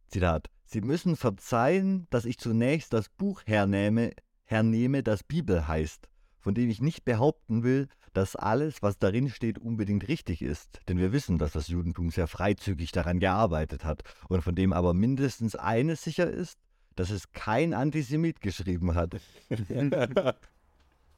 Zitat, 0.08 0.50
Sie 0.64 0.80
müssen 0.80 1.16
verzeihen, 1.16 2.06
dass 2.10 2.24
ich 2.24 2.38
zunächst 2.38 2.92
das 2.92 3.08
Buch 3.08 3.42
hernehme, 3.46 4.12
hernehme, 4.44 5.02
das 5.02 5.24
Bibel 5.24 5.66
heißt, 5.66 6.08
von 6.38 6.54
dem 6.54 6.70
ich 6.70 6.80
nicht 6.80 7.04
behaupten 7.04 7.62
will, 7.62 7.88
dass 8.12 8.36
alles, 8.36 8.82
was 8.82 8.98
darin 8.98 9.30
steht, 9.30 9.58
unbedingt 9.58 10.08
richtig 10.08 10.42
ist, 10.42 10.80
denn 10.88 10.98
wir 10.98 11.12
wissen, 11.12 11.38
dass 11.38 11.52
das 11.52 11.68
Judentum 11.68 12.10
sehr 12.10 12.26
freizügig 12.26 12.92
daran 12.92 13.20
gearbeitet 13.20 13.84
hat 13.84 14.02
und 14.28 14.42
von 14.42 14.54
dem 14.54 14.72
aber 14.72 14.94
mindestens 14.94 15.56
eines 15.56 16.02
sicher 16.02 16.28
ist, 16.28 16.58
dass 16.96 17.10
es 17.10 17.32
kein 17.32 17.72
Antisemit 17.72 18.40
geschrieben 18.40 18.94
hat. 18.94 19.16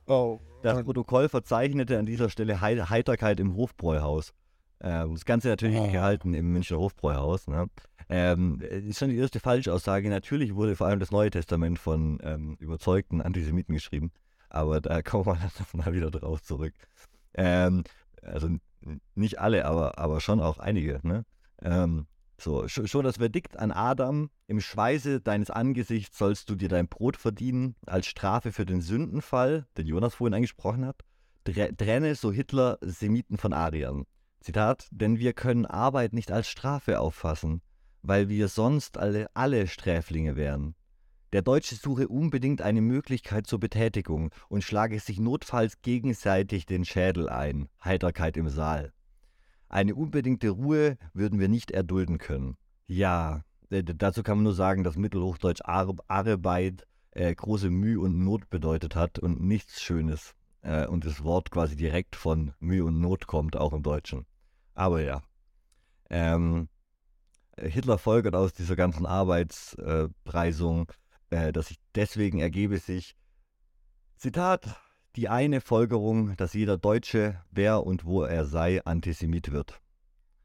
oh. 0.06 0.40
Das 0.62 0.84
Protokoll 0.84 1.28
verzeichnete 1.28 1.98
an 1.98 2.06
dieser 2.06 2.30
Stelle 2.30 2.60
Heiterkeit 2.60 3.40
im 3.40 3.56
Hofbräuhaus. 3.56 4.32
Ähm, 4.80 5.14
das 5.14 5.24
Ganze 5.24 5.48
natürlich 5.48 5.78
oh. 5.78 5.90
gehalten 5.90 6.34
im 6.34 6.52
Münchner 6.52 6.78
Hofbräuhaus. 6.78 7.46
Ne? 7.48 7.66
Ähm, 8.08 8.60
ist 8.60 8.98
schon 8.98 9.10
die 9.10 9.16
erste 9.16 9.40
Falschaussage. 9.40 10.08
Natürlich 10.08 10.54
wurde 10.54 10.76
vor 10.76 10.86
allem 10.86 11.00
das 11.00 11.10
Neue 11.10 11.30
Testament 11.30 11.78
von 11.78 12.18
ähm, 12.22 12.56
überzeugten 12.58 13.20
Antisemiten 13.20 13.74
geschrieben, 13.74 14.12
aber 14.50 14.80
da 14.80 15.02
kommen 15.02 15.26
wir 15.26 15.34
dann 15.34 15.80
mal 15.80 15.92
wieder 15.92 16.10
drauf 16.10 16.42
zurück. 16.42 16.74
Ähm, 17.34 17.84
also 18.22 18.48
nicht 19.14 19.38
alle, 19.38 19.64
aber, 19.64 19.98
aber 19.98 20.20
schon 20.20 20.40
auch 20.40 20.58
einige. 20.58 21.00
Ne? 21.02 21.24
So, 22.42 22.66
schon 22.66 23.04
das 23.04 23.18
Verdikt 23.18 23.56
an 23.56 23.70
Adam, 23.70 24.28
im 24.48 24.60
Schweiße 24.60 25.20
deines 25.20 25.48
Angesichts 25.48 26.18
sollst 26.18 26.50
du 26.50 26.56
dir 26.56 26.68
dein 26.68 26.88
Brot 26.88 27.16
verdienen, 27.16 27.76
als 27.86 28.08
Strafe 28.08 28.50
für 28.50 28.66
den 28.66 28.80
Sündenfall, 28.80 29.68
den 29.76 29.86
Jonas 29.86 30.16
vorhin 30.16 30.34
angesprochen 30.34 30.84
hat, 30.84 31.04
trenne 31.44 32.16
so 32.16 32.32
Hitler 32.32 32.78
Semiten 32.80 33.38
von 33.38 33.52
Ariern. 33.52 34.06
Zitat, 34.40 34.88
denn 34.90 35.20
wir 35.20 35.34
können 35.34 35.66
Arbeit 35.66 36.14
nicht 36.14 36.32
als 36.32 36.48
Strafe 36.48 36.98
auffassen, 36.98 37.62
weil 38.02 38.28
wir 38.28 38.48
sonst 38.48 38.98
alle, 38.98 39.28
alle 39.34 39.68
Sträflinge 39.68 40.34
wären. 40.34 40.74
Der 41.32 41.42
Deutsche 41.42 41.76
suche 41.76 42.08
unbedingt 42.08 42.60
eine 42.60 42.80
Möglichkeit 42.80 43.46
zur 43.46 43.60
Betätigung 43.60 44.34
und 44.48 44.64
schlage 44.64 44.98
sich 44.98 45.20
notfalls 45.20 45.80
gegenseitig 45.82 46.66
den 46.66 46.84
Schädel 46.84 47.28
ein. 47.28 47.68
Heiterkeit 47.84 48.36
im 48.36 48.48
Saal. 48.48 48.92
Eine 49.72 49.94
unbedingte 49.94 50.50
Ruhe 50.50 50.98
würden 51.14 51.40
wir 51.40 51.48
nicht 51.48 51.70
erdulden 51.70 52.18
können. 52.18 52.58
Ja, 52.86 53.42
äh, 53.70 53.82
dazu 53.82 54.22
kann 54.22 54.36
man 54.36 54.44
nur 54.44 54.54
sagen, 54.54 54.84
dass 54.84 54.96
Mittelhochdeutsch 54.96 55.62
Ar 55.64 55.94
Arbeit 56.08 56.86
äh, 57.12 57.34
große 57.34 57.70
Mühe 57.70 57.98
und 57.98 58.22
Not 58.22 58.50
bedeutet 58.50 58.94
hat 58.94 59.18
und 59.18 59.40
nichts 59.40 59.80
Schönes. 59.80 60.34
Äh, 60.60 60.86
und 60.86 61.06
das 61.06 61.24
Wort 61.24 61.50
quasi 61.50 61.74
direkt 61.74 62.16
von 62.16 62.52
Mühe 62.60 62.84
und 62.84 63.00
Not 63.00 63.26
kommt, 63.26 63.56
auch 63.56 63.72
im 63.72 63.82
Deutschen. 63.82 64.26
Aber 64.74 65.00
ja. 65.00 65.22
Ähm, 66.10 66.68
Hitler 67.58 67.96
folgert 67.96 68.34
aus 68.34 68.52
dieser 68.52 68.76
ganzen 68.76 69.06
Arbeitspreisung, 69.06 70.92
äh, 71.30 71.50
dass 71.50 71.68
sich 71.68 71.78
deswegen 71.94 72.40
ergebe 72.40 72.76
sich, 72.76 73.16
Zitat, 74.18 74.66
die 75.16 75.28
eine 75.28 75.60
Folgerung, 75.60 76.36
dass 76.36 76.54
jeder 76.54 76.78
Deutsche, 76.78 77.40
wer 77.50 77.84
und 77.84 78.04
wo 78.04 78.22
er 78.22 78.46
sei, 78.46 78.82
Antisemit 78.84 79.52
wird. 79.52 79.80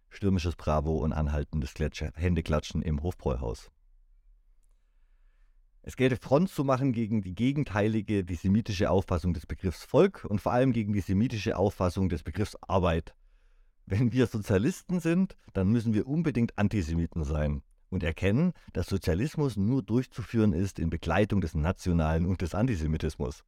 Stürmisches 0.09 0.55
Bravo 0.55 0.97
und 0.97 1.13
anhaltendes 1.13 1.73
Händeklatschen 2.15 2.81
im 2.81 3.01
Hofbräuhaus. 3.01 3.71
Es 5.83 5.95
gelte 5.95 6.17
Front 6.17 6.49
zu 6.49 6.65
machen 6.65 6.91
gegen 6.91 7.21
die 7.21 7.33
gegenteilige, 7.33 8.25
die 8.25 8.35
semitische 8.35 8.91
Auffassung 8.91 9.33
des 9.33 9.45
Begriffs 9.45 9.85
Volk 9.85 10.25
und 10.25 10.41
vor 10.41 10.51
allem 10.51 10.73
gegen 10.73 10.91
die 10.91 10.99
semitische 10.99 11.57
Auffassung 11.57 12.09
des 12.09 12.23
Begriffs 12.23 12.57
Arbeit. 12.67 13.15
Wenn 13.85 14.11
wir 14.11 14.27
Sozialisten 14.27 14.99
sind, 14.99 15.37
dann 15.53 15.69
müssen 15.69 15.93
wir 15.93 16.05
unbedingt 16.07 16.57
Antisemiten 16.57 17.23
sein 17.23 17.61
und 17.89 18.03
erkennen, 18.03 18.51
dass 18.73 18.87
Sozialismus 18.87 19.55
nur 19.55 19.81
durchzuführen 19.81 20.51
ist 20.51 20.77
in 20.77 20.89
Begleitung 20.89 21.39
des 21.39 21.55
Nationalen 21.55 22.25
und 22.25 22.41
des 22.41 22.53
Antisemitismus. 22.53 23.45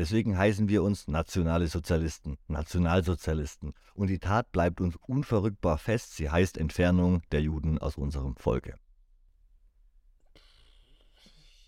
Deswegen 0.00 0.38
heißen 0.38 0.70
wir 0.70 0.82
uns 0.82 1.08
nationale 1.08 1.66
Sozialisten, 1.66 2.38
Nationalsozialisten. 2.48 3.74
Und 3.92 4.06
die 4.06 4.18
Tat 4.18 4.50
bleibt 4.50 4.80
uns 4.80 4.96
unverrückbar 4.96 5.76
fest, 5.76 6.16
sie 6.16 6.30
heißt 6.30 6.56
Entfernung 6.56 7.20
der 7.32 7.42
Juden 7.42 7.76
aus 7.76 7.98
unserem 7.98 8.34
Volke. 8.36 8.76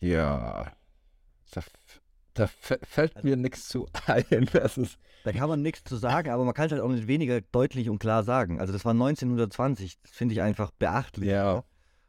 Ja, 0.00 0.72
da, 1.50 1.62
da 2.32 2.46
fällt 2.46 3.22
mir 3.22 3.36
nichts 3.36 3.68
zu 3.68 3.86
ein. 4.06 4.48
Da 5.24 5.32
kann 5.32 5.50
man 5.50 5.60
nichts 5.60 5.84
zu 5.84 5.96
sagen, 5.96 6.30
aber 6.30 6.44
man 6.46 6.54
kann 6.54 6.66
es 6.66 6.72
halt 6.72 6.80
auch 6.80 6.88
nicht 6.88 7.06
weniger 7.06 7.42
deutlich 7.42 7.90
und 7.90 7.98
klar 7.98 8.24
sagen. 8.24 8.60
Also 8.60 8.72
das 8.72 8.86
war 8.86 8.92
1920, 8.92 10.00
das 10.00 10.10
finde 10.10 10.32
ich 10.32 10.40
einfach 10.40 10.70
beachtlich. 10.70 11.28
Ja. 11.28 11.56
Ne? 11.56 11.64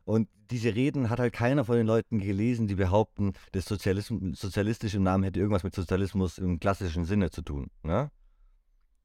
Und 0.05 0.27
diese 0.51 0.75
Reden 0.75 1.09
hat 1.09 1.19
halt 1.19 1.33
keiner 1.33 1.65
von 1.65 1.77
den 1.77 1.87
Leuten 1.87 2.19
gelesen, 2.19 2.67
die 2.67 2.75
behaupten, 2.75 3.33
das 3.53 3.65
sozialistische 3.65 4.99
Namen 4.99 5.23
hätte 5.23 5.39
irgendwas 5.39 5.63
mit 5.63 5.73
Sozialismus 5.73 6.37
im 6.37 6.59
klassischen 6.59 7.05
Sinne 7.05 7.31
zu 7.31 7.41
tun. 7.41 7.69
Ne? 7.83 8.11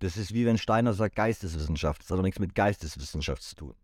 Das 0.01 0.17
ist 0.17 0.35
wie 0.35 0.47
wenn 0.47 0.59
Steiner 0.59 0.93
sagt 0.93 1.17
Geisteswissenschaft. 1.17 2.03
Das 2.03 2.11
hat 2.11 2.19
doch 2.19 2.23
nichts 2.23 2.41
mit 2.41 2.55
Geisteswissenschaft 2.55 3.43
zu 3.43 3.55
tun. 3.57 3.75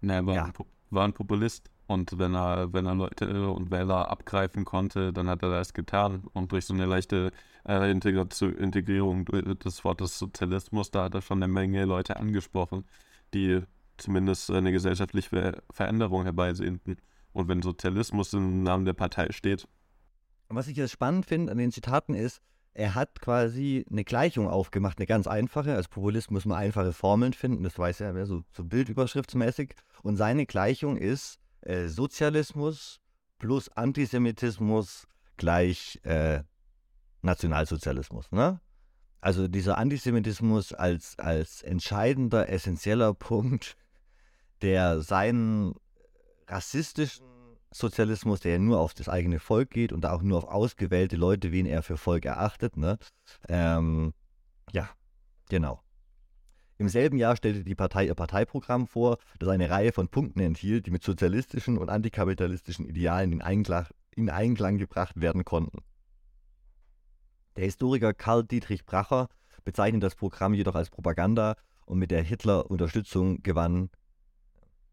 Ne, 0.00 0.14
er 0.14 0.26
war, 0.26 0.34
ja. 0.34 0.44
ein, 0.44 0.52
war 0.90 1.04
ein 1.04 1.12
Populist. 1.12 1.70
Und 1.86 2.18
wenn 2.18 2.34
er, 2.34 2.72
wenn 2.72 2.86
er 2.86 2.94
Leute 2.94 3.48
und 3.50 3.70
Wähler 3.70 4.10
abgreifen 4.10 4.64
konnte, 4.64 5.12
dann 5.12 5.28
hat 5.28 5.42
er 5.42 5.50
das 5.50 5.72
getan. 5.72 6.24
Und 6.32 6.52
durch 6.52 6.66
so 6.66 6.74
eine 6.74 6.86
leichte 6.86 7.30
äh, 7.66 7.90
Integrierung 7.90 9.24
des 9.24 9.84
Wortes 9.84 10.18
Sozialismus, 10.18 10.90
da 10.90 11.04
hat 11.04 11.14
er 11.14 11.22
schon 11.22 11.42
eine 11.42 11.52
Menge 11.52 11.84
Leute 11.84 12.16
angesprochen, 12.16 12.84
die 13.34 13.62
zumindest 13.98 14.50
eine 14.50 14.72
gesellschaftliche 14.72 15.62
Veränderung 15.70 16.24
herbeisehnten. 16.24 16.96
Und 17.32 17.48
wenn 17.48 17.62
Sozialismus 17.62 18.32
im 18.32 18.62
Namen 18.62 18.84
der 18.84 18.94
Partei 18.94 19.30
steht. 19.30 19.68
Was 20.48 20.68
ich 20.68 20.76
jetzt 20.76 20.92
spannend 20.92 21.26
finde 21.26 21.52
an 21.52 21.58
den 21.58 21.72
Zitaten 21.72 22.14
ist, 22.14 22.40
er 22.72 22.94
hat 22.94 23.20
quasi 23.20 23.86
eine 23.90 24.04
Gleichung 24.04 24.48
aufgemacht, 24.48 24.98
eine 24.98 25.06
ganz 25.06 25.26
einfache. 25.26 25.74
Als 25.74 25.88
Populist 25.88 26.30
muss 26.30 26.44
man 26.44 26.58
einfache 26.58 26.92
Formeln 26.92 27.32
finden, 27.32 27.62
das 27.62 27.78
weiß 27.78 28.00
er, 28.00 28.26
so, 28.26 28.42
so 28.52 28.64
bildüberschriftsmäßig. 28.64 29.74
Und 30.02 30.16
seine 30.16 30.44
Gleichung 30.44 30.98
ist 30.98 31.38
äh, 31.62 31.88
Sozialismus 31.88 33.00
plus 33.38 33.70
Antisemitismus 33.70 35.06
gleich 35.38 36.00
äh, 36.04 36.42
Nationalsozialismus. 37.22 38.30
Ne? 38.30 38.60
Also 39.20 39.48
dieser 39.48 39.78
Antisemitismus 39.78 40.72
als, 40.72 41.18
als 41.18 41.62
entscheidender, 41.62 42.48
essentieller 42.48 43.14
Punkt, 43.14 43.76
der 44.62 45.00
seinen 45.00 45.74
rassistischen 46.48 47.26
Sozialismus, 47.72 48.40
der 48.40 48.52
ja 48.52 48.58
nur 48.58 48.80
auf 48.80 48.94
das 48.94 49.08
eigene 49.08 49.38
Volk 49.38 49.70
geht 49.70 49.92
und 49.92 50.06
auch 50.06 50.22
nur 50.22 50.38
auf 50.38 50.44
ausgewählte 50.44 51.16
Leute, 51.16 51.52
wen 51.52 51.66
er 51.66 51.82
für 51.82 51.96
Volk 51.96 52.24
erachtet, 52.24 52.76
ne? 52.76 52.98
Ähm, 53.48 54.14
ja, 54.72 54.88
genau. 55.48 55.82
Im 56.78 56.88
selben 56.88 57.16
Jahr 57.16 57.36
stellte 57.36 57.64
die 57.64 57.74
Partei 57.74 58.06
ihr 58.06 58.14
Parteiprogramm 58.14 58.86
vor, 58.86 59.18
das 59.38 59.48
eine 59.48 59.70
Reihe 59.70 59.92
von 59.92 60.08
Punkten 60.08 60.40
enthielt, 60.40 60.86
die 60.86 60.90
mit 60.90 61.02
sozialistischen 61.02 61.78
und 61.78 61.88
antikapitalistischen 61.88 62.86
Idealen 62.86 63.32
in 63.32 63.42
Einklang, 63.42 63.86
in 64.14 64.28
Einklang 64.28 64.76
gebracht 64.76 65.20
werden 65.20 65.44
konnten. 65.44 65.78
Der 67.56 67.64
Historiker 67.64 68.12
Karl 68.12 68.44
Dietrich 68.44 68.84
Bracher 68.84 69.28
bezeichnet 69.64 70.02
das 70.02 70.14
Programm 70.14 70.52
jedoch 70.52 70.74
als 70.74 70.90
Propaganda 70.90 71.56
und 71.86 71.98
mit 71.98 72.10
der 72.10 72.22
Hitler 72.22 72.70
Unterstützung 72.70 73.42
gewann. 73.42 73.88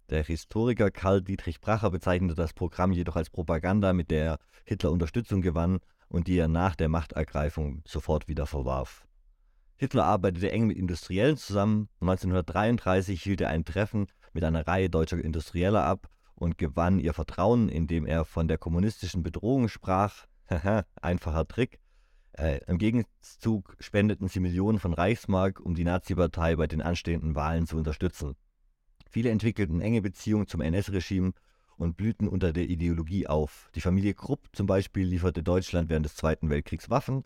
Der 0.09 0.23
Historiker 0.23 0.91
Karl 0.91 1.21
Dietrich 1.21 1.61
Bracher 1.61 1.89
bezeichnete 1.89 2.35
das 2.35 2.53
Programm 2.53 2.91
jedoch 2.91 3.15
als 3.15 3.29
Propaganda, 3.29 3.93
mit 3.93 4.11
der 4.11 4.37
Hitler 4.65 4.91
Unterstützung 4.91 5.41
gewann 5.41 5.79
und 6.09 6.27
die 6.27 6.37
er 6.37 6.47
nach 6.47 6.75
der 6.75 6.89
Machtergreifung 6.89 7.81
sofort 7.85 8.27
wieder 8.27 8.45
verwarf. 8.45 9.05
Hitler 9.75 10.05
arbeitete 10.05 10.51
eng 10.51 10.67
mit 10.67 10.77
Industriellen 10.77 11.37
zusammen. 11.37 11.89
1933 12.01 13.21
hielt 13.21 13.41
er 13.41 13.49
ein 13.49 13.65
Treffen 13.65 14.07
mit 14.33 14.43
einer 14.43 14.67
Reihe 14.67 14.89
deutscher 14.89 15.17
Industrieller 15.17 15.83
ab 15.83 16.07
und 16.35 16.57
gewann 16.57 16.99
ihr 16.99 17.13
Vertrauen, 17.13 17.69
indem 17.69 18.05
er 18.05 18.25
von 18.25 18.47
der 18.47 18.57
kommunistischen 18.57 19.23
Bedrohung 19.23 19.67
sprach. 19.67 20.25
Einfacher 21.01 21.47
Trick. 21.47 21.79
Äh, 22.33 22.59
Im 22.67 22.77
Gegenzug 22.77 23.75
spendeten 23.79 24.27
sie 24.27 24.39
Millionen 24.39 24.79
von 24.79 24.93
Reichsmark, 24.93 25.59
um 25.59 25.75
die 25.75 25.83
Nazi-Partei 25.83 26.55
bei 26.55 26.67
den 26.67 26.81
anstehenden 26.81 27.35
Wahlen 27.35 27.67
zu 27.67 27.77
unterstützen. 27.77 28.35
Viele 29.13 29.29
entwickelten 29.29 29.79
enge 29.79 30.01
Beziehungen 30.01 30.47
zum 30.47 30.59
NS-Regime 30.59 31.33
und 31.77 31.97
blühten 31.97 32.27
unter 32.27 32.51
der 32.51 32.63
Ideologie 32.63 33.27
auf. 33.27 33.69
Die 33.75 33.81
Familie 33.81 34.15
Krupp 34.15 34.47
zum 34.53 34.65
Beispiel 34.65 35.05
lieferte 35.05 35.43
Deutschland 35.43 35.87
während 35.87 36.07
des 36.07 36.15
Zweiten 36.15 36.49
Weltkriegs 36.49 36.89
Waffen 36.89 37.23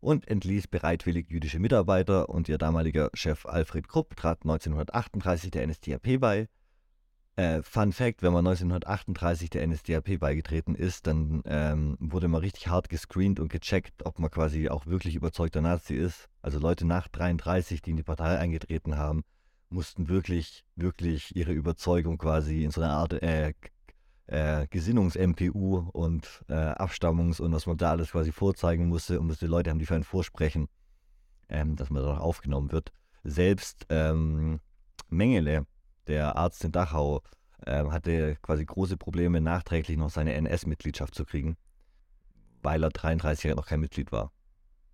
und 0.00 0.26
entließ 0.26 0.66
bereitwillig 0.66 1.30
jüdische 1.30 1.60
Mitarbeiter 1.60 2.28
und 2.28 2.48
ihr 2.48 2.58
damaliger 2.58 3.10
Chef 3.14 3.46
Alfred 3.46 3.86
Krupp 3.86 4.16
trat 4.16 4.42
1938 4.42 5.52
der 5.52 5.64
NSDAP 5.64 6.18
bei. 6.18 6.48
Äh, 7.36 7.62
Fun 7.62 7.92
Fact, 7.92 8.24
wenn 8.24 8.32
man 8.32 8.44
1938 8.44 9.48
der 9.48 9.64
NSDAP 9.64 10.18
beigetreten 10.18 10.74
ist, 10.74 11.06
dann 11.06 11.42
ähm, 11.46 11.96
wurde 12.00 12.26
man 12.26 12.40
richtig 12.40 12.66
hart 12.66 12.88
gescreent 12.88 13.38
und 13.38 13.52
gecheckt, 13.52 14.04
ob 14.04 14.18
man 14.18 14.32
quasi 14.32 14.68
auch 14.68 14.86
wirklich 14.86 15.14
überzeugter 15.14 15.60
Nazi 15.60 15.94
ist. 15.94 16.28
Also 16.42 16.58
Leute 16.58 16.84
nach 16.84 17.06
33, 17.06 17.80
die 17.80 17.90
in 17.90 17.96
die 17.96 18.02
Partei 18.02 18.40
eingetreten 18.40 18.96
haben, 18.96 19.22
mussten 19.70 20.08
wirklich, 20.08 20.64
wirklich 20.76 21.34
ihre 21.36 21.52
Überzeugung 21.52 22.18
quasi 22.18 22.64
in 22.64 22.70
so 22.70 22.80
einer 22.80 22.92
Art 22.92 23.12
äh, 23.22 23.52
äh, 24.26 24.66
Gesinnungs-MPU 24.68 25.90
und 25.92 26.44
äh, 26.48 26.52
Abstammungs- 26.52 27.40
und 27.40 27.52
was 27.52 27.66
man 27.66 27.76
da 27.76 27.90
alles 27.90 28.12
quasi 28.12 28.32
vorzeigen 28.32 28.86
musste 28.86 29.20
und 29.20 29.26
musste 29.26 29.46
Leute 29.46 29.70
haben, 29.70 29.78
die 29.78 29.86
für 29.86 29.94
einen 29.94 30.04
vorsprechen, 30.04 30.68
ähm, 31.48 31.76
dass 31.76 31.90
man 31.90 32.02
da 32.02 32.18
aufgenommen 32.18 32.72
wird. 32.72 32.92
Selbst 33.24 33.86
ähm, 33.88 34.60
Mengele, 35.08 35.66
der 36.06 36.36
Arzt 36.36 36.64
in 36.64 36.72
Dachau, 36.72 37.22
äh, 37.64 37.84
hatte 37.84 38.36
quasi 38.42 38.64
große 38.64 38.96
Probleme, 38.96 39.40
nachträglich 39.40 39.96
noch 39.96 40.10
seine 40.10 40.34
NS-Mitgliedschaft 40.34 41.14
zu 41.14 41.24
kriegen, 41.24 41.56
weil 42.62 42.82
er 42.82 42.90
33 42.90 43.44
Jahre 43.44 43.56
noch 43.56 43.66
kein 43.66 43.80
Mitglied 43.80 44.12
war. 44.12 44.30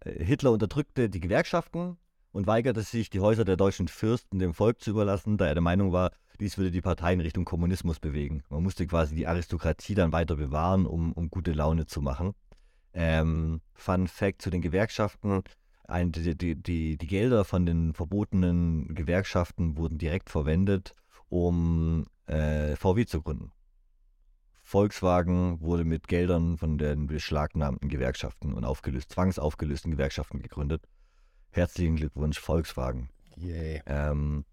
Äh, 0.01 0.25
Hitler 0.25 0.53
unterdrückte 0.53 1.11
die 1.11 1.21
Gewerkschaften 1.21 1.99
und 2.35 2.49
weigerte 2.49 2.83
sich, 2.83 3.11
die 3.11 3.21
Häuser 3.21 3.45
der 3.45 3.57
deutschen 3.57 3.87
Fürsten 3.87 4.41
dem 4.41 4.55
Volk 4.55 4.81
zu 4.81 4.91
überlassen, 4.91 5.39
da 5.39 5.47
er 5.47 5.55
der 5.55 5.63
Meinung 5.63 5.93
war, 5.93 6.11
dies 6.41 6.59
würde 6.59 6.73
die 6.73 6.81
Partei 6.81 7.13
in 7.13 7.21
Richtung 7.21 7.45
Kommunismus 7.45 8.01
bewegen. 8.01 8.43
Man 8.49 8.65
musste 8.65 8.89
quasi 8.89 9.15
die 9.15 9.29
Aristokratie 9.29 9.95
dann 9.95 10.11
weiter 10.11 10.35
bewahren, 10.35 10.85
um, 10.85 11.13
um 11.13 11.31
gute 11.31 11.53
Laune 11.53 11.87
zu 11.87 12.03
machen. 12.03 12.35
Ähm, 12.93 13.61
Fun 13.75 14.09
Fact 14.09 14.43
zu 14.43 14.51
den 14.51 14.63
Gewerkschaften. 14.63 15.43
Ein, 15.87 16.11
die, 16.11 16.37
die, 16.37 16.61
die, 16.61 16.99
die 16.99 17.07
Gelder 17.07 17.45
von 17.45 17.67
den 17.67 17.95
verbotenen 17.95 18.97
Gewerkschaften 18.97 19.77
wurden 19.77 19.99
direkt 19.99 20.29
verwendet, 20.29 20.97
um 21.29 22.05
äh, 22.27 22.75
VW 22.75 23.07
zu 23.07 23.23
gründen. 23.23 23.53
Volkswagen 24.65 25.61
wurde 25.61 25.85
mit 25.85 26.09
Geldern 26.09 26.59
von 26.59 26.79
den 26.79 27.07
beschlagnahmten 27.07 27.89
Gewerkschaften 27.89 28.55
und 28.55 28.65
aufgelöst, 28.65 29.13
zwangsaufgelösten 29.13 29.93
Gewerkschaften 29.93 30.41
gegründet. 30.41 30.83
Herzlichen 31.55 31.95
Glückwunsch, 31.95 32.41
Volkswagen. 32.41 33.11
Yeah. 33.41 33.81
Ähm, 33.87 34.45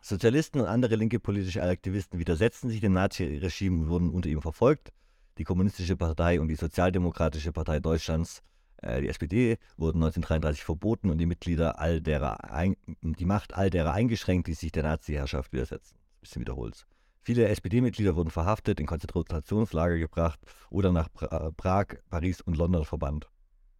Sozialisten 0.00 0.58
und 0.60 0.66
andere 0.66 0.96
linke 0.96 1.20
politische 1.20 1.62
Aktivisten 1.62 2.18
widersetzten 2.18 2.68
sich 2.68 2.80
dem 2.80 2.94
Nazi-Regime 2.94 3.82
und 3.82 3.88
wurden 3.88 4.10
unter 4.10 4.28
ihm 4.28 4.42
verfolgt. 4.42 4.92
Die 5.38 5.44
Kommunistische 5.44 5.96
Partei 5.96 6.40
und 6.40 6.48
die 6.48 6.56
Sozialdemokratische 6.56 7.52
Partei 7.52 7.78
Deutschlands 7.78 8.42
Äh, 8.82 9.00
die 9.02 9.08
SPD 9.08 9.58
wurde 9.76 9.98
1933 9.98 10.64
verboten 10.64 11.10
und 11.10 11.18
die 11.18 11.26
Mitglieder 11.26 11.78
all 11.78 12.00
derer 12.00 12.50
ein, 12.50 12.76
die 13.02 13.24
Macht 13.24 13.54
all 13.54 13.70
derer 13.70 13.92
eingeschränkt, 13.92 14.48
die 14.48 14.54
sich 14.54 14.72
der 14.72 14.82
Nazi-Herrschaft 14.82 15.52
widersetzen. 15.52 15.94
Ein 15.94 16.20
bisschen 16.22 16.40
wiederholt. 16.40 16.86
Viele 17.22 17.46
SPD-Mitglieder 17.46 18.16
wurden 18.16 18.30
verhaftet, 18.30 18.80
in 18.80 18.86
Konzentrationslager 18.86 19.98
gebracht 19.98 20.40
oder 20.70 20.90
nach 20.90 21.08
pra 21.12 21.52
Prag, 21.52 21.98
Paris 22.10 22.40
und 22.40 22.56
London 22.56 22.84
verbannt. 22.84 23.30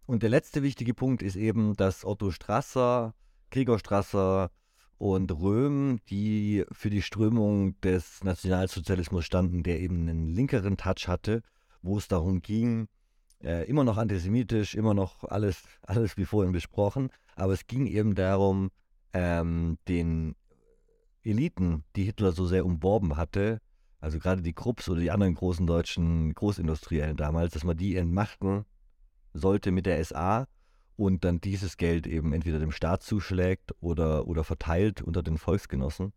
Und 0.07 0.23
der 0.23 0.31
letzte 0.31 0.63
wichtige 0.63 0.95
Punkt 0.95 1.23
ist 1.23 1.37
eben, 1.37 1.75
dass 1.75 2.05
Otto 2.05 2.31
Strasser, 2.31 3.15
Gregor 3.51 3.79
Strasser 3.79 4.51
und 4.99 5.31
Röhm, 5.33 6.01
die 6.11 6.65
für 6.73 6.91
die 6.91 7.03
Strömung 7.03 7.81
des 7.81 8.23
Nationalsozialismus 8.25 9.25
standen, 9.25 9.63
der 9.63 9.81
eben 9.81 10.09
einen 10.09 10.29
linkeren 10.29 10.77
Touch 10.77 11.09
hatte, 11.09 11.43
wo 11.83 11.99
es 11.99 12.09
darum 12.09 12.43
ging, 12.43 12.89
äh, 13.43 13.69
immer 13.69 13.85
noch 13.85 13.99
antisemitisch, 13.99 14.75
immer 14.75 14.95
noch 14.95 15.25
alles, 15.25 15.63
alles 15.83 16.17
wie 16.17 16.25
vorhin 16.25 16.53
besprochen, 16.53 17.11
aber 17.35 17.53
es 17.53 17.67
ging 17.67 17.87
eben 17.87 18.15
darum, 18.15 18.71
ähm, 19.13 19.79
den 19.89 20.37
Eliten, 21.25 21.85
die 21.97 22.05
Hitler 22.05 22.33
so 22.33 22.47
sehr 22.47 22.65
umworben 22.65 23.17
hatte, 23.17 23.61
also 24.01 24.19
gerade 24.19 24.43
die 24.43 24.53
Krupps 24.53 24.89
oder 24.89 25.01
die 25.01 25.11
anderen 25.11 25.35
großen 25.35 25.67
deutschen 25.67 26.35
Großindustriellen 26.35 27.17
damals, 27.17 27.53
dass 27.53 27.65
man 27.65 27.77
die 27.77 27.97
entmachten 27.97 28.65
sollte 29.33 29.71
mit 29.71 29.87
der 29.87 30.05
SA 30.05 30.47
und 30.97 31.25
dann 31.25 31.41
dieses 31.41 31.77
Geld 31.77 32.07
eben 32.07 32.33
entweder 32.33 32.59
dem 32.59 32.73
Staat 32.73 33.03
zuschlägt 33.03 33.73
oder, 33.81 34.27
oder 34.27 34.45
verteilt 34.45 35.03
unter 35.03 35.23
den 35.23 35.39
Volksgenossen. 35.39 36.13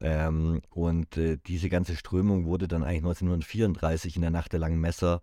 Ähm, 0.00 0.62
und 0.70 1.16
äh, 1.16 1.36
diese 1.46 1.68
ganze 1.68 1.94
Strömung 1.96 2.46
wurde 2.46 2.68
dann 2.68 2.82
eigentlich 2.82 3.02
1934 3.02 4.16
in 4.16 4.22
der 4.22 4.30
Nacht 4.30 4.52
der 4.52 4.60
langen 4.60 4.80
Messer 4.80 5.22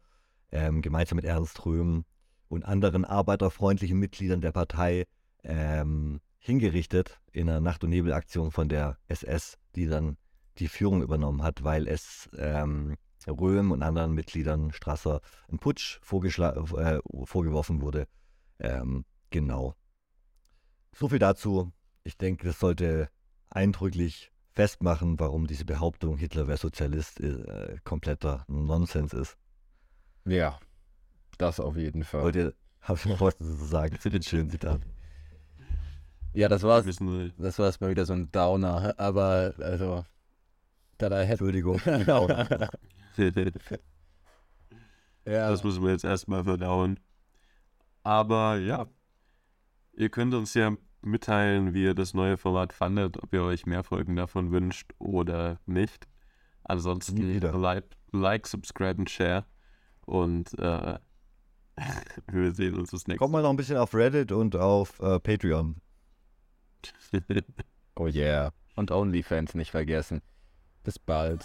ähm, 0.52 0.82
gemeinsam 0.82 1.16
mit 1.16 1.26
Ernst 1.26 1.66
Röhm 1.66 2.06
und 2.48 2.64
anderen 2.64 3.06
arbeiterfreundlichen 3.06 3.98
Mitgliedern 3.98 4.41
der 4.41 4.52
Partei 4.52 5.06
ähm, 5.43 6.22
hingerichtet 6.38 7.20
in 7.32 7.50
einer 7.50 7.60
Nacht- 7.60 7.84
und 7.84 7.89
Nebelaktion 7.89 8.52
von 8.52 8.70
der 8.70 8.98
SS, 9.08 9.58
die 9.76 9.88
dann 9.88 10.18
die 10.60 10.68
Führung 10.68 11.02
übernommen 11.02 11.43
hat, 11.43 11.64
weil 11.64 11.88
es 11.88 12.30
ähm, 12.38 12.95
Röhm 13.26 13.72
und 13.72 13.84
anderen 13.84 14.13
Mitgliedern 14.13 14.72
Strasser 14.72 15.22
ein 15.51 15.59
Putsch 15.59 15.99
äh, 16.11 16.99
vorgeworfen 17.26 17.82
wurde. 17.82 18.07
Ähm, 18.59 19.05
genau. 19.30 19.76
So 20.95 21.09
viel 21.09 21.20
dazu. 21.20 21.72
Ich 22.03 22.18
denke, 22.18 22.47
das 22.47 22.59
sollte 22.59 23.09
eindrücklich 23.49 24.32
festmachen, 24.53 25.20
warum 25.20 25.45
diese 25.45 25.65
Behauptung, 25.65 26.18
Hitler 26.18 26.47
wäre 26.47 26.57
Sozialist, 26.57 27.20
äh, 27.20 27.78
kompletter 27.84 28.43
Nonsens 28.47 29.13
ist. 29.13 29.38
Ja, 30.26 30.59
das 31.38 31.59
auf 31.59 31.78
jeden 31.78 32.03
Fall. 32.03 32.24
Wollt 32.24 32.36
ihr, 32.36 32.53
habe 32.82 32.97
ich 32.97 33.05
noch 33.05 33.22
was 33.22 33.38
zu 33.38 33.45
sagen 33.65 33.99
zu 33.99 34.09
den 34.09 34.24
schönen 34.24 34.49
Zitaten? 34.49 34.91
Ja, 36.34 36.47
das 36.47 36.63
war's. 36.63 36.86
Das 36.86 37.59
war 37.59 37.65
erstmal 37.65 37.89
wieder 37.89 38.05
so 38.05 38.13
ein 38.13 38.32
Downer, 38.32 38.93
aber 38.97 39.53
also. 39.59 40.05
Da 40.97 41.09
da 41.09 41.22
Entschuldigung. 41.22 41.80
ja. 45.26 45.49
Das 45.49 45.63
müssen 45.63 45.84
wir 45.84 45.91
jetzt 45.91 46.05
erstmal 46.05 46.43
verdauen. 46.43 46.99
Aber 48.03 48.57
ja, 48.57 48.88
ihr 49.93 50.09
könnt 50.09 50.34
uns 50.34 50.53
ja 50.53 50.76
mitteilen, 51.01 51.74
wie 51.74 51.84
ihr 51.84 51.93
das 51.93 52.13
neue 52.13 52.38
Format 52.38 52.74
fandet, 52.74 53.22
ob 53.22 53.34
ihr 53.34 53.43
euch 53.43 53.65
mehr 53.65 53.84
Folgen 53.84 54.15
davon 54.15 54.51
wünscht 54.51 54.93
oder 54.99 55.59
nicht. 55.65 56.07
Ansonsten 56.63 57.39
like, 57.39 57.86
like, 58.11 58.47
subscribe 58.47 58.99
und 58.99 59.09
share. 59.09 59.45
Und 60.05 60.57
äh, 60.59 60.99
wir 62.32 62.53
sehen 62.53 62.76
uns 62.76 62.91
das 62.91 63.07
nächste 63.07 63.11
Mal. 63.11 63.18
Kommt 63.18 63.34
mal 63.34 63.41
noch 63.41 63.49
ein 63.49 63.57
bisschen 63.57 63.78
auf 63.78 63.93
Reddit 63.93 64.32
und 64.32 64.55
auf 64.55 64.99
äh, 64.99 65.20
Patreon. 65.20 65.76
oh 67.95 68.07
yeah. 68.07 68.51
Und 68.76 68.91
OnlyFans 68.91 69.55
nicht 69.55 69.72
vergessen. 69.72 70.22
Bis 70.84 70.99
bald. 70.99 71.43